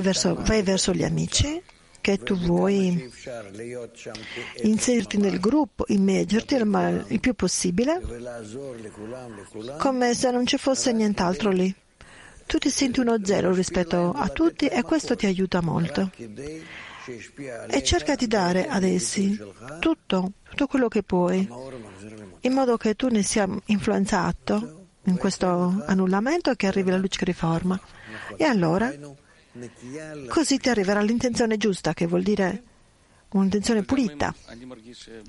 verso, 0.00 0.34
vai 0.34 0.62
verso 0.62 0.92
gli 0.92 1.04
amici 1.04 1.62
che 2.02 2.18
tu 2.18 2.36
vuoi 2.36 3.10
inserirti 4.62 5.18
nel 5.18 5.38
gruppo, 5.38 5.84
immergerti 5.86 6.54
il, 6.56 7.04
il 7.08 7.20
più 7.20 7.34
possibile, 7.34 8.00
come 9.78 10.14
se 10.14 10.30
non 10.32 10.44
ci 10.44 10.58
fosse 10.58 10.92
nient'altro 10.92 11.50
lì. 11.50 11.72
Tu 12.44 12.58
ti 12.58 12.70
senti 12.70 12.98
uno 13.00 13.24
zero 13.24 13.52
rispetto 13.52 14.12
a 14.12 14.28
tutti 14.28 14.66
e 14.66 14.82
questo 14.82 15.14
ti 15.14 15.26
aiuta 15.26 15.62
molto. 15.62 16.10
E 17.68 17.82
cerca 17.82 18.16
di 18.16 18.26
dare 18.26 18.66
ad 18.66 18.82
essi 18.82 19.38
tutto, 19.78 20.32
tutto 20.48 20.66
quello 20.66 20.88
che 20.88 21.04
puoi, 21.04 21.48
in 22.40 22.52
modo 22.52 22.76
che 22.76 22.94
tu 22.94 23.08
ne 23.08 23.22
sia 23.22 23.48
influenzato 23.66 24.88
in 25.04 25.16
questo 25.16 25.82
annullamento 25.86 26.50
e 26.50 26.56
che 26.56 26.66
arrivi 26.66 26.90
la 26.90 26.96
luce 26.96 27.18
che 27.18 27.24
riforma. 27.24 27.80
E 28.36 28.44
allora, 28.44 28.92
così 30.28 30.58
ti 30.58 30.68
arriverà 30.68 31.00
l'intenzione 31.00 31.56
giusta, 31.56 31.94
che 31.94 32.06
vuol 32.06 32.22
dire 32.22 32.62
un'intenzione 33.30 33.82
pulita, 33.82 34.34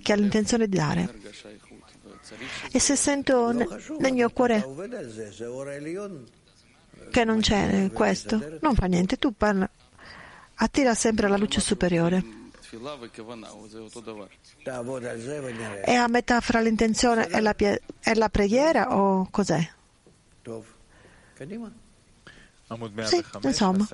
che 0.01 0.11
ha 0.11 0.15
l'intenzione 0.15 0.67
di 0.67 0.77
dare. 0.77 1.13
E 2.71 2.79
se 2.79 2.95
sento 2.95 3.51
nel 3.51 4.13
mio 4.13 4.29
cuore 4.29 4.65
che 7.11 7.23
non 7.23 7.39
c'è 7.41 7.91
questo, 7.91 8.57
non 8.61 8.75
fa 8.75 8.85
niente, 8.85 9.17
tu 9.17 9.33
parla, 9.35 9.69
attira 10.55 10.93
sempre 10.95 11.27
la 11.27 11.37
luce 11.37 11.59
superiore. 11.59 12.41
È 15.83 15.93
a 15.93 16.07
metà 16.07 16.41
fra 16.41 16.59
l'intenzione 16.59 17.27
e 17.27 17.39
la, 17.39 17.55
e 17.55 18.15
la 18.15 18.29
preghiera 18.29 18.97
o 18.97 19.27
cos'è? 19.29 19.69
Sì, 23.05 23.23
insomma. 23.41 23.85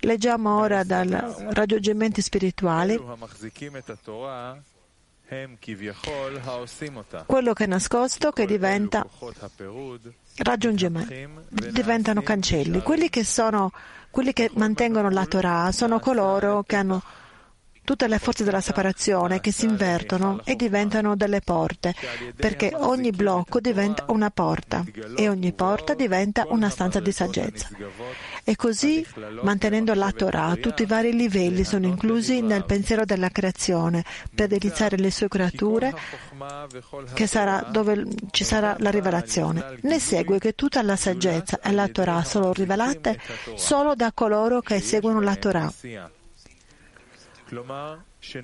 Leggiamo 0.00 0.58
ora 0.58 0.84
dai 0.84 1.08
raggiungimenti 1.08 2.20
spirituali. 2.20 3.00
Quello 7.26 7.52
che 7.54 7.64
è 7.64 7.66
nascosto 7.66 8.30
che 8.32 8.44
diventa 8.44 9.06
raggiungimento, 10.36 11.14
diventano 11.70 12.22
cancelli. 12.22 12.82
Quelli 12.82 13.08
che, 13.08 13.24
sono, 13.24 13.72
quelli 14.10 14.32
che 14.34 14.50
mantengono 14.54 15.08
la 15.08 15.24
Torah 15.24 15.72
sono 15.72 15.98
coloro 15.98 16.62
che 16.64 16.76
hanno 16.76 17.02
tutte 17.84 18.08
le 18.08 18.18
forze 18.18 18.44
della 18.44 18.60
separazione 18.60 19.40
che 19.40 19.52
si 19.52 19.66
invertono 19.66 20.40
e 20.44 20.56
diventano 20.56 21.14
delle 21.16 21.40
porte, 21.40 21.94
perché 22.34 22.72
ogni 22.74 23.10
blocco 23.10 23.60
diventa 23.60 24.06
una 24.08 24.30
porta 24.30 24.84
e 25.14 25.28
ogni 25.28 25.52
porta 25.52 25.94
diventa 25.94 26.46
una 26.48 26.70
stanza 26.70 27.00
di 27.00 27.12
saggezza. 27.12 27.68
E 28.42 28.56
così, 28.56 29.06
mantenendo 29.42 29.94
la 29.94 30.10
Torah, 30.12 30.56
tutti 30.56 30.82
i 30.82 30.86
vari 30.86 31.14
livelli 31.14 31.64
sono 31.64 31.86
inclusi 31.86 32.40
nel 32.40 32.64
pensiero 32.64 33.04
della 33.04 33.28
creazione 33.28 34.04
per 34.34 34.48
deliziare 34.48 34.96
le 34.96 35.10
sue 35.10 35.28
creature, 35.28 35.94
che 37.12 37.26
sarà 37.26 37.68
dove 37.70 38.06
ci 38.30 38.44
sarà 38.44 38.76
la 38.78 38.90
rivelazione. 38.90 39.78
Ne 39.82 39.98
segue 39.98 40.38
che 40.38 40.54
tutta 40.54 40.82
la 40.82 40.96
saggezza 40.96 41.60
e 41.60 41.72
la 41.72 41.88
Torah 41.88 42.24
sono 42.24 42.52
rivelate 42.52 43.18
solo 43.54 43.94
da 43.94 44.12
coloro 44.12 44.60
che 44.60 44.80
seguono 44.80 45.20
la 45.20 45.36
Torah 45.36 45.72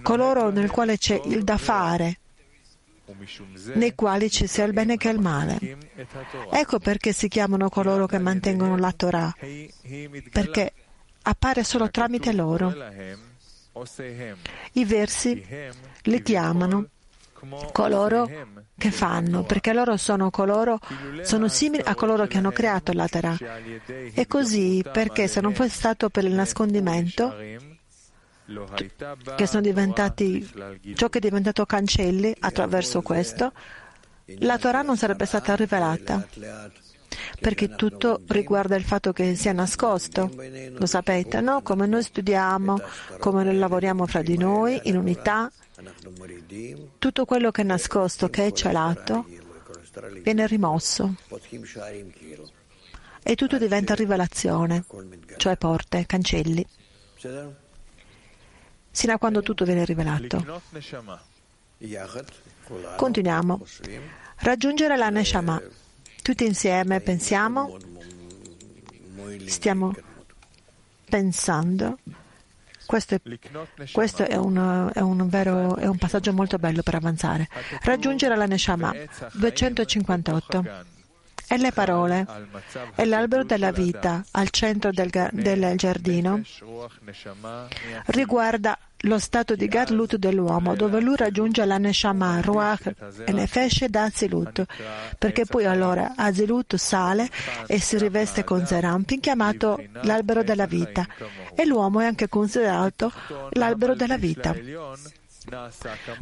coloro 0.02 0.50
nel 0.50 0.70
quale 0.70 0.98
c'è 0.98 1.20
il 1.24 1.42
da 1.44 1.56
fare, 1.56 2.18
nei 3.74 3.94
quali 3.94 4.30
ci 4.30 4.46
sia 4.46 4.64
il 4.64 4.72
bene 4.72 4.96
che 4.96 5.08
il 5.08 5.20
male. 5.20 5.58
Ecco 6.50 6.78
perché 6.78 7.12
si 7.12 7.28
chiamano 7.28 7.68
coloro 7.68 8.06
che 8.06 8.18
mantengono 8.18 8.76
la 8.76 8.92
Torah, 8.92 9.34
perché 10.30 10.72
appare 11.22 11.64
solo 11.64 11.90
tramite 11.90 12.32
loro. 12.32 12.74
I 14.72 14.84
versi 14.84 15.44
li 16.02 16.22
chiamano 16.22 16.88
coloro 17.72 18.28
che 18.76 18.90
fanno, 18.90 19.44
perché 19.44 19.72
loro 19.72 19.96
sono 19.96 20.30
coloro, 20.30 20.78
sono 21.22 21.48
simili 21.48 21.82
a 21.84 21.94
coloro 21.94 22.26
che 22.26 22.38
hanno 22.38 22.50
creato 22.50 22.92
la 22.92 23.08
terra. 23.08 23.36
E 23.86 24.26
così, 24.26 24.84
perché 24.90 25.28
se 25.28 25.40
non 25.40 25.54
fosse 25.54 25.70
stato 25.70 26.10
per 26.10 26.24
il 26.24 26.32
nascondimento, 26.32 27.34
che 29.36 29.46
sono 29.46 29.62
diventati 29.62 30.48
ciò 30.94 31.08
che 31.08 31.18
è 31.18 31.20
diventato 31.20 31.64
cancelli 31.66 32.34
attraverso 32.40 33.02
questo, 33.02 33.52
la 34.38 34.58
Torah 34.58 34.82
non 34.82 34.96
sarebbe 34.96 35.26
stata 35.26 35.54
rivelata 35.56 36.26
perché 37.40 37.74
tutto 37.74 38.22
riguarda 38.28 38.76
il 38.76 38.84
fatto 38.84 39.12
che 39.12 39.34
sia 39.34 39.52
nascosto. 39.52 40.30
Lo 40.72 40.86
sapete, 40.86 41.40
no? 41.40 41.62
Come 41.62 41.86
noi 41.86 42.02
studiamo, 42.02 42.80
come 43.18 43.44
noi 43.44 43.56
lavoriamo 43.56 44.06
fra 44.06 44.22
di 44.22 44.36
noi 44.36 44.80
in 44.84 44.96
unità, 44.96 45.50
tutto 46.98 47.24
quello 47.24 47.50
che 47.50 47.62
è 47.62 47.64
nascosto, 47.64 48.28
che 48.28 48.46
è 48.46 48.52
celato, 48.52 49.26
viene 50.22 50.46
rimosso 50.46 51.14
e 53.22 53.34
tutto 53.34 53.58
diventa 53.58 53.94
rivelazione, 53.94 54.84
cioè 55.36 55.56
porte, 55.56 56.06
cancelli, 56.06 56.66
sino 59.00 59.14
a 59.14 59.18
quando 59.18 59.40
tutto 59.40 59.64
viene 59.64 59.86
rivelato. 59.86 60.62
Continuiamo. 62.96 63.66
Raggiungere 64.36 64.98
la 64.98 65.08
Neshama. 65.08 65.58
Tutti 66.20 66.44
insieme 66.44 67.00
pensiamo, 67.00 67.78
stiamo 69.46 69.94
pensando. 71.08 71.96
Questo, 72.84 73.14
è, 73.14 73.20
questo 73.90 74.24
è, 74.26 74.36
un, 74.36 74.90
è, 74.92 75.00
un 75.00 75.28
vero, 75.30 75.76
è, 75.76 75.86
un, 75.86 75.96
passaggio 75.96 76.34
molto 76.34 76.58
bello 76.58 76.82
per 76.82 76.96
avanzare. 76.96 77.48
Raggiungere 77.80 78.36
la 78.36 78.44
Neshama 78.44 78.94
258. 79.32 80.98
E 81.52 81.58
le 81.58 81.72
parole. 81.72 82.24
E 82.94 83.04
l'albero 83.06 83.42
della 83.42 83.72
vita 83.72 84.24
al 84.30 84.50
centro 84.50 84.92
del, 84.92 85.10
del 85.32 85.72
giardino. 85.74 86.40
Riguarda 88.06 88.78
lo 89.04 89.18
stato 89.18 89.56
di 89.56 89.66
Gadlut 89.66 90.14
dell'uomo, 90.14 90.76
dove 90.76 91.00
lui 91.00 91.16
raggiunge 91.16 91.64
la 91.64 91.78
Neshama, 91.78 92.40
Ruach 92.40 92.92
e 93.24 93.32
Nefesh 93.32 93.86
da 93.86 94.04
Azilut, 94.04 94.64
perché 95.18 95.44
poi 95.44 95.64
allora 95.64 96.12
Azilut 96.14 96.76
sale 96.76 97.28
e 97.66 97.80
si 97.80 97.98
riveste 97.98 98.44
con 98.44 98.64
Zerampin, 98.64 99.18
chiamato 99.18 99.82
l'albero 100.02 100.44
della 100.44 100.66
vita, 100.66 101.04
e 101.54 101.66
l'uomo 101.66 101.98
è 101.98 102.04
anche 102.04 102.28
considerato 102.28 103.10
l'albero 103.50 103.96
della 103.96 104.18
vita. 104.18 104.54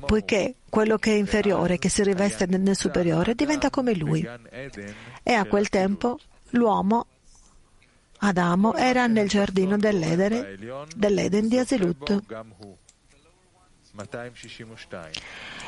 Poiché 0.07 0.55
quello 0.69 0.97
che 0.99 1.13
è 1.13 1.15
inferiore, 1.15 1.79
che 1.79 1.89
si 1.89 2.03
riveste 2.03 2.47
nel 2.47 2.77
superiore, 2.77 3.35
diventa 3.35 3.71
come 3.71 3.95
lui. 3.95 4.27
E 5.23 5.33
a 5.33 5.45
quel 5.45 5.69
tempo 5.69 6.19
l'uomo 6.51 7.07
Adamo 8.21 8.75
era 8.75 9.07
nel 9.07 9.29
giardino 9.29 9.77
dell'Eden, 9.77 10.87
dell'Eden 10.97 11.49
di 11.49 11.59
Azilut. 11.59 12.23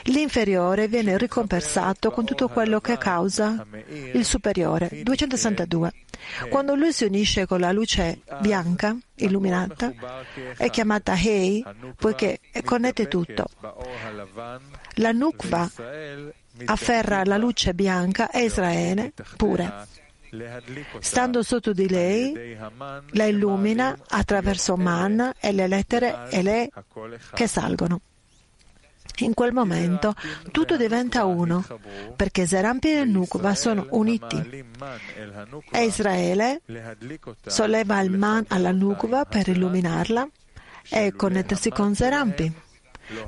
L'inferiore 0.05 0.89
viene 0.89 1.19
ricompensato 1.19 2.11
con 2.11 2.25
tutto 2.25 2.49
quello 2.49 2.81
che 2.81 2.99
causa 2.99 3.67
il 4.13 4.25
superiore. 4.25 4.89
262. 5.03 5.93
Quando 6.49 6.75
lui 6.75 6.93
si 6.93 7.05
unisce 7.05 7.47
con 7.47 7.61
la 7.61 7.73
luce 7.73 8.21
bianca, 8.41 8.97
illuminata, 9.17 9.93
è 10.57 10.71
chiamata 10.71 11.15
Hei, 11.15 11.65
poiché 11.97 12.41
connette 12.65 13.09
tutto. 13.09 13.47
La 14.95 15.13
Nukva 15.13 15.71
afferra 16.65 17.25
la 17.25 17.37
luce 17.37 17.75
bianca 17.75 18.31
e 18.31 18.45
Israele 18.45 19.13
pure. 19.37 19.87
Stando 21.01 21.43
sotto 21.43 21.73
di 21.73 21.89
lei, 21.89 22.57
la 23.11 23.25
illumina 23.25 23.97
attraverso 24.09 24.77
Man 24.77 25.33
e 25.41 25.53
le 25.53 25.67
lettere 25.67 26.29
e 26.31 26.43
le 26.43 26.71
che 27.35 27.47
salgono. 27.49 28.01
In 29.19 29.35
quel 29.35 29.53
momento 29.53 30.15
tutto 30.51 30.77
diventa 30.77 31.25
uno, 31.25 31.65
perché 32.17 32.47
Zerampin 32.47 32.97
e 32.97 33.05
Nukva 33.05 33.55
sono 33.55 33.87
uniti. 33.91 34.65
E 35.71 35.85
Israele 35.85 36.63
solleva 37.47 38.01
il 38.01 38.11
man 38.17 38.45
alla 38.49 38.73
Nukva 38.73 39.25
per 39.25 39.49
illuminarla 39.49 40.29
e 40.89 41.13
connettersi 41.15 41.71
con 41.71 41.95
Zerampi, 41.95 42.53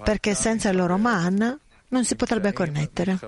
perché 0.03 0.35
senza 0.35 0.70
il 0.70 0.76
loro 0.76 0.97
man 0.97 1.61
non 1.89 2.05
si 2.05 2.16
potrebbe 2.16 2.53
connettere. 2.53 3.18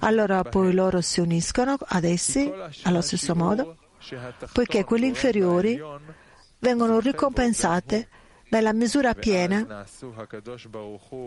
Allora 0.00 0.42
poi 0.42 0.72
loro 0.72 1.00
si 1.00 1.20
uniscono 1.20 1.76
ad 1.80 2.04
essi 2.04 2.52
allo 2.82 3.00
stesso 3.00 3.36
modo, 3.36 3.76
poiché 4.52 4.84
quelli 4.84 5.06
inferiori 5.06 5.80
vengono 6.58 6.98
ricompensate 6.98 8.08
nella 8.52 8.74
misura 8.74 9.14
piena 9.14 9.84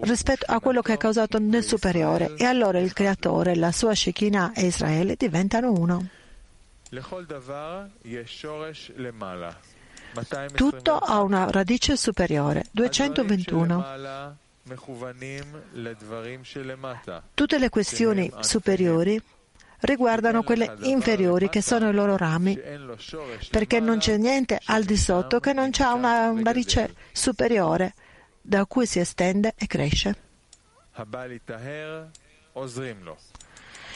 rispetto 0.01 0.45
a 0.47 0.59
quello 0.59 0.81
che 0.83 0.93
è 0.93 0.97
causato 0.97 1.39
nel 1.39 1.63
superiore 1.63 2.35
e 2.37 2.45
allora 2.45 2.79
il 2.79 2.93
creatore, 2.93 3.55
la 3.55 3.71
sua 3.71 3.95
Shekinah 3.95 4.53
e 4.53 4.67
Israele 4.67 5.15
diventano 5.17 5.71
uno. 5.71 6.07
Tutto 10.53 10.97
ha 10.97 11.21
una 11.21 11.49
radice 11.49 11.97
superiore, 11.97 12.65
221. 12.71 14.37
Tutte 17.33 17.57
le 17.57 17.69
questioni 17.69 18.31
superiori 18.39 19.21
riguardano 19.85 20.43
quelle 20.43 20.75
inferiori 20.81 21.49
che 21.49 21.61
sono 21.61 21.89
i 21.89 21.93
loro 21.93 22.17
rami, 22.17 22.59
perché 23.49 23.79
non 23.79 23.99
c'è 23.99 24.17
niente 24.17 24.59
al 24.65 24.83
di 24.83 24.97
sotto 24.97 25.39
che 25.39 25.53
non 25.53 25.69
ha 25.79 25.93
una 25.93 26.33
radice 26.43 26.93
superiore 27.11 27.93
da 28.41 28.65
cui 28.65 28.85
si 28.85 28.99
estende 28.99 29.53
e 29.55 29.67
cresce. 29.67 30.17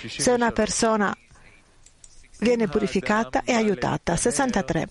Se 0.07 0.31
una 0.31 0.51
persona 0.51 1.15
viene 2.39 2.67
purificata 2.67 3.43
e 3.43 3.53
aiutata, 3.53 4.15
63. 4.15 4.89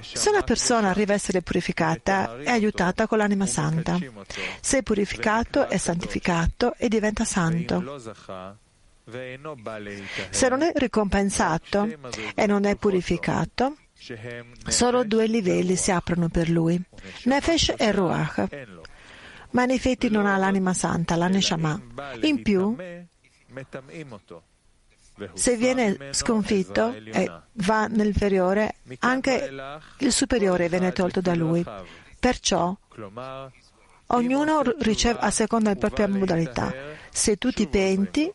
Se 0.00 0.28
una 0.28 0.42
persona 0.42 0.90
arriva 0.90 1.12
a 1.12 1.16
essere 1.16 1.40
purificata, 1.40 2.36
è 2.38 2.50
aiutata 2.50 3.06
con 3.06 3.18
l'anima 3.18 3.46
santa. 3.46 3.98
Se 4.60 4.78
è 4.78 4.82
purificato, 4.82 5.68
è 5.68 5.78
santificato 5.78 6.74
e 6.76 6.88
diventa 6.88 7.24
santo. 7.24 7.82
Se 10.30 10.48
non 10.48 10.62
è 10.62 10.72
ricompensato 10.74 11.88
e 12.34 12.46
non 12.46 12.64
è 12.64 12.76
purificato, 12.76 13.76
solo 14.66 15.04
due 15.04 15.26
livelli 15.26 15.76
si 15.76 15.90
aprono 15.90 16.28
per 16.28 16.48
lui, 16.48 16.80
Nefesh 17.24 17.74
e 17.76 17.92
Ruach. 17.92 18.48
Ma 19.50 19.64
in 19.64 19.70
effetti 19.70 20.08
non 20.08 20.26
ha 20.26 20.36
l'anima 20.36 20.72
santa, 20.72 21.16
la 21.16 21.28
Neshama. 21.28 21.80
In 22.22 22.42
più, 22.42 22.76
se 25.34 25.56
viene 25.56 25.96
sconfitto 26.10 26.92
e 26.92 27.30
va 27.52 27.86
nell'inferiore, 27.86 28.76
anche 29.00 29.50
il 29.98 30.12
superiore 30.12 30.68
viene 30.68 30.92
tolto 30.92 31.20
da 31.20 31.34
lui. 31.34 31.64
Perciò 32.18 32.74
ognuno 34.06 34.62
riceve 34.78 35.18
a 35.20 35.30
seconda 35.30 35.68
della 35.72 35.86
propria 35.86 36.08
modalità. 36.08 36.74
Se 37.10 37.36
tu 37.36 37.50
ti 37.50 37.68
penti, 37.68 38.32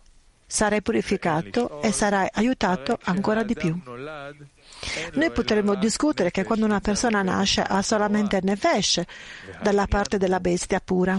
sarai 0.49 0.81
purificato 0.81 1.79
e 1.81 1.91
sarai 1.91 2.27
aiutato 2.31 2.97
ancora 3.03 3.43
di 3.43 3.53
più. 3.53 3.79
Noi 5.13 5.31
potremmo 5.31 5.75
discutere 5.75 6.31
che 6.31 6.43
quando 6.43 6.65
una 6.65 6.79
persona 6.79 7.21
nasce 7.21 7.61
ha 7.61 7.81
solamente 7.83 8.39
Nefesh 8.41 9.03
dalla 9.61 9.85
parte 9.85 10.17
della 10.17 10.39
bestia 10.39 10.79
pura. 10.79 11.17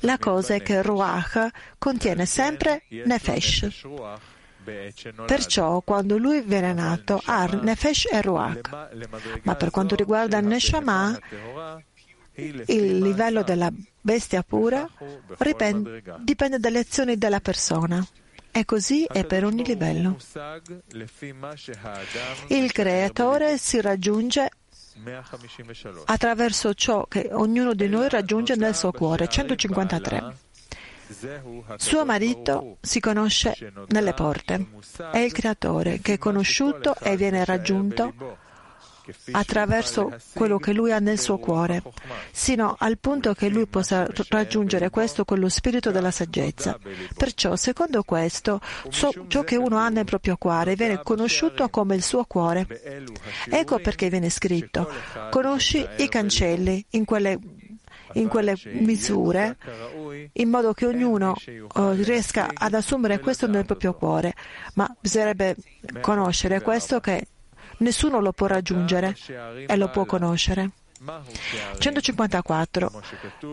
La 0.00 0.18
cosa 0.18 0.54
è 0.54 0.62
che 0.62 0.82
Ruach 0.82 1.48
contiene 1.78 2.26
sempre 2.26 2.82
Nefesh. 2.88 3.86
Perciò 5.26 5.80
quando 5.80 6.18
lui 6.18 6.42
viene 6.42 6.74
nato 6.74 7.20
ha 7.24 7.46
Nefesh 7.46 8.08
e 8.10 8.20
Ruach. 8.20 8.70
Ma 9.42 9.54
per 9.54 9.70
quanto 9.70 9.94
riguarda 9.94 10.40
Neshama, 10.40 11.18
il 12.34 12.98
livello 12.98 13.42
della 13.42 13.72
bestia 14.04 14.42
pura 14.42 14.86
dipende 16.18 16.58
dalle 16.58 16.80
azioni 16.80 17.16
della 17.16 17.40
persona. 17.40 18.06
E 18.56 18.64
così 18.64 19.04
è 19.04 19.24
per 19.24 19.44
ogni 19.44 19.64
livello. 19.64 20.16
Il 22.48 22.70
creatore 22.70 23.58
si 23.58 23.80
raggiunge 23.80 24.48
attraverso 26.04 26.72
ciò 26.74 27.06
che 27.06 27.30
ognuno 27.32 27.72
di 27.74 27.88
noi 27.88 28.08
raggiunge 28.08 28.54
nel 28.54 28.76
suo 28.76 28.92
cuore. 28.92 29.26
153. 29.26 30.36
Suo 31.76 32.04
marito 32.04 32.76
si 32.80 33.00
conosce 33.00 33.72
nelle 33.88 34.12
porte. 34.12 34.68
È 35.10 35.18
il 35.18 35.32
creatore 35.32 35.98
che 36.00 36.12
è 36.12 36.18
conosciuto 36.18 36.94
e 37.00 37.16
viene 37.16 37.44
raggiunto 37.44 38.12
attraverso 39.32 40.16
quello 40.32 40.58
che 40.58 40.72
lui 40.72 40.92
ha 40.92 40.98
nel 40.98 41.18
suo 41.18 41.38
cuore, 41.38 41.82
sino 42.30 42.76
al 42.78 42.98
punto 42.98 43.34
che 43.34 43.48
lui 43.48 43.66
possa 43.66 44.06
raggiungere 44.28 44.90
questo 44.90 45.24
con 45.24 45.38
lo 45.38 45.48
spirito 45.48 45.90
della 45.90 46.10
saggezza. 46.10 46.78
Perciò, 47.16 47.56
secondo 47.56 48.02
questo, 48.02 48.60
ciò 48.90 49.42
che 49.44 49.56
uno 49.56 49.78
ha 49.78 49.88
nel 49.88 50.04
proprio 50.04 50.36
cuore 50.36 50.74
viene 50.74 51.02
conosciuto 51.02 51.68
come 51.68 51.94
il 51.94 52.02
suo 52.02 52.24
cuore. 52.24 52.66
Ecco 53.50 53.78
perché 53.78 54.08
viene 54.08 54.30
scritto, 54.30 54.90
conosci 55.30 55.86
i 55.98 56.08
cancelli 56.08 56.84
in 56.90 57.04
quelle 57.04 57.38
in 58.14 58.28
quelle 58.28 58.54
misure, 58.64 59.56
in 60.32 60.48
modo 60.48 60.72
che 60.72 60.86
ognuno 60.86 61.34
oh, 61.74 61.92
riesca 61.92 62.50
ad 62.52 62.74
assumere 62.74 63.18
questo 63.18 63.46
nel 63.46 63.64
proprio 63.64 63.94
cuore. 63.94 64.34
Ma 64.74 64.94
bisognerebbe 65.00 65.56
conoscere 66.00 66.60
questo 66.60 67.00
che 67.00 67.26
nessuno 67.84 68.20
lo 68.20 68.32
può 68.32 68.46
raggiungere 68.46 69.14
e 69.66 69.76
lo 69.76 69.90
può 69.90 70.04
conoscere. 70.04 70.70
154. 71.78 73.02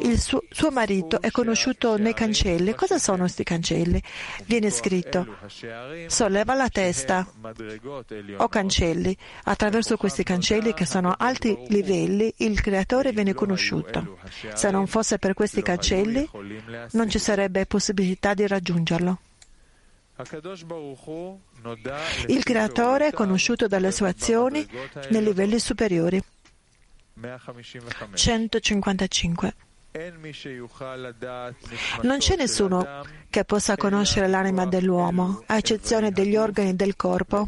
Il 0.04 0.20
suo, 0.20 0.44
suo, 0.50 0.72
marito 0.72 1.20
è 1.22 1.32
conosciuto 1.32 1.98
nei 1.98 2.14
cancelli. 2.14 2.74
Cosa 2.74 2.98
sono 2.98 3.20
questi 3.20 3.44
cancelli? 3.44 4.02
Viene 4.46 4.70
scritto: 4.70 5.28
solleva 6.08 6.54
la 6.54 6.70
testa 6.70 7.28
o 8.38 8.48
cancelli. 8.48 9.18
Attraverso 9.44 9.98
questi 9.98 10.24
cancelli, 10.24 10.74
che 10.74 10.86
sono 10.86 11.14
alti 11.18 11.58
livelli, 11.68 12.34
il 12.38 12.62
creatore 12.62 13.12
viene 13.12 13.34
conosciuto. 13.34 14.18
Se 14.54 14.72
non 14.72 14.88
fosse 14.88 15.18
per 15.18 15.34
questi 15.34 15.62
cancelli, 15.62 16.28
non 16.92 17.10
ci 17.10 17.20
sarebbe 17.20 17.66
possibilità 17.66 18.34
di 18.34 18.48
raggiungerlo. 18.48 19.20
Il 22.28 22.43
creatore 22.43 23.07
è 23.07 23.12
conosciuto 23.12 23.68
dalle 23.68 23.91
sue 23.91 24.09
azioni 24.09 24.68
nei 25.09 25.24
livelli 25.24 25.59
superiori. 25.59 26.22
155. 28.14 29.53
Non 32.01 32.20
c'è 32.20 32.38
nessuno 32.38 33.05
che 33.30 33.43
possa 33.43 33.76
conoscere 33.76 34.28
l'anima 34.28 34.66
dell'uomo, 34.66 35.43
a 35.47 35.57
eccezione 35.57 36.12
degli 36.12 36.38
organi 36.38 36.76
del 36.76 36.95
corpo 36.95 37.45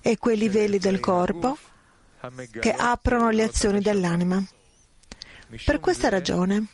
e 0.00 0.16
quei 0.16 0.38
livelli 0.38 0.78
del 0.78 1.00
corpo 1.00 1.58
che 2.58 2.72
aprono 2.72 3.30
le 3.30 3.42
azioni 3.42 3.80
dell'anima. 3.80 4.42
Per 5.66 5.80
questa 5.80 6.08
ragione 6.08 6.68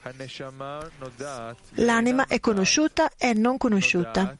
l'anima 1.75 2.27
è 2.29 2.39
conosciuta 2.39 3.11
e 3.19 3.35
non 3.35 3.57
conosciuta, 3.57 4.37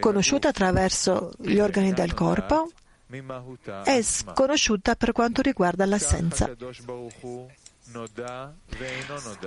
conosciuta 0.00 0.48
attraverso 0.48 1.32
gli 1.38 1.58
organi 1.58 1.92
del 1.92 2.14
corpo 2.14 2.70
è 3.84 4.02
sconosciuta 4.02 4.96
per 4.96 5.12
quanto 5.12 5.42
riguarda 5.42 5.86
l'assenza. 5.86 6.50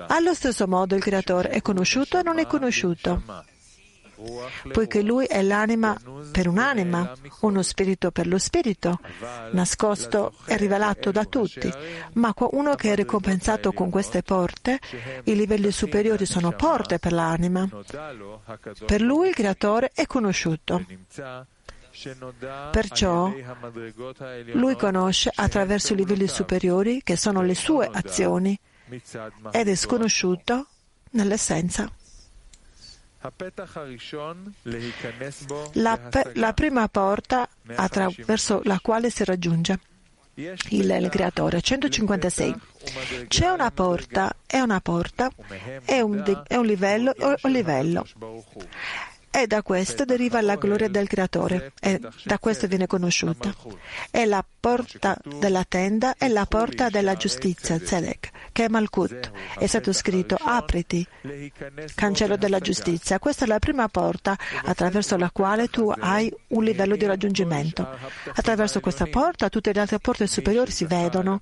Allo 0.08 0.34
stesso 0.34 0.68
modo 0.68 0.96
il 0.96 1.02
Creatore 1.02 1.50
è 1.50 1.62
conosciuto 1.62 2.20
e 2.20 2.24
non 2.24 2.40
è 2.40 2.48
conosciuto, 2.48 3.22
poiché 4.72 5.02
Lui 5.02 5.26
è 5.26 5.42
l'anima 5.42 5.98
per 6.32 6.48
un'anima, 6.48 7.14
uno 7.42 7.62
spirito 7.62 8.12
per 8.12 8.28
lo 8.28 8.38
spirito, 8.38 9.00
nascosto 9.52 10.34
e 10.46 10.58
rivelato 10.58 11.12
da 11.12 11.26
tutti, 11.26 11.72
ma 12.14 12.34
uno 12.52 12.76
che 12.76 12.92
è 12.92 12.96
ricompensato 12.96 13.72
con 13.72 13.90
queste 13.90 14.24
porte, 14.24 14.80
i 15.24 15.36
livelli 15.36 15.72
superiori 15.72 16.26
sono 16.26 16.52
porte 16.52 17.00
per 17.00 17.14
l'anima. 17.14 17.68
Per 18.86 19.02
Lui 19.02 19.30
il 19.30 19.36
Creatore 19.36 19.92
è 19.94 20.06
conosciuto. 20.06 20.84
Perciò 22.72 23.34
lui 24.54 24.76
conosce 24.78 25.32
attraverso 25.34 25.94
i 25.94 25.98
livelli 25.98 26.28
superiori 26.28 27.02
che 27.04 27.18
sono 27.18 27.42
le 27.42 27.56
sue 27.56 27.90
azioni 27.92 28.58
ed 29.52 29.68
è 29.68 29.76
sconosciuto 29.76 30.68
nell'essenza. 31.12 31.92
La, 35.74 36.00
la 36.34 36.54
prima 36.54 36.88
porta 36.88 37.48
attraverso 37.76 38.62
la 38.64 38.80
quale 38.82 39.10
si 39.10 39.24
raggiunge. 39.24 39.80
il, 40.36 40.90
il 40.90 41.10
creatore. 41.10 41.62
156. 41.62 42.56
C'è 43.28 43.50
una 43.50 43.72
porta, 43.72 44.34
è 44.46 44.60
una 44.60 44.80
porta, 44.80 45.30
è 45.84 46.00
un, 46.00 46.44
è 46.48 46.56
un 46.56 46.66
livello, 46.66 47.14
è 47.14 47.36
un 47.42 47.52
livello 47.52 48.06
e 49.32 49.48
da 49.48 49.62
questo 49.62 50.06
deriva 50.06 50.42
la 50.42 50.56
gloria 50.56 50.90
del 50.90 51.08
Creatore 51.08 51.74
e 51.80 52.00
da 52.24 52.40
questo 52.40 52.68
viene 52.68 52.88
conosciuta. 52.88 53.54
È 54.10 54.26
la 54.26 54.44
porta 54.60 55.18
della 55.24 55.64
tenda 55.68 56.16
e 56.18 56.28
la 56.28 56.46
porta 56.46 56.90
della 56.90 57.16
giustizia, 57.16 57.80
Zedek, 57.80 58.32
che 58.52 58.66
è 58.66 58.68
Malkut. 58.68 59.32
È 59.58 59.66
stato 59.68 59.94
scritto 59.94 60.38
apriti, 60.40 61.06
cancello 61.96 62.38
della 62.38 62.60
giustizia. 62.60 63.20
Questa 63.20 63.46
è 63.46 63.48
la 63.48 63.60
prima 63.60 63.88
porta 63.88 64.38
attraverso 64.66 65.16
la 65.16 65.30
quale 65.32 65.70
tu 65.70 65.92
hai 65.98 66.34
un 66.48 66.64
livello 66.64 66.96
di 66.96 67.06
raggiungimento. 67.06 67.88
Attraverso 68.34 68.80
questa 68.80 69.06
porta 69.06 69.50
tutte 69.50 69.72
le 69.72 69.80
altre 69.80 70.00
porte 70.00 70.28
superiori 70.28 70.72
si 70.72 70.86
vedono 70.86 71.42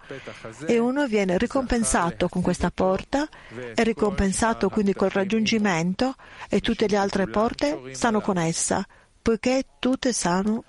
e 0.66 0.78
uno 0.78 1.08
viene 1.08 1.38
ricompensato 1.38 2.28
con 2.28 2.42
questa 2.42 2.70
porta, 2.72 3.28
è 3.74 3.84
ricompensato 3.84 4.70
quindi 4.70 4.94
col 4.94 5.10
raggiungimento 5.10 6.16
e 6.50 6.60
tutte 6.60 6.88
le 6.88 6.98
altre 6.98 7.28
porte 7.28 7.77
stanno 7.92 8.22
con 8.22 8.38
essa, 8.38 8.86
poiché 9.22 9.66
tutte 9.80 10.14
stanno 10.14 10.64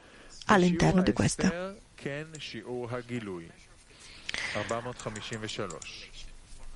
all'interno 0.46 1.02
di 1.02 1.12
questa. 1.12 1.74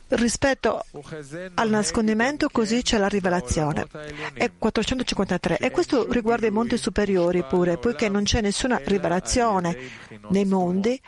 Rispetto 0.08 0.84
al 1.54 1.70
nascondimento, 1.70 2.48
così 2.50 2.82
c'è 2.82 2.98
la 2.98 3.08
rivelazione. 3.08 3.86
È 4.34 4.50
453. 4.58 5.56
E 5.56 5.70
questo 5.70 6.10
riguarda 6.12 6.46
i 6.46 6.50
monti 6.50 6.76
superiori 6.76 7.42
pure, 7.44 7.78
poiché 7.78 8.08
non 8.10 8.24
c'è 8.24 8.42
nessuna 8.42 8.78
rivelazione 8.84 9.76
nei 10.28 10.44
mondi 10.44 11.00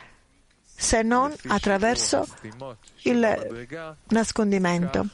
se 0.77 1.03
non 1.03 1.33
attraverso 1.47 2.27
il 3.03 3.95
nascondimento. 4.07 5.07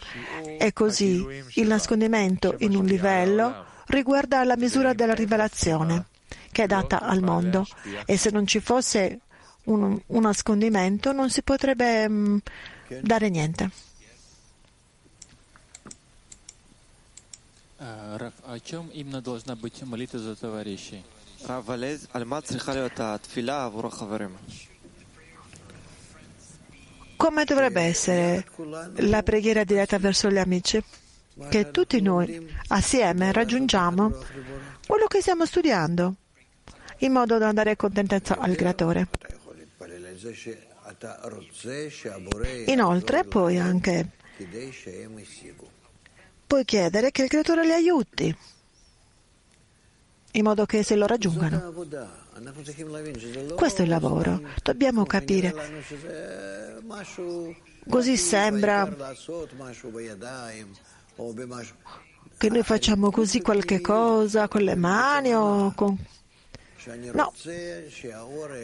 E 0.57 0.71
così 0.71 1.43
il 1.55 1.67
nascondimento 1.67 2.55
in 2.59 2.75
un 2.75 2.85
livello 2.85 3.65
riguarda 3.91 4.43
la 4.43 4.57
misura 4.57 4.93
della 4.93 5.13
rivelazione 5.13 6.05
che 6.51 6.63
è 6.63 6.67
data 6.67 6.99
al 7.01 7.21
mondo 7.21 7.65
e 8.05 8.17
se 8.17 8.29
non 8.31 8.45
ci 8.47 8.59
fosse 8.59 9.19
un, 9.65 9.99
un 10.05 10.21
nascondimento 10.21 11.11
non 11.11 11.29
si 11.29 11.43
potrebbe 11.43 12.07
mh, 12.07 12.41
dare 13.01 13.29
niente. 13.29 13.69
Come 27.15 27.43
dovrebbe 27.43 27.81
essere 27.81 28.45
la 28.95 29.21
preghiera 29.23 29.63
diretta 29.63 29.97
verso 29.99 30.29
gli 30.29 30.37
amici? 30.37 30.83
Che 31.49 31.71
tutti 31.71 32.01
noi 32.01 32.53
assieme 32.67 33.31
raggiungiamo 33.31 34.11
quello 34.85 35.07
che 35.07 35.21
stiamo 35.21 35.45
studiando, 35.45 36.15
in 36.97 37.11
modo 37.11 37.37
da 37.37 37.51
dare 37.51 37.75
contentezza 37.75 38.37
al 38.37 38.55
Creatore. 38.55 39.07
Inoltre, 42.65 43.23
puoi 43.23 43.57
anche 43.57 44.09
puoi 46.51 46.65
chiedere 46.65 47.11
che 47.11 47.23
il 47.23 47.29
Creatore 47.29 47.65
li 47.65 47.71
aiuti, 47.71 48.35
in 50.31 50.43
modo 50.43 50.65
che 50.65 50.83
se 50.83 50.95
lo 50.95 51.05
raggiungano. 51.05 51.71
Questo 53.55 53.81
è 53.81 53.85
il 53.85 53.89
lavoro. 53.89 54.41
Dobbiamo 54.61 55.05
capire. 55.05 55.53
Così 57.87 58.17
sembra 58.17 58.85
che 62.37 62.49
noi 62.49 62.63
facciamo 62.63 63.11
così 63.11 63.41
qualche 63.41 63.81
cosa 63.81 64.47
con 64.47 64.61
le 64.61 64.75
mani 64.75 65.33
o 65.33 65.71
con... 65.75 65.97
No, 67.13 67.31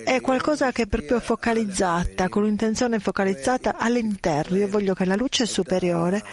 è 0.03 0.19
qualcosa 0.21 0.71
che 0.71 0.83
è 0.83 0.87
proprio 0.87 1.19
focalizzata, 1.19 2.29
con 2.29 2.41
un'intenzione 2.43 2.97
focalizzata 2.97 3.77
all'interno. 3.77 4.57
Io 4.57 4.67
voglio 4.67 4.95
che 4.95 5.05
la 5.05 5.15
luce 5.15 5.45
superiore 5.45 6.23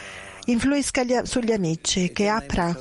influisca 0.47 1.05
sugli 1.27 1.53
amici, 1.53 2.11
che 2.13 2.29
apra 2.29 2.75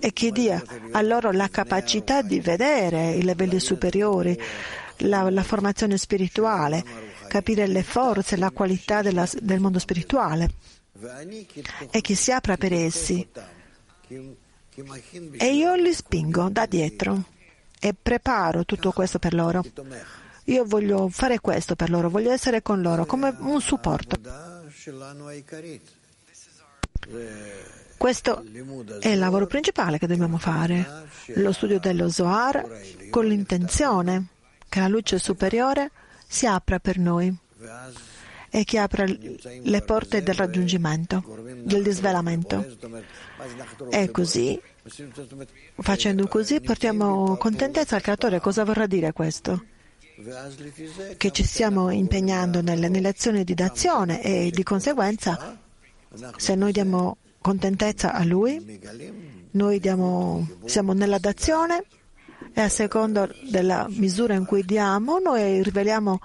e 0.00 0.12
che 0.12 0.30
dia 0.32 0.60
a 0.90 1.02
loro 1.02 1.30
la 1.30 1.48
capacità 1.48 2.22
di 2.22 2.40
vedere 2.40 3.12
i 3.12 3.22
livelli 3.22 3.60
superiori, 3.60 4.36
la, 4.98 5.30
la 5.30 5.42
formazione 5.44 5.96
spirituale, 5.98 6.82
capire 7.34 7.66
le 7.66 7.82
forze, 7.82 8.36
la 8.36 8.52
qualità 8.52 9.02
della, 9.02 9.28
del 9.40 9.58
mondo 9.58 9.80
spirituale 9.80 10.50
e 11.90 12.00
che 12.00 12.14
si 12.14 12.30
apra 12.30 12.56
per 12.56 12.72
essi. 12.72 13.26
E 15.38 15.54
io 15.54 15.74
li 15.74 15.92
spingo 15.92 16.48
da 16.48 16.66
dietro 16.66 17.24
e 17.80 17.92
preparo 18.00 18.64
tutto 18.64 18.92
questo 18.92 19.18
per 19.18 19.34
loro. 19.34 19.64
Io 20.44 20.64
voglio 20.64 21.08
fare 21.08 21.40
questo 21.40 21.74
per 21.74 21.90
loro, 21.90 22.08
voglio 22.08 22.30
essere 22.30 22.62
con 22.62 22.80
loro 22.80 23.04
come 23.04 23.34
un 23.36 23.60
supporto. 23.60 24.16
Questo 27.96 28.44
è 29.00 29.08
il 29.08 29.18
lavoro 29.18 29.46
principale 29.48 29.98
che 29.98 30.06
dobbiamo 30.06 30.38
fare, 30.38 31.08
lo 31.34 31.50
studio 31.50 31.80
dello 31.80 32.08
Zohar 32.08 32.64
con 33.10 33.26
l'intenzione 33.26 34.26
che 34.68 34.78
la 34.78 34.88
luce 34.88 35.18
superiore 35.18 35.90
si 36.34 36.46
apra 36.46 36.80
per 36.80 36.98
noi 36.98 37.32
e 38.50 38.64
che 38.64 38.78
apra 38.78 39.04
le 39.06 39.82
porte 39.82 40.22
del 40.24 40.34
raggiungimento, 40.34 41.22
del 41.62 41.84
disvelamento. 41.84 42.66
E 43.90 44.10
così, 44.10 44.60
facendo 45.78 46.26
così, 46.26 46.60
portiamo 46.60 47.36
contentezza 47.36 47.94
al 47.94 48.02
Creatore. 48.02 48.40
Cosa 48.40 48.64
vorrà 48.64 48.86
dire 48.86 49.12
questo? 49.12 49.64
Che 51.16 51.30
ci 51.30 51.44
stiamo 51.44 51.90
impegnando 51.90 52.62
nelle, 52.62 52.88
nelle 52.88 53.08
azioni 53.08 53.44
di 53.44 53.54
d'azione 53.54 54.20
e 54.20 54.50
di 54.52 54.62
conseguenza, 54.64 55.56
se 56.36 56.54
noi 56.56 56.72
diamo 56.72 57.16
contentezza 57.40 58.12
a 58.12 58.24
Lui, 58.24 58.80
noi 59.52 59.78
diamo, 59.78 60.48
siamo 60.64 60.92
nella 60.94 61.18
dazione 61.18 61.84
e 62.54 62.60
a 62.60 62.68
seconda 62.68 63.28
della 63.50 63.86
misura 63.88 64.34
in 64.34 64.44
cui 64.44 64.64
diamo, 64.64 65.18
noi 65.18 65.60
riveliamo 65.62 66.20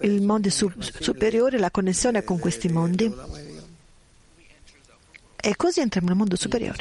i 0.00 0.20
mondi 0.20 0.48
su- 0.48 0.72
superiori, 0.78 1.58
la 1.58 1.70
connessione 1.70 2.24
con 2.24 2.38
questi 2.38 2.68
mondi. 2.68 3.14
E 5.40 5.54
così 5.54 5.80
entriamo 5.80 6.08
nel 6.08 6.16
mondo 6.16 6.34
superiore. 6.34 6.78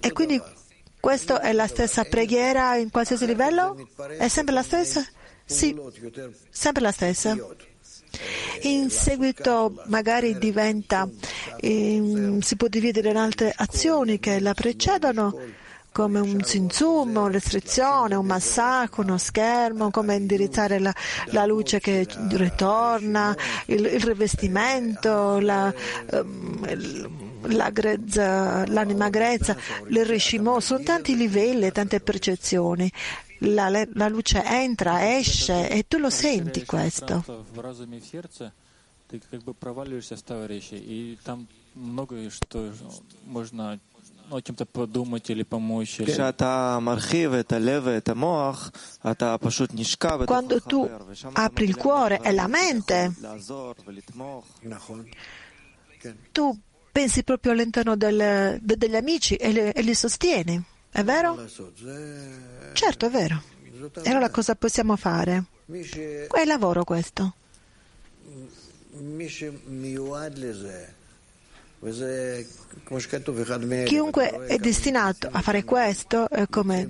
E 0.00 0.12
quindi 0.12 0.42
questa 1.00 1.40
è 1.40 1.52
la 1.52 1.66
stessa 1.66 2.04
preghiera 2.04 2.76
in 2.76 2.90
qualsiasi 2.90 3.26
livello? 3.26 3.88
È 4.18 4.28
sempre 4.28 4.54
la 4.54 4.62
stessa? 4.62 5.04
Sì, 5.44 5.74
sempre 6.50 6.82
la 6.82 6.92
stessa. 6.92 7.36
In 8.62 8.90
seguito 8.90 9.82
magari 9.86 10.38
diventa, 10.38 11.08
eh, 11.56 12.38
si 12.40 12.56
può 12.56 12.68
dividere 12.68 13.10
in 13.10 13.16
altre 13.16 13.52
azioni 13.54 14.18
che 14.18 14.40
la 14.40 14.54
precedono, 14.54 15.34
come 15.92 16.20
un 16.20 16.42
zimzum, 16.42 17.16
una 17.16 17.30
restrizione, 17.30 18.14
un 18.14 18.24
massacro, 18.24 19.02
uno 19.02 19.18
schermo, 19.18 19.90
come 19.90 20.16
indirizzare 20.16 20.78
la, 20.78 20.92
la 21.26 21.44
luce 21.44 21.80
che 21.80 22.06
ritorna, 22.30 23.36
il, 23.66 23.84
il 23.84 24.00
rivestimento, 24.00 25.38
la, 25.38 25.72
la 27.42 27.70
grezza, 27.70 28.66
l'anima 28.66 29.10
grezza, 29.10 29.54
il 29.88 30.04
rishimo, 30.06 30.60
sono 30.60 30.82
tanti 30.82 31.14
livelli, 31.14 31.70
tante 31.72 32.00
percezioni 32.00 32.90
la, 33.42 33.68
la 33.68 34.08
luce 34.08 34.42
entra, 34.44 35.16
esce 35.16 35.68
e 35.68 35.86
tu 35.86 35.98
lo 35.98 36.10
senti 36.10 36.64
questo. 36.64 37.22
Quando 50.26 50.60
tu 50.62 50.88
apri 51.32 51.64
il 51.64 51.76
cuore 51.76 52.20
e 52.22 52.32
la 52.32 52.46
mente, 52.46 53.12
tu 56.32 56.58
pensi 56.90 57.24
proprio 57.24 57.52
all'interno 57.52 57.96
del, 57.96 58.58
degli 58.60 58.96
amici 58.96 59.34
e, 59.36 59.52
le, 59.52 59.72
e 59.72 59.82
li 59.82 59.94
sostieni, 59.94 60.62
è 60.90 61.02
vero? 61.02 61.44
Certo, 62.72 63.06
è 63.06 63.10
vero. 63.10 63.42
E 64.02 64.10
allora 64.10 64.30
cosa 64.30 64.54
possiamo 64.54 64.96
fare? 64.96 65.44
È 66.30 66.44
lavoro 66.44 66.84
questo. 66.84 67.34
Chiunque 73.84 74.46
è 74.46 74.56
destinato 74.58 75.28
a 75.32 75.40
fare 75.40 75.64
questo 75.64 76.28
è 76.30 76.46
come, 76.48 76.86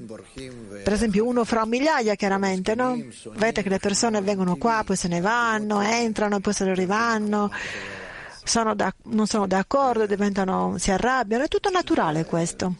per 0.82 0.92
esempio, 0.92 1.26
uno 1.26 1.44
fra 1.44 1.64
migliaia, 1.64 2.14
chiaramente, 2.14 2.74
no? 2.74 2.94
Vedete 3.32 3.62
che 3.62 3.70
le 3.70 3.78
persone 3.78 4.20
vengono 4.20 4.56
qua, 4.56 4.82
poi 4.84 4.96
se 4.96 5.08
ne 5.08 5.20
vanno, 5.20 5.80
entrano, 5.80 6.40
poi 6.40 6.52
se 6.52 6.64
ne 6.64 6.74
rivanno, 6.74 7.50
sono 8.44 8.74
da, 8.74 8.92
non 9.04 9.26
sono 9.26 9.46
d'accordo, 9.46 10.04
diventano, 10.04 10.76
si 10.76 10.90
arrabbiano, 10.90 11.44
è 11.44 11.48
tutto 11.48 11.70
naturale 11.70 12.26
questo. 12.26 12.74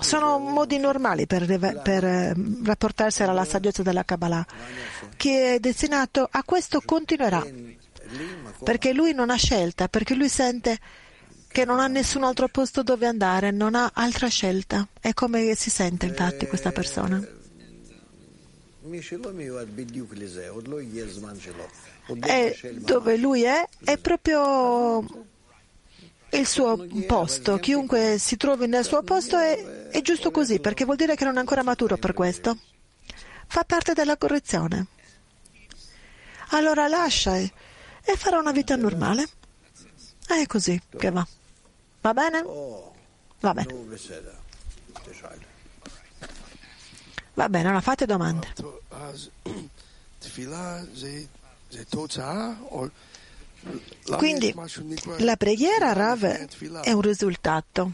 Sono 0.00 0.38
modi 0.38 0.78
normali 0.78 1.26
per, 1.26 1.46
per 1.82 2.04
eh, 2.04 2.34
rapportarsi 2.64 3.22
alla 3.22 3.44
saggezza 3.44 3.82
della 3.82 4.04
Kabbalah. 4.04 4.44
Chi 5.16 5.30
è 5.30 5.58
destinato 5.58 6.28
a 6.30 6.42
questo 6.42 6.82
continuerà 6.84 7.42
perché 8.62 8.92
lui 8.92 9.12
non 9.12 9.30
ha 9.30 9.36
scelta, 9.36 9.88
perché 9.88 10.14
lui 10.14 10.28
sente 10.28 10.78
che 11.48 11.64
non 11.64 11.78
ha 11.78 11.86
nessun 11.86 12.24
altro 12.24 12.48
posto 12.48 12.82
dove 12.82 13.06
andare, 13.06 13.50
non 13.50 13.74
ha 13.74 13.92
altra 13.94 14.28
scelta. 14.28 14.86
È 15.00 15.12
come 15.14 15.54
si 15.54 15.70
sente 15.70 16.06
infatti 16.06 16.46
questa 16.46 16.72
persona. 16.72 17.22
E 22.26 22.58
dove 22.78 23.16
lui 23.16 23.44
è, 23.44 23.66
è 23.84 23.96
proprio 23.98 25.02
il 26.38 26.46
suo 26.46 26.86
posto. 27.06 27.58
Chiunque 27.58 28.18
si 28.18 28.36
trovi 28.36 28.66
nel 28.66 28.84
suo 28.84 29.02
posto 29.02 29.38
è, 29.38 29.88
è 29.88 30.00
giusto 30.02 30.30
così, 30.30 30.60
perché 30.60 30.84
vuol 30.84 30.96
dire 30.96 31.16
che 31.16 31.24
non 31.24 31.36
è 31.36 31.38
ancora 31.38 31.62
maturo 31.62 31.96
per 31.96 32.12
questo. 32.12 32.58
Fa 33.46 33.64
parte 33.64 33.92
della 33.92 34.16
correzione. 34.16 34.86
Allora 36.50 36.88
lascia 36.88 37.36
e 37.36 37.50
farà 38.16 38.38
una 38.38 38.52
vita 38.52 38.76
normale. 38.76 39.28
È 40.26 40.46
così 40.46 40.80
che 40.96 41.10
va. 41.10 41.26
Va 42.00 42.12
bene? 42.12 42.42
Va 43.40 43.54
bene. 43.54 43.74
Va 47.34 47.48
bene, 47.48 47.64
allora 47.64 47.80
fate 47.80 48.06
domande. 48.06 48.52
Quindi 54.16 54.54
la 55.18 55.36
preghiera, 55.36 55.92
Rav, 55.92 56.24
è 56.82 56.92
un 56.92 57.00
risultato. 57.00 57.92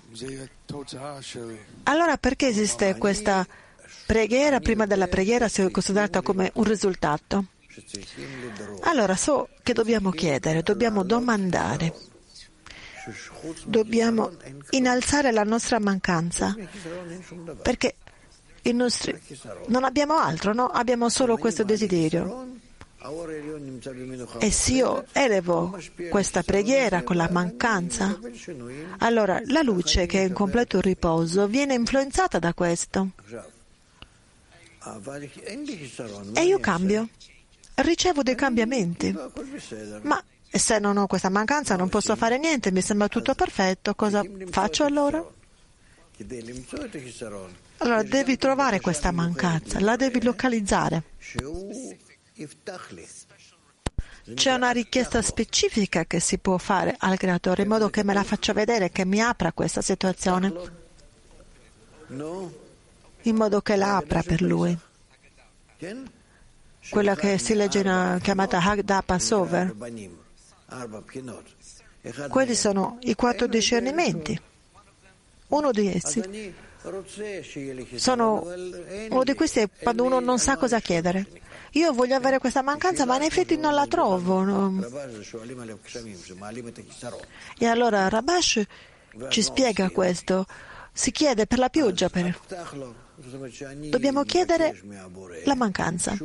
Allora 1.84 2.16
perché 2.16 2.48
esiste 2.48 2.96
questa 2.96 3.46
preghiera? 4.06 4.60
Prima 4.60 4.86
della 4.86 5.06
preghiera 5.06 5.48
si 5.48 5.62
è 5.62 5.70
considerata 5.70 6.20
come 6.20 6.50
un 6.54 6.64
risultato. 6.64 7.44
Allora 8.82 9.14
so 9.14 9.48
che 9.62 9.72
dobbiamo 9.72 10.10
chiedere, 10.10 10.62
dobbiamo 10.62 11.04
domandare, 11.04 11.94
dobbiamo 13.64 14.32
innalzare 14.70 15.30
la 15.30 15.44
nostra 15.44 15.78
mancanza, 15.78 16.56
perché 17.62 17.94
nostri... 18.72 19.18
non 19.68 19.84
abbiamo 19.84 20.18
altro, 20.18 20.52
no? 20.52 20.66
abbiamo 20.66 21.08
solo 21.08 21.36
questo 21.36 21.62
desiderio. 21.62 22.58
E 24.38 24.50
se 24.50 24.72
io 24.72 25.06
elevo 25.12 25.78
questa 26.10 26.42
preghiera 26.42 27.02
con 27.02 27.16
la 27.16 27.28
mancanza, 27.30 28.18
allora 28.98 29.40
la 29.46 29.62
luce 29.62 30.04
che 30.04 30.22
è 30.22 30.26
in 30.26 30.34
completo 30.34 30.80
riposo 30.80 31.46
viene 31.46 31.74
influenzata 31.74 32.38
da 32.38 32.52
questo. 32.52 33.12
E 36.34 36.44
io 36.44 36.58
cambio 36.58 37.08
ricevo 37.76 38.22
dei 38.22 38.34
cambiamenti. 38.34 39.16
Ma 40.02 40.22
se 40.50 40.78
non 40.78 40.98
ho 40.98 41.06
questa 41.06 41.30
mancanza 41.30 41.76
non 41.76 41.88
posso 41.88 42.16
fare 42.16 42.38
niente, 42.38 42.70
mi 42.70 42.82
sembra 42.82 43.08
tutto 43.08 43.34
perfetto, 43.34 43.94
cosa 43.94 44.22
faccio 44.50 44.84
allora? 44.84 45.24
Allora 47.78 48.02
devi 48.02 48.36
trovare 48.36 48.80
questa 48.80 49.10
mancanza, 49.10 49.80
la 49.80 49.96
devi 49.96 50.22
localizzare. 50.22 51.02
C'è 54.34 54.52
una 54.52 54.70
richiesta 54.70 55.22
specifica 55.22 56.04
che 56.04 56.20
si 56.20 56.38
può 56.38 56.58
fare 56.58 56.94
al 56.98 57.18
creatore 57.18 57.62
in 57.62 57.68
modo 57.68 57.90
che 57.90 58.04
me 58.04 58.14
la 58.14 58.22
faccia 58.24 58.52
vedere, 58.52 58.90
che 58.90 59.04
mi 59.04 59.20
apra 59.20 59.52
questa 59.52 59.82
situazione, 59.82 60.52
in 63.22 63.36
modo 63.36 63.60
che 63.60 63.76
la 63.76 63.96
apra 63.96 64.22
per 64.22 64.40
lui 64.42 64.78
quella 66.88 67.14
che 67.14 67.38
si 67.38 67.54
legge 67.54 67.80
in, 67.80 68.18
chiamata 68.22 68.60
Hagda 68.62 69.02
Passover. 69.02 69.74
Quelli 72.28 72.54
sono 72.54 72.98
i 73.00 73.14
quattro 73.14 73.46
discernimenti. 73.46 74.40
Uno 75.48 75.70
di 75.72 75.88
essi 75.88 76.54
sono, 77.96 78.46
uno 79.10 79.24
di 79.24 79.34
questi 79.34 79.60
è 79.60 79.68
quando 79.68 80.04
uno 80.04 80.20
non 80.20 80.38
sa 80.38 80.56
cosa 80.56 80.80
chiedere. 80.80 81.26
Io 81.72 81.92
voglio 81.92 82.14
avere 82.16 82.38
questa 82.38 82.62
mancanza, 82.62 83.04
ma 83.06 83.16
in 83.16 83.22
effetti 83.22 83.56
non 83.56 83.74
la 83.74 83.86
trovo. 83.86 84.42
no? 84.42 84.70
E 87.58 87.66
allora 87.66 88.08
Rabash 88.08 88.62
ci 89.28 89.42
spiega 89.42 89.90
questo. 89.90 90.46
Si 90.92 91.10
chiede 91.12 91.46
per 91.46 91.58
la 91.58 91.68
pioggia. 91.68 92.08
per- 92.08 92.38
Dobbiamo 93.90 94.24
chiedere 94.24 94.80
la 95.44 95.54
mancanza. 95.54 96.16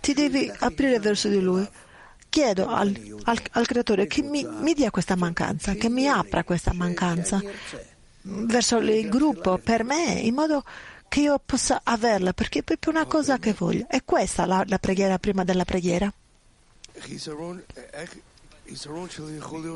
Ti 0.00 0.12
devi 0.14 0.50
aprire 0.58 0.98
verso 1.00 1.28
di 1.28 1.40
lui. 1.40 1.66
Chiedo 2.28 2.66
al, 2.68 2.92
al- 3.24 3.42
al 3.52 3.66
creatore 3.66 4.06
che 4.06 4.22
mi, 4.22 4.44
mi 4.44 4.74
dia 4.74 4.90
questa 4.90 5.14
mancanza, 5.16 5.74
che 5.74 5.88
mi 5.88 6.08
apra 6.08 6.42
questa 6.44 6.72
mancanza 6.72 7.40
verso 8.22 8.78
il 8.78 9.08
gruppo 9.08 9.58
per 9.58 9.84
me, 9.84 10.14
in 10.14 10.34
modo 10.34 10.62
che 10.62 10.68
io 11.20 11.40
possa 11.44 11.80
averla, 11.84 12.32
perché 12.32 12.60
è 12.60 12.62
proprio 12.62 12.92
una 12.92 13.06
cosa 13.06 13.38
che 13.38 13.52
voglio. 13.52 13.86
È 13.88 14.02
questa 14.04 14.46
la, 14.46 14.64
la 14.66 14.78
preghiera 14.78 15.18
prima 15.18 15.44
della 15.44 15.64
preghiera. 15.64 16.12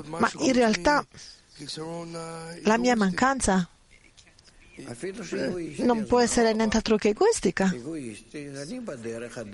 Ma 0.06 0.30
in 0.38 0.52
realtà 0.52 1.06
La 2.62 2.78
mia 2.78 2.96
mancanza 2.96 3.68
non 5.78 6.06
può 6.06 6.20
essere 6.20 6.52
nient'altro 6.52 6.96
che 6.96 7.08
egoistica. 7.08 7.72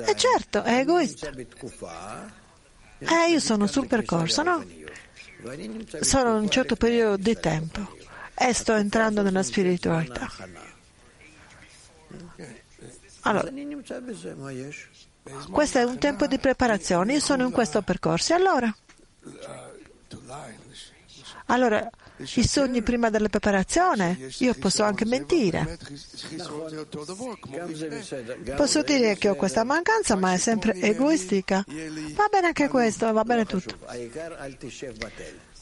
E 0.04 0.14
certo, 0.16 0.62
è 0.62 0.78
egoista. 0.80 1.30
Eh, 2.98 3.30
io 3.30 3.40
sono 3.40 3.66
sul 3.66 3.86
percorso, 3.86 4.42
no? 4.42 4.64
Sono 6.00 6.36
in 6.36 6.42
un 6.42 6.50
certo 6.50 6.76
periodo 6.76 7.16
di 7.16 7.36
tempo 7.38 7.96
e 8.34 8.52
sto 8.52 8.74
entrando 8.74 9.22
nella 9.22 9.42
spiritualità. 9.42 10.30
Allora, 13.26 13.50
questo 15.50 15.78
è 15.78 15.84
un 15.84 15.98
tempo 15.98 16.26
di 16.26 16.38
preparazione, 16.38 17.14
io 17.14 17.20
sono 17.20 17.44
in 17.44 17.52
questo 17.52 17.80
percorso. 17.82 18.34
Allora? 18.34 18.74
Allora, 21.46 21.90
i 22.16 22.46
sogni 22.46 22.82
prima 22.82 23.10
della 23.10 23.28
preparazione, 23.28 24.28
io 24.38 24.54
posso 24.54 24.82
anche 24.82 25.04
mentire. 25.04 25.78
Posso 28.56 28.82
dire 28.82 29.16
che 29.16 29.28
ho 29.30 29.34
questa 29.34 29.64
mancanza, 29.64 30.16
ma 30.16 30.34
è 30.34 30.38
sempre 30.38 30.74
egoistica. 30.74 31.64
Va 31.66 32.28
bene 32.30 32.48
anche 32.48 32.68
questo, 32.68 33.10
va 33.12 33.24
bene 33.24 33.46
tutto. 33.46 33.76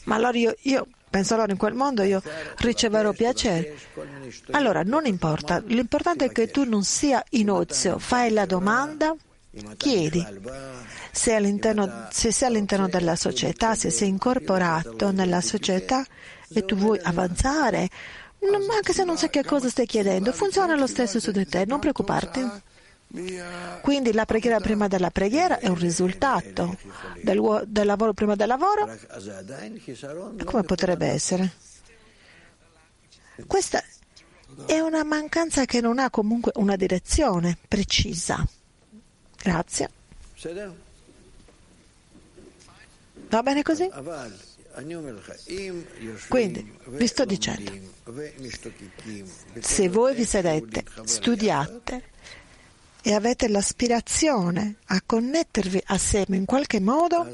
Ma 0.04 0.16
allora 0.16 0.36
io, 0.36 0.54
io 0.62 0.86
penso 1.12 1.34
allora 1.34 1.52
in 1.52 1.58
quel 1.58 1.74
mondo 1.74 2.02
io 2.02 2.22
riceverò 2.56 3.12
piacere. 3.12 3.76
Allora 4.52 4.82
non 4.82 5.04
importa, 5.04 5.62
l'importante 5.66 6.24
è 6.24 6.32
che 6.32 6.50
tu 6.50 6.64
non 6.64 6.84
sia 6.84 7.22
in 7.32 7.50
ozio, 7.50 7.98
fai 7.98 8.32
la 8.32 8.46
domanda, 8.46 9.14
chiedi. 9.76 10.26
Se, 11.12 11.34
all'interno, 11.34 12.08
se 12.10 12.32
sei 12.32 12.48
all'interno 12.48 12.88
della 12.88 13.14
società, 13.14 13.74
se 13.74 13.90
sei 13.90 14.08
incorporato 14.08 15.10
nella 15.10 15.42
società 15.42 16.02
e 16.48 16.64
tu 16.64 16.76
vuoi 16.76 16.98
avanzare, 17.02 17.90
anche 18.74 18.94
se 18.94 19.04
non 19.04 19.18
sai 19.18 19.28
che 19.28 19.44
cosa 19.44 19.68
stai 19.68 19.84
chiedendo, 19.84 20.32
funziona 20.32 20.74
lo 20.76 20.86
stesso 20.86 21.20
su 21.20 21.30
di 21.30 21.46
te, 21.46 21.66
non 21.66 21.78
preoccuparti. 21.78 22.71
Quindi 23.82 24.12
la 24.12 24.24
preghiera 24.24 24.58
prima 24.58 24.88
della 24.88 25.10
preghiera 25.10 25.58
è 25.58 25.68
un 25.68 25.78
risultato 25.78 26.78
del, 27.20 27.64
del 27.66 27.86
lavoro 27.86 28.14
prima 28.14 28.34
del 28.34 28.48
lavoro. 28.48 28.88
Come 30.44 30.62
potrebbe 30.62 31.06
essere? 31.08 31.52
Questa 33.46 33.82
è 34.66 34.78
una 34.80 35.04
mancanza 35.04 35.66
che 35.66 35.82
non 35.82 35.98
ha 35.98 36.08
comunque 36.08 36.52
una 36.54 36.76
direzione 36.76 37.58
precisa. 37.68 38.46
Grazie. 39.42 39.90
Va 43.28 43.42
bene 43.42 43.62
così? 43.62 43.90
Quindi, 46.28 46.78
vi 46.86 47.06
sto 47.06 47.26
dicendo, 47.26 47.72
Se 49.60 49.88
voi 49.90 50.14
vi 50.14 50.24
sedete, 50.24 50.84
studiate 51.04 52.10
e 53.02 53.14
avete 53.14 53.48
l'aspirazione 53.48 54.76
a 54.86 55.02
connettervi 55.04 55.82
assieme 55.86 56.36
in 56.36 56.44
qualche 56.44 56.80
modo, 56.80 57.26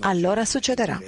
allora 0.00 0.44
succederà. 0.44 1.00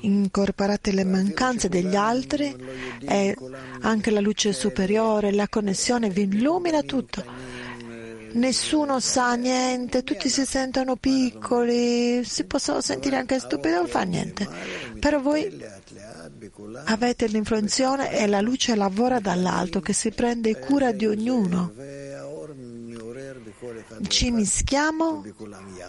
Incorporate 0.00 0.92
le 0.92 1.04
mancanze 1.04 1.68
degli 1.68 1.94
altri 1.94 2.56
e 3.00 3.36
anche 3.82 4.10
la 4.10 4.20
luce 4.20 4.52
superiore, 4.52 5.32
la 5.32 5.48
connessione 5.48 6.10
vi 6.10 6.22
illumina 6.22 6.82
tutto. 6.82 7.24
Nessuno 8.32 8.98
sa 9.00 9.34
niente, 9.34 10.02
tutti 10.02 10.28
si 10.28 10.44
sentono 10.44 10.96
piccoli, 10.96 12.22
si 12.24 12.44
possono 12.44 12.80
sentire 12.80 13.16
anche 13.16 13.38
stupidi, 13.38 13.74
non 13.74 13.86
fa 13.86 14.02
niente. 14.02 14.46
Però 14.98 15.20
voi 15.20 15.64
avete 16.84 17.26
l'influenzione 17.26 18.16
e 18.16 18.26
la 18.26 18.40
luce 18.40 18.74
lavora 18.74 19.18
dall'alto 19.20 19.80
che 19.80 19.92
si 19.92 20.10
prende 20.10 20.58
cura 20.58 20.92
di 20.92 21.06
ognuno. 21.06 21.72
Ci 24.08 24.30
mischiamo, 24.30 25.24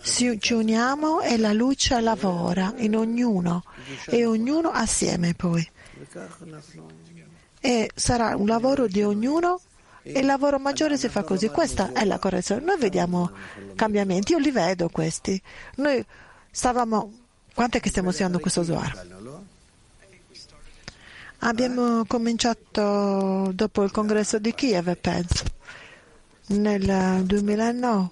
ci 0.02 0.54
uniamo 0.54 1.22
e 1.22 1.38
la 1.38 1.54
luce 1.54 2.00
lavora 2.00 2.74
in 2.78 2.96
ognuno 2.96 3.64
e 4.06 4.26
ognuno 4.26 4.70
assieme 4.70 5.34
poi. 5.34 5.68
E 7.60 7.92
sarà 7.94 8.36
un 8.36 8.48
lavoro 8.48 8.88
di 8.88 9.04
ognuno 9.04 9.60
e 10.04 10.20
il 10.20 10.26
lavoro 10.26 10.58
maggiore 10.58 10.98
si 10.98 11.10
fa 11.10 11.24
così. 11.24 11.50
Questa 11.50 11.92
è 11.92 12.06
la 12.06 12.18
correzione. 12.18 12.64
Noi 12.64 12.78
vediamo 12.78 13.32
cambiamenti, 13.76 14.32
io 14.32 14.40
li 14.40 14.52
vedo 14.52 14.90
questi. 14.90 15.40
Noi 15.76 16.04
stavamo. 16.50 17.14
Quanto 17.54 17.78
è 17.78 17.80
che 17.80 17.90
stiamo 17.90 18.10
studiando 18.12 18.40
questo 18.40 18.64
Zohar? 18.64 19.17
Abbiamo 21.40 22.04
cominciato 22.06 23.52
dopo 23.54 23.84
il 23.84 23.92
congresso 23.92 24.40
di 24.40 24.54
Kiev, 24.54 24.98
penso, 24.98 25.44
nel 26.48 27.24
2009. 27.24 28.10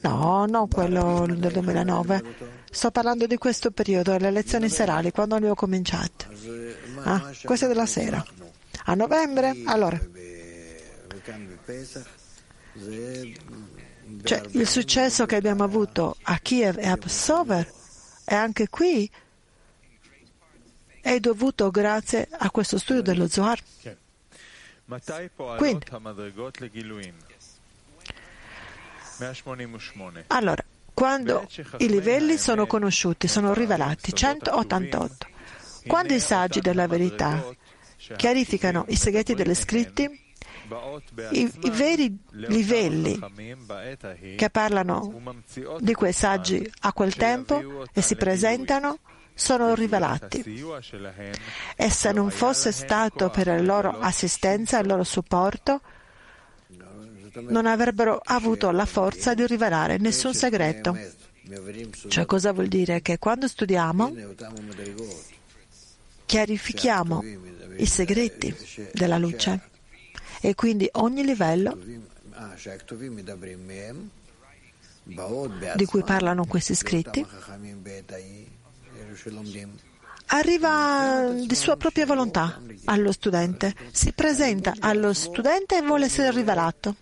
No, 0.00 0.46
non 0.46 0.68
quello 0.68 1.26
del 1.28 1.52
2009. 1.52 2.22
Sto 2.70 2.90
parlando 2.90 3.26
di 3.26 3.36
questo 3.36 3.70
periodo, 3.70 4.16
le 4.16 4.30
lezioni 4.30 4.68
serali, 4.68 5.10
quando 5.10 5.38
le 5.38 5.50
ho 5.50 5.54
cominciate. 5.54 6.26
Ah, 7.02 7.30
questa 7.42 7.66
è 7.66 7.68
della 7.68 7.86
sera. 7.86 8.24
A 8.84 8.94
novembre? 8.94 9.62
Allora, 9.64 9.98
cioè, 14.22 14.42
il 14.52 14.66
successo 14.66 15.26
che 15.26 15.36
abbiamo 15.36 15.64
avuto 15.64 16.16
a 16.22 16.38
Kiev 16.38 16.78
e 16.78 16.86
a 16.86 16.96
Psover 16.96 17.72
e 18.24 18.34
anche 18.34 18.68
qui 18.68 19.10
è 21.06 21.20
dovuto 21.20 21.70
grazie 21.70 22.26
a 22.32 22.50
questo 22.50 22.78
studio 22.78 23.00
dello 23.00 23.28
Zohar. 23.28 23.62
Quindi, 25.56 25.86
Allora, 30.26 30.64
quando 30.92 31.46
i 31.78 31.88
livelli 31.88 32.36
sono 32.36 32.66
conosciuti, 32.66 33.28
sono 33.28 33.54
rivelati, 33.54 34.12
188. 34.12 35.26
Quando 35.86 36.12
i 36.12 36.18
saggi 36.18 36.60
della 36.60 36.88
verità 36.88 37.54
chiarificano 38.16 38.84
i 38.88 38.96
segreti 38.96 39.34
delle 39.34 39.54
scritti, 39.54 40.24
i, 41.30 41.52
i 41.60 41.70
veri 41.70 42.18
livelli 42.30 43.16
che 44.36 44.50
parlano 44.50 45.38
di 45.78 45.94
quei 45.94 46.12
saggi 46.12 46.68
a 46.80 46.92
quel 46.92 47.14
tempo 47.14 47.86
e 47.92 48.02
si 48.02 48.16
presentano 48.16 48.98
sono 49.36 49.74
rivelati. 49.74 50.42
E 51.76 51.90
se 51.90 52.10
non 52.12 52.30
fosse 52.30 52.72
stato 52.72 53.28
per 53.28 53.46
la 53.46 53.60
loro 53.60 53.98
assistenza 54.00 54.78
e 54.78 54.80
il 54.80 54.88
loro 54.88 55.04
supporto, 55.04 55.82
non 57.48 57.66
avrebbero 57.66 58.18
avuto 58.24 58.70
la 58.70 58.86
forza 58.86 59.34
di 59.34 59.46
rivelare 59.46 59.98
nessun 59.98 60.34
segreto. 60.34 60.98
Cioè 62.08 62.24
cosa 62.24 62.52
vuol 62.52 62.66
dire? 62.68 63.02
Che 63.02 63.18
quando 63.18 63.46
studiamo 63.46 64.12
chiarifichiamo 66.24 67.22
i 67.76 67.86
segreti 67.86 68.56
della 68.92 69.18
luce 69.18 69.60
e 70.40 70.54
quindi 70.54 70.88
ogni 70.92 71.24
livello 71.24 71.78
di 75.76 75.84
cui 75.84 76.02
parlano 76.02 76.46
questi 76.46 76.74
scritti 76.74 77.24
arriva 80.28 81.30
di 81.32 81.54
sua 81.54 81.76
propria 81.76 82.06
volontà 82.06 82.60
allo 82.86 83.12
studente, 83.12 83.74
si 83.92 84.12
presenta 84.12 84.74
allo 84.80 85.12
studente 85.12 85.76
e 85.78 85.82
vuole 85.82 86.06
essere 86.06 86.30
rivelato. 86.30 86.96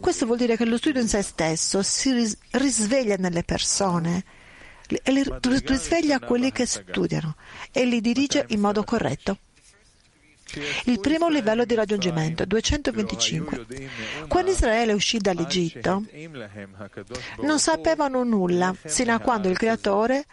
Questo 0.00 0.26
vuol 0.26 0.38
dire 0.38 0.56
che 0.56 0.64
lo 0.64 0.76
studio 0.76 1.00
in 1.00 1.08
se 1.08 1.22
stesso 1.22 1.82
si 1.82 2.12
ris- 2.12 2.36
risveglia 2.50 3.16
nelle 3.16 3.44
persone 3.44 4.24
li 5.04 5.24
risveglia 5.42 6.18
quelli 6.18 6.50
che 6.50 6.66
studiano 6.66 7.36
e 7.70 7.84
li 7.84 8.00
dirige 8.00 8.44
in 8.48 8.60
modo 8.60 8.82
corretto. 8.82 9.38
Il 10.86 10.98
primo 10.98 11.28
livello 11.28 11.64
di 11.64 11.76
raggiungimento, 11.76 12.44
225. 12.44 13.66
Quando 14.26 14.50
Israele 14.50 14.92
uscì 14.92 15.18
dall'Egitto, 15.18 16.02
non 17.42 17.60
sapevano 17.60 18.24
nulla, 18.24 18.74
sino 18.84 19.14
a 19.14 19.20
quando 19.20 19.48
il 19.48 19.56
Creatore 19.56 20.26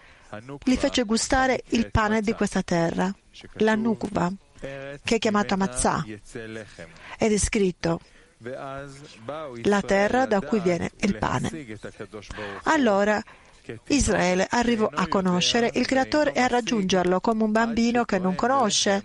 gli 0.64 0.76
fece 0.76 1.04
gustare 1.04 1.64
il 1.70 1.90
pane 1.92 2.22
di 2.22 2.34
questa 2.34 2.62
terra, 2.62 3.14
la 3.58 3.76
Nukva, 3.76 4.32
che 4.60 5.16
è 5.16 5.20
chiamata 5.20 5.56
Mazzah, 5.56 6.04
ed 6.06 7.32
è 7.32 7.38
scritto 7.38 8.00
la 9.64 9.82
terra 9.82 10.26
da 10.26 10.42
cui 10.42 10.60
viene 10.60 10.92
il 11.02 11.18
pane. 11.18 11.50
Allora 12.64 13.22
Israele 13.88 14.48
arrivò 14.50 14.90
a 14.94 15.08
conoscere 15.08 15.72
il 15.74 15.86
Creatore 15.86 16.34
e 16.34 16.40
a 16.40 16.48
raggiungerlo 16.48 17.20
come 17.20 17.44
un 17.44 17.52
bambino 17.52 18.06
che 18.06 18.20
non 18.20 18.36
conosce 18.36 19.04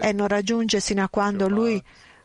e 0.00 0.12
non 0.12 0.28
raggiunge 0.28 0.80
sino 0.80 1.02
a 1.02 1.08
quando 1.08 1.48
lui 1.48 1.82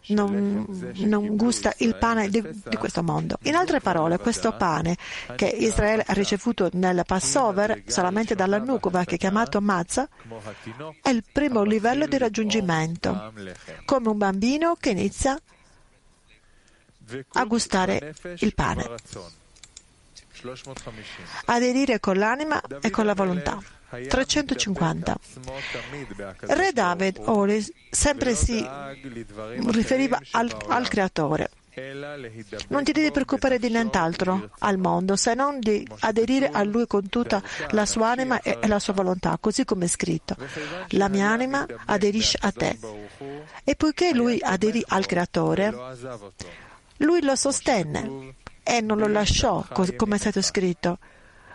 non, 0.08 0.66
non 0.96 1.36
gusta 1.36 1.74
il 1.78 1.96
pane 1.96 2.30
di, 2.30 2.42
di, 2.42 2.78
questo 2.78 3.04
mondo. 3.04 3.38
In 3.44 3.56
altre 3.56 3.80
parole, 3.80 4.18
questo 4.18 4.54
pane 4.54 4.98
che 5.36 5.46
Israele 5.46 6.04
ha 6.06 6.14
ricevuto 6.14 6.70
nel 6.74 7.04
Passover 7.06 7.84
solamente 7.86 8.36
dalla 8.36 8.58
Nukuva, 8.58 9.04
che 9.04 9.16
è 9.16 9.18
chiamato 9.18 9.62
Mazzah, 9.62 10.08
è 11.02 11.10
il 11.10 11.24
primo 11.32 11.64
livello 11.64 12.08
di 12.08 12.18
raggiungimento, 12.18 13.34
come 13.86 14.10
un 14.10 14.18
bambino 14.18 14.76
che 14.80 14.90
inizia 14.90 15.40
a 17.34 17.46
gustare 17.46 18.14
il 18.38 18.54
pane 18.54 18.88
aderire 21.46 22.00
con 22.00 22.18
l'anima 22.18 22.62
e 22.82 22.90
con 22.90 23.06
la 23.06 23.14
volontà. 23.14 23.79
350. 23.90 25.18
Re 26.42 26.72
David 26.74 27.22
Olis 27.26 27.72
sempre 27.90 28.36
si 28.36 28.66
riferiva 29.68 30.20
al, 30.32 30.56
al 30.68 30.88
creatore. 30.88 31.50
Non 32.68 32.84
ti 32.84 32.92
devi 32.92 33.10
preoccupare 33.12 33.58
di 33.58 33.70
nient'altro 33.70 34.50
al 34.60 34.78
mondo 34.78 35.16
se 35.16 35.34
non 35.34 35.60
di 35.60 35.88
aderire 36.00 36.50
a 36.50 36.64
Lui 36.64 36.86
con 36.88 37.08
tutta 37.08 37.42
la 37.70 37.86
sua 37.86 38.10
anima 38.10 38.42
e 38.42 38.60
la 38.68 38.80
sua 38.80 38.94
volontà, 38.94 39.38
così 39.40 39.64
come 39.64 39.86
è 39.86 39.88
scritto. 39.88 40.36
La 40.90 41.08
mia 41.08 41.30
anima 41.30 41.66
aderisce 41.86 42.38
a 42.42 42.52
te. 42.52 42.78
E 43.64 43.76
poiché 43.76 44.14
Lui 44.14 44.40
aderì 44.42 44.84
al 44.88 45.06
Creatore, 45.06 45.74
Lui 46.98 47.22
lo 47.24 47.36
sostenne 47.36 48.34
e 48.62 48.82
non 48.82 48.98
lo 48.98 49.08
lasciò, 49.08 49.66
come 49.96 50.16
è 50.16 50.20
stato 50.20 50.42
scritto. 50.42 51.00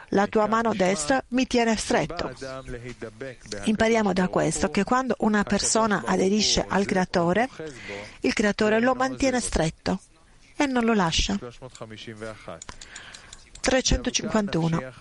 La 0.09 0.27
tua 0.27 0.47
mano 0.47 0.75
destra 0.75 1.23
mi 1.29 1.47
tiene 1.47 1.77
stretto. 1.77 2.33
Impariamo 3.65 4.13
da 4.13 4.29
questo 4.29 4.71
che 4.71 4.85
quando 4.85 5.15
una 5.19 5.43
persona 5.43 6.03
aderisce 6.07 6.65
al 6.67 6.85
creatore, 6.87 7.49
il 8.21 8.33
creatore 8.33 8.81
lo 8.81 8.95
mantiene 8.95 9.41
stretto 9.41 10.01
e 10.57 10.67
non 10.67 10.85
lo 10.85 10.95
lascia. 10.95 11.39
351 13.61 14.93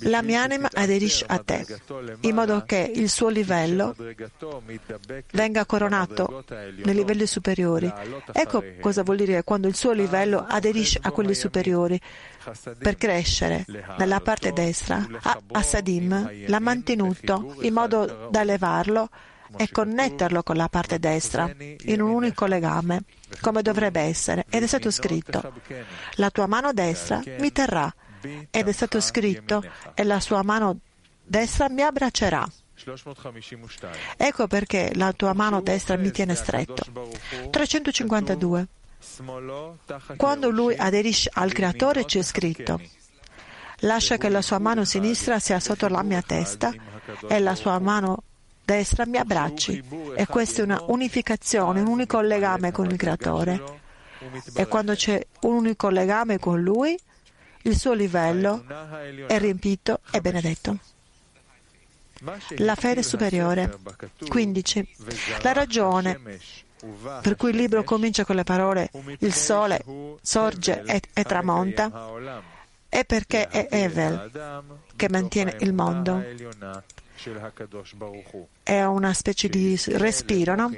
la 0.00 0.22
mia 0.22 0.42
anima 0.42 0.68
aderisce 0.72 1.24
a 1.26 1.38
te, 1.38 1.66
in 2.20 2.34
modo 2.34 2.62
che 2.64 2.90
il 2.94 3.08
suo 3.08 3.28
livello 3.28 3.94
venga 5.32 5.64
coronato 5.64 6.44
nei 6.48 6.94
livelli 6.94 7.26
superiori. 7.26 7.92
Ecco 8.32 8.62
cosa 8.80 9.02
vuol 9.02 9.16
dire 9.16 9.42
quando 9.44 9.68
il 9.68 9.74
suo 9.74 9.92
livello 9.92 10.44
aderisce 10.46 10.98
a 11.02 11.10
quelli 11.10 11.34
superiori. 11.34 12.00
Per 12.78 12.96
crescere 12.96 13.64
nella 13.98 14.20
parte 14.20 14.52
destra, 14.52 15.06
Assadim 15.52 16.46
l'ha 16.46 16.60
mantenuto 16.60 17.56
in 17.60 17.74
modo 17.74 18.28
da 18.30 18.40
elevarlo 18.40 19.08
e 19.56 19.70
connetterlo 19.70 20.42
con 20.42 20.56
la 20.56 20.68
parte 20.68 20.98
destra 20.98 21.50
in 21.58 22.00
un 22.00 22.10
unico 22.10 22.46
legame, 22.46 23.02
come 23.40 23.62
dovrebbe 23.62 24.00
essere. 24.00 24.44
Ed 24.48 24.62
è 24.62 24.66
stato 24.66 24.90
scritto, 24.90 25.52
la 26.14 26.30
tua 26.30 26.46
mano 26.46 26.72
destra 26.72 27.22
mi 27.38 27.50
terrà 27.52 27.92
ed 28.50 28.68
è 28.68 28.72
stato 28.72 29.00
scritto 29.00 29.64
e 29.94 30.04
la 30.04 30.20
sua 30.20 30.42
mano 30.42 30.78
destra 31.22 31.68
mi 31.68 31.82
abbraccerà. 31.82 32.46
Ecco 34.16 34.46
perché 34.46 34.92
la 34.94 35.12
tua 35.12 35.32
mano 35.32 35.60
destra 35.60 35.96
mi 35.96 36.10
tiene 36.10 36.34
stretto. 36.34 36.84
352. 37.50 38.66
Quando 40.16 40.50
lui 40.50 40.74
aderisce 40.76 41.30
al 41.32 41.52
creatore 41.52 42.04
c'è 42.04 42.22
scritto 42.22 42.80
lascia 43.80 44.16
che 44.16 44.28
la 44.28 44.42
sua 44.42 44.58
mano 44.58 44.84
sinistra 44.84 45.38
sia 45.38 45.60
sotto 45.60 45.88
la 45.88 46.02
mia 46.02 46.22
testa 46.22 46.72
e 47.28 47.38
la 47.38 47.54
sua 47.54 47.78
mano 47.78 48.22
destra 48.64 49.06
mi 49.06 49.18
abbracci. 49.18 49.82
E 50.16 50.26
questa 50.26 50.62
è 50.62 50.64
una 50.64 50.82
unificazione, 50.86 51.80
un 51.80 51.86
unico 51.86 52.20
legame 52.20 52.72
con 52.72 52.90
il 52.90 52.96
creatore. 52.96 53.76
E 54.54 54.66
quando 54.66 54.94
c'è 54.94 55.24
un 55.42 55.56
unico 55.56 55.90
legame 55.90 56.38
con 56.38 56.60
lui, 56.60 56.98
il 57.62 57.76
suo 57.78 57.92
livello 57.92 58.64
è 59.26 59.38
riempito 59.38 60.00
e 60.10 60.20
benedetto. 60.20 60.78
La 62.56 62.74
fede 62.74 63.02
superiore. 63.02 63.78
15. 64.28 64.88
La 65.42 65.52
ragione 65.52 66.20
per 67.22 67.34
cui 67.36 67.50
il 67.50 67.56
libro 67.56 67.82
comincia 67.82 68.24
con 68.24 68.36
le 68.36 68.44
parole 68.44 68.90
il 69.18 69.34
sole 69.34 69.84
sorge 70.22 70.82
e, 70.84 71.00
e 71.12 71.24
tramonta 71.24 72.10
è 72.88 73.04
perché 73.04 73.48
è 73.48 73.66
Evel 73.70 74.30
che 74.94 75.08
mantiene 75.08 75.56
il 75.60 75.72
mondo 75.72 76.24
è 78.62 78.84
una 78.84 79.12
specie 79.12 79.48
di 79.48 79.80
respiro 79.92 80.54
no? 80.54 80.70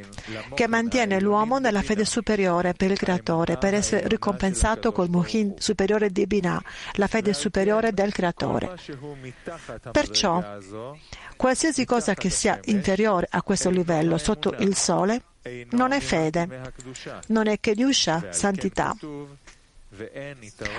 che 0.54 0.66
mantiene 0.68 1.20
l'uomo 1.20 1.58
nella 1.58 1.82
fede 1.82 2.04
superiore 2.04 2.72
per 2.72 2.90
il 2.90 2.98
Creatore, 2.98 3.56
per 3.56 3.74
essere 3.74 4.06
ricompensato 4.08 4.92
col 4.92 5.10
Muhin 5.10 5.54
superiore 5.58 6.10
di 6.10 6.26
Binah, 6.26 6.62
la 6.94 7.06
fede 7.06 7.32
superiore 7.32 7.92
del 7.92 8.12
Creatore. 8.12 8.74
Perciò, 9.90 10.58
qualsiasi 11.36 11.84
cosa 11.84 12.14
che 12.14 12.30
sia 12.30 12.58
inferiore 12.64 13.26
a 13.28 13.42
questo 13.42 13.70
livello, 13.70 14.16
sotto 14.18 14.54
il 14.58 14.76
sole, 14.76 15.22
non 15.70 15.92
è 15.92 16.00
fede, 16.00 16.72
non 17.28 17.46
è 17.46 17.58
Kedusha, 17.58 18.32
santità. 18.32 18.94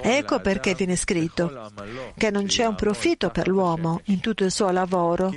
Ecco 0.01 0.39
perché 0.39 0.73
viene 0.73 0.95
scritto 0.95 1.71
che 2.17 2.31
non 2.31 2.45
c'è 2.45 2.65
un 2.65 2.75
profitto 2.75 3.29
per 3.29 3.47
l'uomo 3.47 4.01
in 4.05 4.19
tutto 4.19 4.43
il 4.43 4.51
suo 4.51 4.71
lavoro 4.71 5.33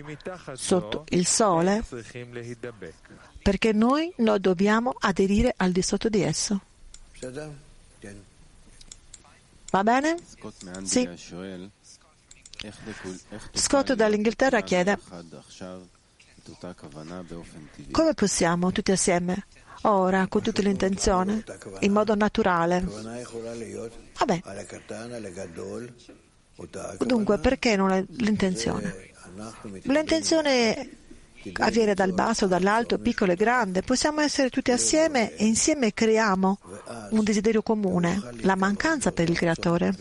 sotto 0.54 1.04
il 1.10 1.26
sole, 1.26 1.84
perché 3.42 3.72
noi 3.72 4.12
non 4.18 4.40
dobbiamo 4.40 4.94
aderire 4.98 5.54
al 5.56 5.72
di 5.72 5.82
sotto 5.82 6.08
di 6.08 6.22
esso. 6.22 6.60
Va 9.70 9.82
bene? 9.82 10.16
Sì. 10.84 11.08
Scott 13.52 13.92
dall'Inghilterra 13.92 14.60
chiede 14.62 14.98
come 17.90 18.14
possiamo 18.14 18.72
tutti 18.72 18.92
assieme 18.92 19.46
ora 19.86 20.26
con 20.28 20.42
tutta 20.42 20.62
l'intenzione, 20.62 21.44
in 21.80 21.92
modo 21.92 22.14
naturale. 22.14 22.84
Vabbè. 24.18 24.42
Dunque, 26.98 27.38
perché 27.38 27.76
non 27.76 27.90
è 27.90 28.04
l'intenzione? 28.08 29.12
L'intenzione 29.82 30.88
avviene 31.54 31.94
dal 31.94 32.12
basso, 32.12 32.46
dall'alto, 32.46 32.98
piccolo 32.98 33.32
e 33.32 33.36
grande. 33.36 33.82
Possiamo 33.82 34.20
essere 34.20 34.50
tutti 34.50 34.70
assieme 34.70 35.34
e 35.34 35.44
insieme 35.44 35.92
creiamo 35.92 36.58
un 37.10 37.22
desiderio 37.24 37.62
comune, 37.62 38.22
la 38.40 38.56
mancanza 38.56 39.12
per 39.12 39.28
il 39.28 39.36
creatore. 39.36 39.94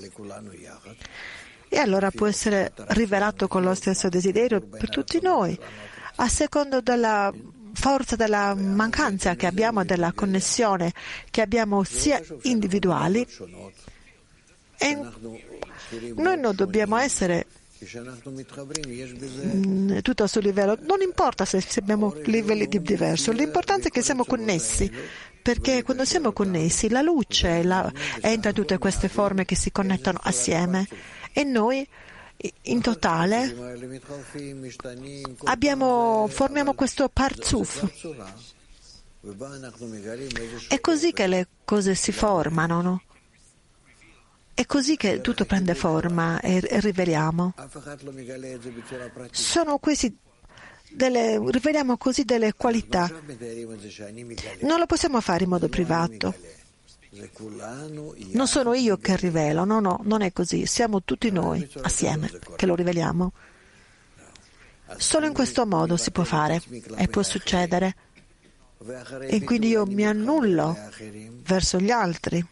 E 1.67 1.79
allora 1.79 2.11
può 2.11 2.27
essere 2.27 2.71
rivelato 2.89 3.47
con 3.47 3.63
lo 3.63 3.73
stesso 3.73 4.07
desiderio 4.07 4.61
per 4.61 4.89
tutti 4.89 5.19
noi, 5.21 5.57
a 6.17 6.29
secondo 6.29 6.81
della 6.81 7.33
forza 7.73 8.15
della 8.15 8.53
mancanza 8.55 9.35
che 9.35 9.47
abbiamo 9.47 9.83
della 9.83 10.11
connessione 10.13 10.93
che 11.29 11.41
abbiamo 11.41 11.83
sia 11.83 12.21
individuali 12.43 13.27
e 14.77 14.95
noi 16.15 16.39
non 16.39 16.55
dobbiamo 16.55 16.97
essere 16.97 17.45
mm, 19.55 19.97
tutto 19.99 20.23
a 20.23 20.27
suo 20.27 20.41
livello. 20.41 20.77
Non 20.81 21.01
importa 21.01 21.45
se 21.45 21.63
abbiamo 21.77 22.13
livelli 22.25 22.67
diversi, 22.67 23.33
l'importante 23.33 23.87
è 23.89 23.91
che 23.91 24.01
siamo 24.01 24.25
connessi, 24.25 24.91
perché 25.41 25.83
quando 25.83 26.05
siamo 26.05 26.31
connessi 26.31 26.89
la 26.89 27.01
luce 27.01 27.63
la, 27.63 27.91
entra 28.21 28.49
in 28.49 28.55
tutte 28.55 28.77
queste 28.77 29.09
forme 29.09 29.45
che 29.45 29.55
si 29.55 29.71
connettono 29.71 30.19
assieme 30.23 30.87
e 31.31 31.43
noi 31.43 31.87
in 32.63 32.81
totale 32.81 33.55
abbiamo, 35.45 36.27
formiamo 36.27 36.73
questo 36.73 37.09
parzuf. 37.09 37.85
È 40.67 40.79
così 40.81 41.13
che 41.13 41.27
le 41.27 41.47
cose 41.63 41.95
si 41.95 42.11
formano. 42.11 42.81
No? 42.81 43.01
È 44.53 44.65
così 44.65 44.97
che 44.97 45.21
tutto 45.21 45.45
prende 45.45 45.73
forma 45.73 46.39
e, 46.41 46.59
riveliamo. 46.61 47.53
Sono 49.31 49.77
questi 49.77 50.15
delle, 50.91 51.41
riveliamo 51.43 51.97
così 51.97 52.23
delle 52.23 52.53
qualità. 52.53 53.09
Non 54.61 54.79
lo 54.79 54.85
possiamo 54.85 55.21
fare 55.21 55.45
in 55.45 55.49
modo 55.49 55.69
privato. 55.69 56.35
Non 58.31 58.47
sono 58.47 58.73
io 58.73 58.97
che 58.97 59.15
rivelo, 59.15 59.65
no, 59.65 59.79
no, 59.79 59.99
non 60.03 60.21
è 60.21 60.31
così. 60.33 60.65
Siamo 60.65 61.03
tutti 61.03 61.29
noi 61.31 61.67
assieme 61.81 62.31
che 62.55 62.65
lo 62.65 62.73
riveliamo. 62.75 63.31
Solo 64.97 65.27
in 65.27 65.33
questo 65.33 65.65
modo 65.65 65.95
si 65.95 66.11
può 66.11 66.23
fare 66.23 66.61
e 66.97 67.07
può 67.07 67.21
succedere. 67.21 67.95
E 69.27 69.41
quindi 69.43 69.69
io 69.69 69.85
mi 69.85 70.05
annullo 70.05 70.77
verso 71.43 71.79
gli 71.79 71.91
altri. 71.91 72.45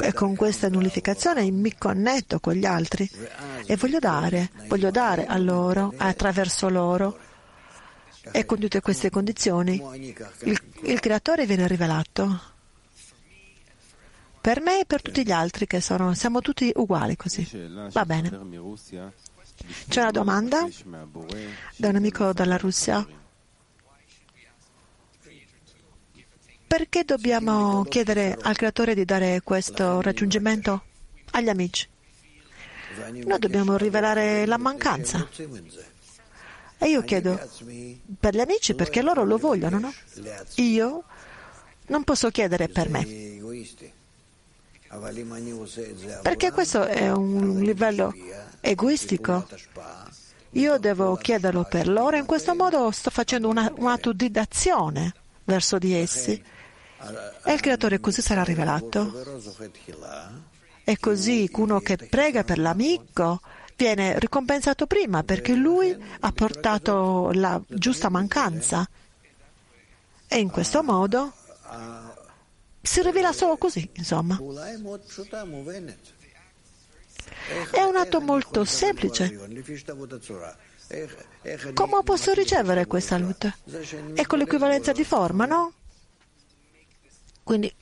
E 0.00 0.12
con 0.12 0.36
questa 0.36 0.68
nullificazione 0.68 1.50
mi 1.50 1.76
connetto 1.76 2.38
con 2.38 2.52
gli 2.54 2.66
altri 2.66 3.08
e 3.66 3.76
voglio 3.76 3.98
dare, 3.98 4.50
voglio 4.68 4.90
dare 4.90 5.26
a 5.26 5.38
loro, 5.38 5.92
attraverso 5.96 6.68
loro. 6.68 7.18
E 8.30 8.44
con 8.44 8.60
tutte 8.60 8.80
queste 8.80 9.10
condizioni 9.10 9.82
il, 10.42 10.62
il 10.84 11.00
creatore 11.00 11.44
viene 11.44 11.66
rivelato 11.66 12.51
per 14.42 14.60
me 14.60 14.80
e 14.80 14.84
per 14.84 15.00
tutti 15.02 15.24
gli 15.24 15.30
altri 15.30 15.68
che 15.68 15.80
sono, 15.80 16.14
siamo 16.14 16.40
tutti 16.40 16.72
uguali 16.74 17.14
così. 17.14 17.48
Va 17.92 18.04
bene. 18.04 18.28
C'è 19.88 20.00
una 20.00 20.10
domanda 20.10 20.68
da 21.76 21.88
un 21.88 21.94
amico 21.94 22.32
dalla 22.32 22.56
Russia. 22.56 23.06
Perché 26.66 27.04
dobbiamo 27.04 27.84
chiedere 27.84 28.36
al 28.40 28.56
creatore 28.56 28.96
di 28.96 29.04
dare 29.04 29.42
questo 29.44 30.00
raggiungimento 30.00 30.82
agli 31.30 31.48
amici? 31.48 31.88
Noi 33.24 33.38
dobbiamo 33.38 33.76
rivelare 33.76 34.44
la 34.46 34.58
mancanza. 34.58 35.28
E 36.78 36.88
io 36.88 37.02
chiedo 37.02 37.38
per 38.18 38.34
gli 38.34 38.40
amici 38.40 38.74
perché 38.74 39.02
loro 39.02 39.22
lo 39.22 39.36
vogliono, 39.36 39.78
no? 39.78 39.94
Io 40.56 41.04
non 41.86 42.02
posso 42.02 42.30
chiedere 42.30 42.68
per 42.68 42.88
me. 42.88 43.06
Perché 46.22 46.52
questo 46.52 46.84
è 46.84 47.10
un 47.10 47.60
livello 47.60 48.14
egoistico. 48.60 49.48
Io 50.50 50.78
devo 50.78 51.16
chiederlo 51.16 51.64
per 51.64 51.88
loro 51.88 52.16
e 52.16 52.18
in 52.20 52.26
questo 52.26 52.54
modo 52.54 52.90
sto 52.90 53.08
facendo 53.08 53.48
una, 53.48 53.72
un 53.76 53.86
atto 53.86 54.12
di 54.12 54.30
d'azione 54.30 55.14
verso 55.44 55.78
di 55.78 55.94
essi. 55.94 56.32
E 57.44 57.52
il 57.52 57.60
creatore 57.60 58.00
così 58.00 58.20
sarà 58.20 58.44
rivelato. 58.44 59.12
E 60.84 60.98
così 60.98 61.48
uno 61.54 61.80
che 61.80 61.96
prega 61.96 62.44
per 62.44 62.58
l'amico 62.58 63.40
viene 63.76 64.18
ricompensato 64.18 64.86
prima 64.86 65.22
perché 65.22 65.54
lui 65.54 65.96
ha 66.20 66.32
portato 66.32 67.30
la 67.32 67.60
giusta 67.66 68.10
mancanza. 68.10 68.86
E 70.28 70.38
in 70.38 70.50
questo 70.50 70.82
modo 70.82 71.32
si 72.82 73.00
rivela 73.02 73.32
solo 73.32 73.56
così, 73.56 73.88
insomma. 73.94 74.38
È 77.70 77.82
un 77.82 77.96
atto 77.96 78.20
molto 78.20 78.64
semplice. 78.64 79.38
Come 81.72 82.02
posso 82.02 82.32
ricevere 82.32 82.86
questa 82.86 83.16
luce? 83.16 83.56
È 84.14 84.26
con 84.26 84.38
l'equivalenza 84.38 84.92
di 84.92 85.04
forma, 85.04 85.46
no? 85.46 85.72
Quindi 87.42 87.74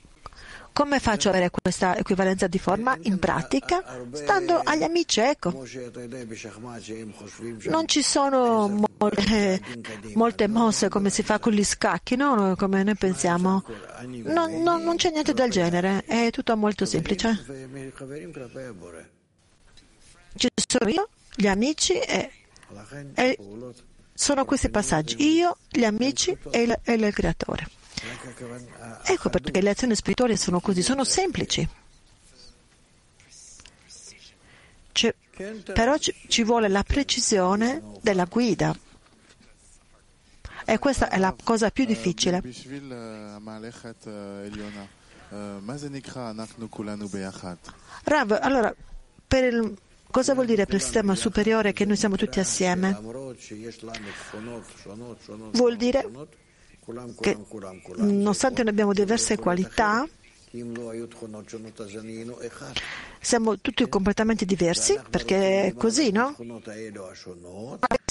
come 0.72 0.98
faccio 1.00 1.28
ad 1.28 1.34
avere 1.34 1.50
questa 1.50 1.96
equivalenza 1.96 2.46
di 2.46 2.58
forma? 2.58 2.96
In 3.02 3.18
pratica, 3.18 3.82
stando 4.12 4.60
agli 4.62 4.82
amici, 4.82 5.20
ecco. 5.20 5.66
Non 7.64 7.86
ci 7.86 8.02
sono 8.02 8.86
molte, 8.98 9.60
molte 10.14 10.48
mosse 10.48 10.88
come 10.88 11.10
si 11.10 11.22
fa 11.22 11.38
con 11.38 11.52
gli 11.52 11.64
scacchi, 11.64 12.16
no? 12.16 12.54
Come 12.56 12.82
noi 12.82 12.96
pensiamo. 12.96 13.62
No, 14.24 14.46
no, 14.46 14.78
non 14.78 14.96
c'è 14.96 15.10
niente 15.10 15.32
del 15.32 15.50
genere, 15.50 16.04
è 16.04 16.30
tutto 16.30 16.56
molto 16.56 16.84
semplice. 16.84 17.44
Ci 20.36 20.48
sono 20.66 20.90
io, 20.90 21.08
gli 21.34 21.46
amici 21.46 21.98
e, 21.98 22.30
e 23.14 23.38
sono 24.14 24.44
questi 24.44 24.70
passaggi. 24.70 25.16
Io, 25.34 25.56
gli 25.68 25.84
amici 25.84 26.36
e 26.50 26.62
il, 26.62 26.78
e 26.82 26.92
il 26.92 27.12
creatore. 27.12 27.78
Ecco 29.04 29.28
perché 29.28 29.60
le 29.60 29.70
azioni 29.70 29.94
spirituali 29.94 30.36
sono 30.36 30.60
così, 30.60 30.82
sono 30.82 31.04
semplici. 31.04 31.68
C'è, 34.92 35.14
però 35.72 35.96
ci, 35.98 36.14
ci 36.28 36.42
vuole 36.42 36.68
la 36.68 36.82
precisione 36.82 37.82
della 38.00 38.24
guida. 38.24 38.76
E 40.64 40.78
questa 40.78 41.08
è 41.08 41.18
la 41.18 41.34
cosa 41.42 41.70
più 41.70 41.84
difficile. 41.84 42.42
Rav, 48.04 48.38
allora, 48.40 48.74
per 49.26 49.44
il, 49.44 49.76
cosa 50.10 50.34
vuol 50.34 50.46
dire 50.46 50.66
per 50.66 50.76
il 50.76 50.82
sistema 50.82 51.14
superiore 51.14 51.72
che 51.72 51.84
noi 51.84 51.96
siamo 51.96 52.16
tutti 52.16 52.40
assieme? 52.40 52.98
Vuol 55.52 55.76
dire 55.76 56.10
che 57.20 57.36
nonostante 57.96 58.62
noi 58.62 58.72
abbiamo 58.72 58.92
diverse 58.92 59.36
qualità, 59.38 60.06
siamo 63.20 63.58
tutti 63.60 63.88
completamente 63.88 64.44
diversi, 64.44 64.98
perché 65.08 65.66
è 65.66 65.74
così, 65.74 66.10
no? 66.10 66.34
Con 66.36 66.62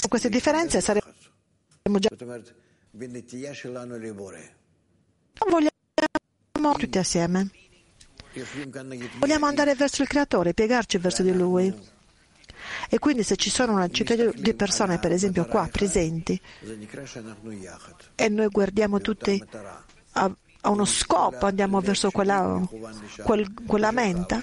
queste 0.08 0.28
differenze 0.28 0.80
saremmo 0.80 1.98
già... 1.98 2.08
Vogliamo 5.38 6.76
tutti 6.78 6.98
assieme. 6.98 7.50
Vogliamo 9.18 9.46
andare 9.46 9.74
verso 9.74 10.02
il 10.02 10.08
Creatore, 10.08 10.54
piegarci 10.54 10.98
verso 10.98 11.22
di 11.22 11.32
Lui. 11.32 11.98
E 12.92 12.98
quindi 12.98 13.22
se 13.22 13.36
ci 13.36 13.50
sono 13.50 13.74
una 13.74 13.88
cittadina 13.88 14.32
di 14.34 14.52
persone, 14.52 14.98
per 14.98 15.12
esempio 15.12 15.46
qua 15.46 15.68
presenti, 15.70 16.40
e 18.16 18.28
noi 18.28 18.48
guardiamo 18.48 19.00
tutti 19.00 19.40
a, 20.14 20.36
a 20.62 20.70
uno 20.70 20.84
scopo, 20.84 21.46
andiamo 21.46 21.80
verso 21.80 22.10
quella, 22.10 22.60
quel, 23.22 23.54
quella 23.64 23.92
menta, 23.92 24.42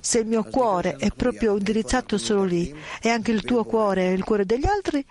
se 0.00 0.18
il 0.18 0.26
mio 0.26 0.42
cuore 0.42 0.96
è 0.96 1.10
proprio 1.12 1.56
indirizzato 1.56 2.18
solo 2.18 2.42
lì 2.42 2.74
e 3.00 3.08
anche 3.08 3.30
il 3.30 3.42
tuo 3.42 3.62
cuore 3.62 4.08
è 4.08 4.10
il 4.10 4.24
cuore 4.24 4.44
degli 4.44 4.66
altri, 4.66 5.06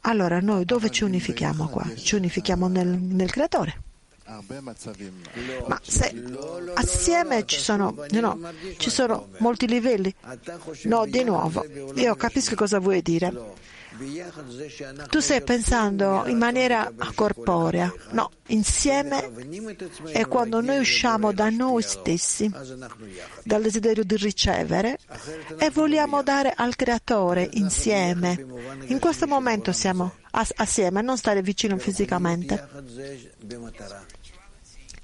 allora 0.00 0.40
noi 0.40 0.64
dove 0.64 0.90
ci 0.90 1.04
unifichiamo 1.04 1.68
qua? 1.68 1.86
Ci 1.94 2.16
unifichiamo 2.16 2.66
nel, 2.66 2.88
nel 2.88 3.30
Creatore. 3.30 3.82
Ma 5.66 5.80
se 5.82 6.14
assieme 6.74 7.44
ci 7.46 7.58
sono, 7.58 7.94
no, 8.10 8.38
ci 8.76 8.90
sono 8.90 9.28
molti 9.38 9.66
livelli, 9.66 10.14
no, 10.84 11.04
di 11.06 11.24
nuovo, 11.24 11.64
io 11.94 12.14
capisco 12.14 12.54
cosa 12.54 12.78
vuoi 12.78 13.02
dire. 13.02 13.68
Tu 15.08 15.18
stai 15.18 15.42
pensando 15.42 16.24
in 16.26 16.38
maniera 16.38 16.90
corporea, 17.14 17.92
no, 18.12 18.30
insieme 18.46 19.30
è 20.12 20.26
quando 20.26 20.60
noi 20.60 20.78
usciamo 20.78 21.32
da 21.32 21.50
noi 21.50 21.82
stessi, 21.82 22.48
dal 23.42 23.62
desiderio 23.62 24.04
di 24.04 24.16
ricevere 24.16 24.96
e 25.58 25.70
vogliamo 25.70 26.22
dare 26.22 26.52
al 26.54 26.76
Creatore 26.76 27.48
insieme. 27.54 28.46
In 28.86 29.00
questo 29.00 29.26
momento 29.26 29.72
siamo 29.72 30.14
assieme, 30.30 31.02
non 31.02 31.18
stare 31.18 31.42
vicino 31.42 31.76
fisicamente 31.76 32.68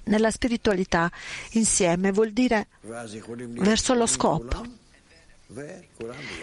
nella 0.07 0.31
spiritualità 0.31 1.11
insieme 1.53 2.13
vuol 2.13 2.33
dire 2.33 2.69
verso 2.81 3.95
lo 3.95 4.07
scopo. 4.07 4.85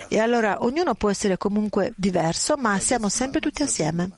E 0.07 0.19
allora 0.19 0.63
ognuno 0.63 0.95
può 0.95 1.09
essere 1.09 1.37
comunque 1.37 1.93
diverso, 1.97 2.55
ma 2.55 2.79
siamo 2.79 3.09
sempre 3.09 3.41
tutti 3.41 3.61
assieme. 3.63 4.11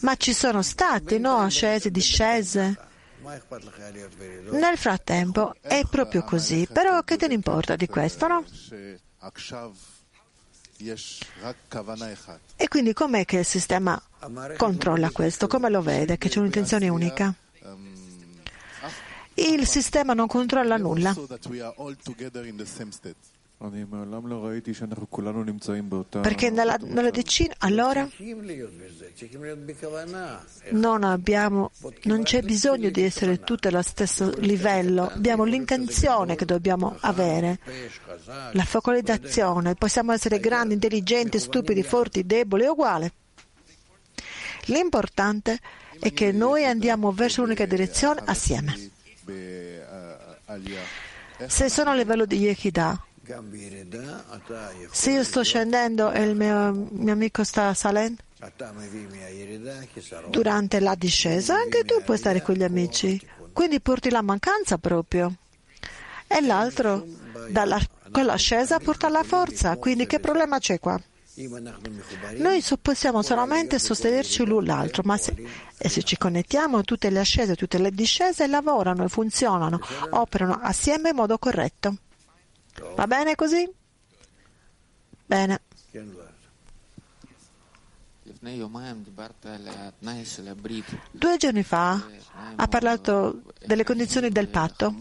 Ma 0.00 0.16
ci 0.16 0.32
sono 0.32 0.62
stati, 0.62 1.18
no? 1.18 1.36
Ascese, 1.36 1.90
discese. 1.90 2.76
Nel 4.50 4.76
frattempo 4.76 5.54
è 5.60 5.82
proprio 5.88 6.24
così, 6.24 6.66
però 6.70 7.02
che 7.04 7.16
te 7.16 7.28
ne 7.28 7.34
importa 7.34 7.76
di 7.76 7.86
questo, 7.86 8.26
no? 8.26 8.44
E 12.56 12.68
quindi 12.68 12.92
com'è 12.92 13.24
che 13.24 13.38
il 13.38 13.44
sistema 13.44 14.00
controlla 14.56 15.10
questo? 15.10 15.46
Come 15.46 15.70
lo 15.70 15.82
vede? 15.82 16.18
Che 16.18 16.28
c'è 16.28 16.38
un'intenzione 16.38 16.88
unica? 16.88 17.34
Il 19.34 19.66
sistema 19.66 20.14
non 20.14 20.26
controlla 20.28 20.76
nulla. 20.76 21.14
Perché 26.20 26.50
nella, 26.50 26.76
nella, 26.80 27.10
decina, 27.10 27.54
allora? 27.58 28.08
non, 30.70 31.02
abbiamo, 31.04 31.70
non 32.02 32.24
c'è 32.24 32.42
bisogno 32.42 32.90
di 32.90 33.02
essere 33.02 33.40
tutti 33.40 33.68
allo 33.68 33.80
stesso 33.82 34.32
livello, 34.38 35.08
abbiamo 35.08 35.44
l'intenzione 35.44 36.34
che 36.34 36.44
dobbiamo 36.44 36.96
avere, 37.00 37.58
la 38.52 38.64
focalizzazione, 38.64 39.74
possiamo 39.76 40.12
essere 40.12 40.40
grandi, 40.40 40.74
intelligenti, 40.74 41.38
stupidi, 41.38 41.82
forti, 41.82 42.26
deboli, 42.26 42.64
è 42.64 42.68
uguale. 42.68 43.12
L'importante 44.66 45.58
è 46.00 46.12
che 46.12 46.32
noi 46.32 46.64
andiamo 46.64 47.12
verso 47.12 47.42
l'unica 47.42 47.66
direzione 47.66 48.20
assieme. 48.24 48.90
Se 51.46 51.68
sono 51.68 51.90
a 51.90 51.94
livello 51.94 52.24
di 52.26 52.36
Yehidah, 52.38 53.04
se 54.90 55.10
io 55.10 55.24
sto 55.24 55.42
scendendo 55.42 56.12
e 56.12 56.22
il 56.22 56.36
mio, 56.36 56.88
mio 56.90 57.12
amico 57.12 57.42
sta 57.44 57.72
salendo, 57.74 58.22
durante 60.28 60.80
la 60.80 60.94
discesa 60.94 61.54
anche 61.54 61.84
tu 61.84 62.02
puoi 62.04 62.18
stare 62.18 62.42
con 62.42 62.54
gli 62.54 62.62
amici. 62.64 63.20
Quindi 63.52 63.80
porti 63.80 64.10
la 64.10 64.20
mancanza 64.20 64.78
proprio. 64.78 65.32
E 66.26 66.40
l'altro, 66.40 67.06
dalla, 67.48 67.80
con 68.10 68.24
l'ascesa 68.24 68.78
porta 68.80 69.08
la 69.08 69.22
forza. 69.22 69.76
Quindi 69.76 70.06
che 70.06 70.18
problema 70.18 70.58
c'è 70.58 70.78
qua? 70.80 71.00
Noi 72.36 72.64
possiamo 72.80 73.22
solamente 73.22 73.78
sostenerci 73.78 74.44
l'un 74.44 74.64
l'altro, 74.64 75.02
ma 75.04 75.16
se, 75.16 75.34
se, 75.76 76.02
ci 76.02 76.16
connettiamo 76.16 76.82
tutte 76.82 77.10
le 77.10 77.18
ascese, 77.18 77.56
tutte 77.56 77.78
le 77.78 77.90
discese 77.90 78.46
lavorano 78.46 79.04
e 79.04 79.08
funzionano, 79.08 79.80
operano 80.10 80.60
assieme 80.62 81.08
in 81.08 81.16
modo 81.16 81.36
corretto. 81.38 81.96
Va 82.94 83.06
bene 83.06 83.34
così? 83.34 83.70
Bene. 85.26 85.60
Due 91.10 91.36
giorni 91.36 91.62
fa 91.62 92.06
ha 92.56 92.68
parlato 92.68 93.42
delle 93.64 93.84
condizioni 93.84 94.30
del 94.30 94.48
patto. 94.48 94.94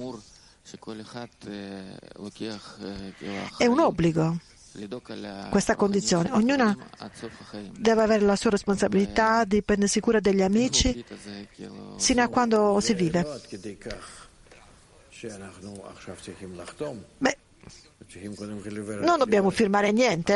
È 3.57 3.65
un 3.65 3.79
obbligo 3.79 4.37
questa 5.49 5.75
condizione. 5.75 6.31
Ognuna 6.31 6.75
deve 7.71 8.01
avere 8.01 8.23
la 8.23 8.35
sua 8.35 8.49
responsabilità 8.49 9.43
di 9.45 9.61
prendersi 9.61 9.99
cura 9.99 10.19
degli 10.19 10.41
amici 10.41 11.03
sino 11.97 12.23
a 12.23 12.27
quando 12.27 12.79
si 12.79 12.93
vive. 12.93 13.41
Beh, 17.17 17.37
non 19.01 19.17
dobbiamo 19.17 19.49
firmare 19.49 19.91
niente. 19.91 20.33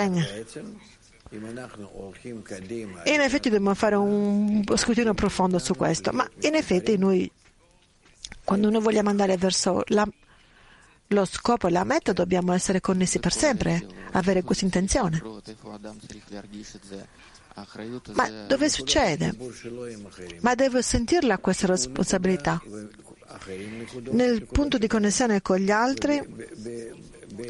E 3.04 3.14
in 3.14 3.22
effetti 3.22 3.50
dobbiamo 3.50 3.74
fare 3.74 3.96
un 3.96 4.64
scrutinio 4.76 5.14
profondo 5.14 5.60
su 5.60 5.76
questo, 5.76 6.12
ma 6.12 6.28
in 6.42 6.56
effetti 6.56 6.98
noi, 6.98 7.30
quando 8.44 8.70
noi 8.70 8.82
vogliamo 8.82 9.10
andare 9.10 9.36
verso 9.38 9.84
la, 9.88 10.08
lo 11.08 11.26
scopo 11.26 11.68
e 11.68 11.72
la 11.72 11.84
meta, 11.84 12.14
dobbiamo 12.14 12.54
essere 12.54 12.80
connessi 12.80 13.20
per 13.20 13.34
sempre, 13.34 13.86
avere 14.14 14.44
questa 14.44 14.66
intenzione. 14.66 15.22
Ma 18.14 18.30
dove 18.48 18.70
succede? 18.70 19.36
Ma 20.42 20.56
devo 20.56 20.82
sentirla 20.82 21.40
questa 21.40 21.68
responsabilità. 21.68 22.62
Nel 24.12 24.46
punto 24.46 24.78
di 24.78 24.88
connessione 24.88 25.42
con 25.42 25.58
gli 25.58 25.72
altri 25.72 26.22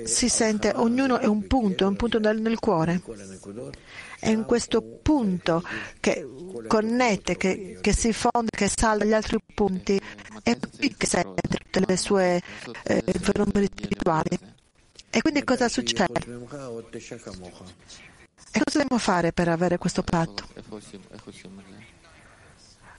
si 0.04 0.30
sente, 0.30 0.72
ognuno 0.76 1.20
è 1.20 1.26
un 1.26 1.46
punto, 1.48 1.84
è 1.84 1.88
un 1.88 1.96
punto 1.96 2.20
nel, 2.20 2.42
nel 2.42 2.60
cuore. 2.60 3.02
È 4.20 4.30
in 4.30 4.46
questo 4.46 4.82
punto 4.82 5.64
che 6.00 6.28
connette, 6.68 7.38
che, 7.38 7.78
che 7.82 7.94
si 7.94 8.14
fonde, 8.14 8.50
che 8.50 8.70
salda 8.74 9.06
gli 9.06 9.14
altri 9.14 9.38
punti. 9.54 10.00
È 10.42 10.58
qui 10.58 10.96
che 10.96 11.06
sente 11.06 11.42
tutte 11.48 11.84
le 11.86 11.98
sue 11.98 12.42
eh, 12.84 13.04
fenomeni 13.20 13.68
spirituali. 13.68 14.38
E 15.10 15.22
quindi 15.22 15.44
cosa 15.44 15.70
succede? 15.70 16.20
E 18.52 18.62
cosa 18.64 18.80
dobbiamo 18.80 18.98
fare 18.98 19.32
per 19.32 19.48
avere 19.50 19.78
questo 19.78 20.04
patto? 20.04 20.48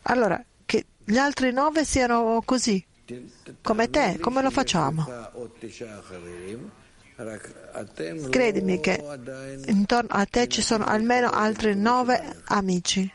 Allora, 0.02 0.42
che 0.64 0.86
gli 1.05 1.16
altri 1.16 1.52
nove 1.52 1.84
siano 1.84 2.40
così, 2.44 2.84
come 3.62 3.89
te, 3.90 4.18
come 4.20 4.43
lo 4.43 4.51
facciamo? 4.51 5.06
Credimi 8.30 8.80
che 8.80 9.02
intorno 9.66 10.10
a 10.10 10.24
te 10.24 10.47
ci 10.47 10.62
sono 10.62 10.85
almeno 10.85 11.30
altri 11.30 11.74
nove 11.74 12.43
amici. 12.47 13.12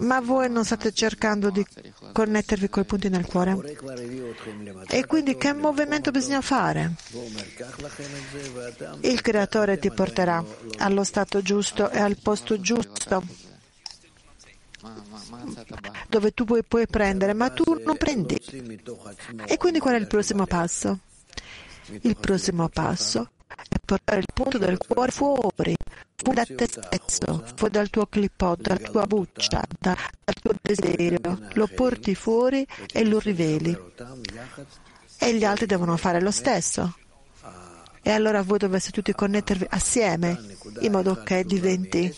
Ma 0.00 0.20
voi 0.20 0.50
non 0.50 0.64
state 0.66 0.92
cercando 0.92 1.50
di 1.50 1.64
connettervi 2.12 2.68
con 2.68 2.82
i 2.82 2.84
punti 2.84 3.08
nel 3.08 3.24
cuore? 3.24 3.56
E 4.86 5.06
quindi 5.06 5.36
che 5.36 5.52
movimento 5.54 6.10
bisogna 6.10 6.42
fare? 6.42 6.92
Il 9.00 9.20
creatore 9.22 9.78
ti 9.78 9.90
porterà 9.90 10.44
allo 10.76 11.04
stato 11.04 11.40
giusto 11.40 11.90
e 11.90 11.98
al 11.98 12.18
posto 12.22 12.60
giusto 12.60 13.46
Mm. 14.88 15.52
dove 16.08 16.32
tu 16.32 16.44
puoi, 16.44 16.64
puoi 16.64 16.86
prendere, 16.86 17.34
ma 17.34 17.50
tu 17.50 17.80
non 17.84 17.96
prendi. 17.96 18.38
E 19.46 19.56
quindi 19.56 19.78
qual 19.78 19.94
è 19.94 19.98
il 19.98 20.06
prossimo 20.06 20.46
passo? 20.46 21.00
Il 22.02 22.16
prossimo 22.16 22.68
passo 22.68 23.30
è 23.46 23.76
portare 23.84 24.20
il 24.20 24.26
punto 24.32 24.58
del 24.58 24.78
cuore 24.78 25.10
fuori, 25.10 25.74
fuori 26.16 26.34
da 26.34 26.44
te 26.44 26.66
stesso, 26.66 27.44
fuori 27.56 27.72
dal 27.72 27.90
tuo 27.90 28.06
clipot, 28.06 28.60
dalla 28.60 28.78
tua 28.78 29.06
buccia, 29.06 29.62
dal 29.78 29.96
tuo 30.40 30.52
desiderio. 30.60 31.38
Lo 31.52 31.66
porti 31.66 32.14
fuori 32.14 32.66
e 32.92 33.04
lo 33.04 33.18
riveli. 33.18 33.76
E 35.20 35.34
gli 35.34 35.44
altri 35.44 35.66
devono 35.66 35.96
fare 35.96 36.20
lo 36.20 36.30
stesso. 36.30 36.96
E 38.02 38.10
allora 38.10 38.42
voi 38.42 38.58
dovreste 38.58 38.90
tutti 38.90 39.12
connettervi 39.12 39.66
assieme 39.70 40.38
in 40.80 40.92
modo 40.92 41.22
che 41.22 41.44
diventi 41.44 42.14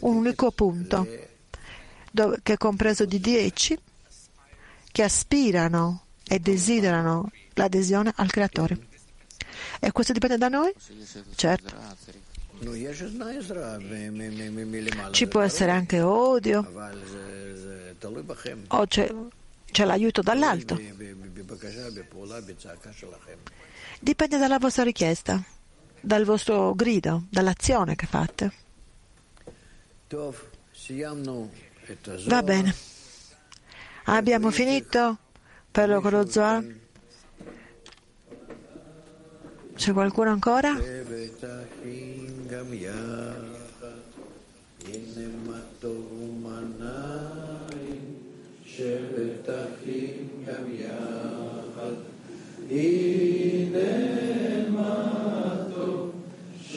un 0.00 0.16
unico 0.16 0.50
punto 0.50 1.06
che 2.42 2.54
è 2.54 2.56
compreso 2.56 3.04
di 3.04 3.20
dieci 3.20 3.78
che 4.90 5.02
aspirano 5.02 6.04
e 6.26 6.38
desiderano 6.38 7.30
l'adesione 7.54 8.12
al 8.16 8.30
creatore. 8.30 8.78
E 9.80 9.92
questo 9.92 10.12
dipende 10.12 10.38
da 10.38 10.48
noi? 10.48 10.72
Certo. 11.34 11.74
Ci 15.10 15.26
può 15.26 15.40
essere 15.42 15.70
anche 15.70 16.00
odio 16.00 16.66
o 18.68 18.86
c'è, 18.86 19.14
c'è 19.70 19.84
l'aiuto 19.84 20.22
dall'alto. 20.22 20.80
Dipende 24.00 24.38
dalla 24.38 24.58
vostra 24.58 24.82
richiesta, 24.84 25.42
dal 26.00 26.24
vostro 26.24 26.74
grido, 26.74 27.24
dall'azione 27.28 27.94
che 27.94 28.06
fate. 28.06 28.52
טוב, 32.01 32.01
סיימנו 32.01 32.01
את 32.01 32.07
הזוהר. 32.07 32.39
Va 32.39 32.43
bene. 32.43 32.73
Abbiamo 34.05 34.51
finito 34.51 35.17
per 35.71 35.89
lo 35.89 36.01
con 36.01 36.11
lo 36.11 36.25
Zohar? 36.27 36.63
C'è 39.75 39.93
qualcuno 39.93 40.31
ancora? 40.31 40.77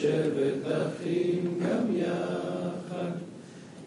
שבט 0.05 0.65
אחים 0.67 1.59
גם 1.59 1.95
יחד, 1.95 3.11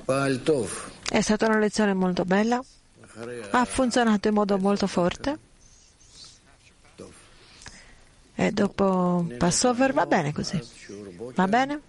פעל 0.05 0.37
טוב. 0.43 0.89
È 1.11 1.21
stata 1.21 1.47
una 1.47 1.59
lezione 1.59 1.93
molto 1.93 2.25
bella, 2.25 2.59
אחרי 3.05 3.41
ha 3.51 3.65
funzionato 3.65 4.27
in 4.27 4.33
modo 4.33 4.57
molto 4.57 4.87
forte. 4.87 5.37
E 8.39 8.51
dopo 8.51 9.25
Passover 9.37 9.93
va 9.93 10.05
bene 10.05 10.33
così. 10.33 10.59
שיעור 10.87 11.05
בוקר, 11.17 11.35
Va 11.35 11.47
bene? 11.47 11.79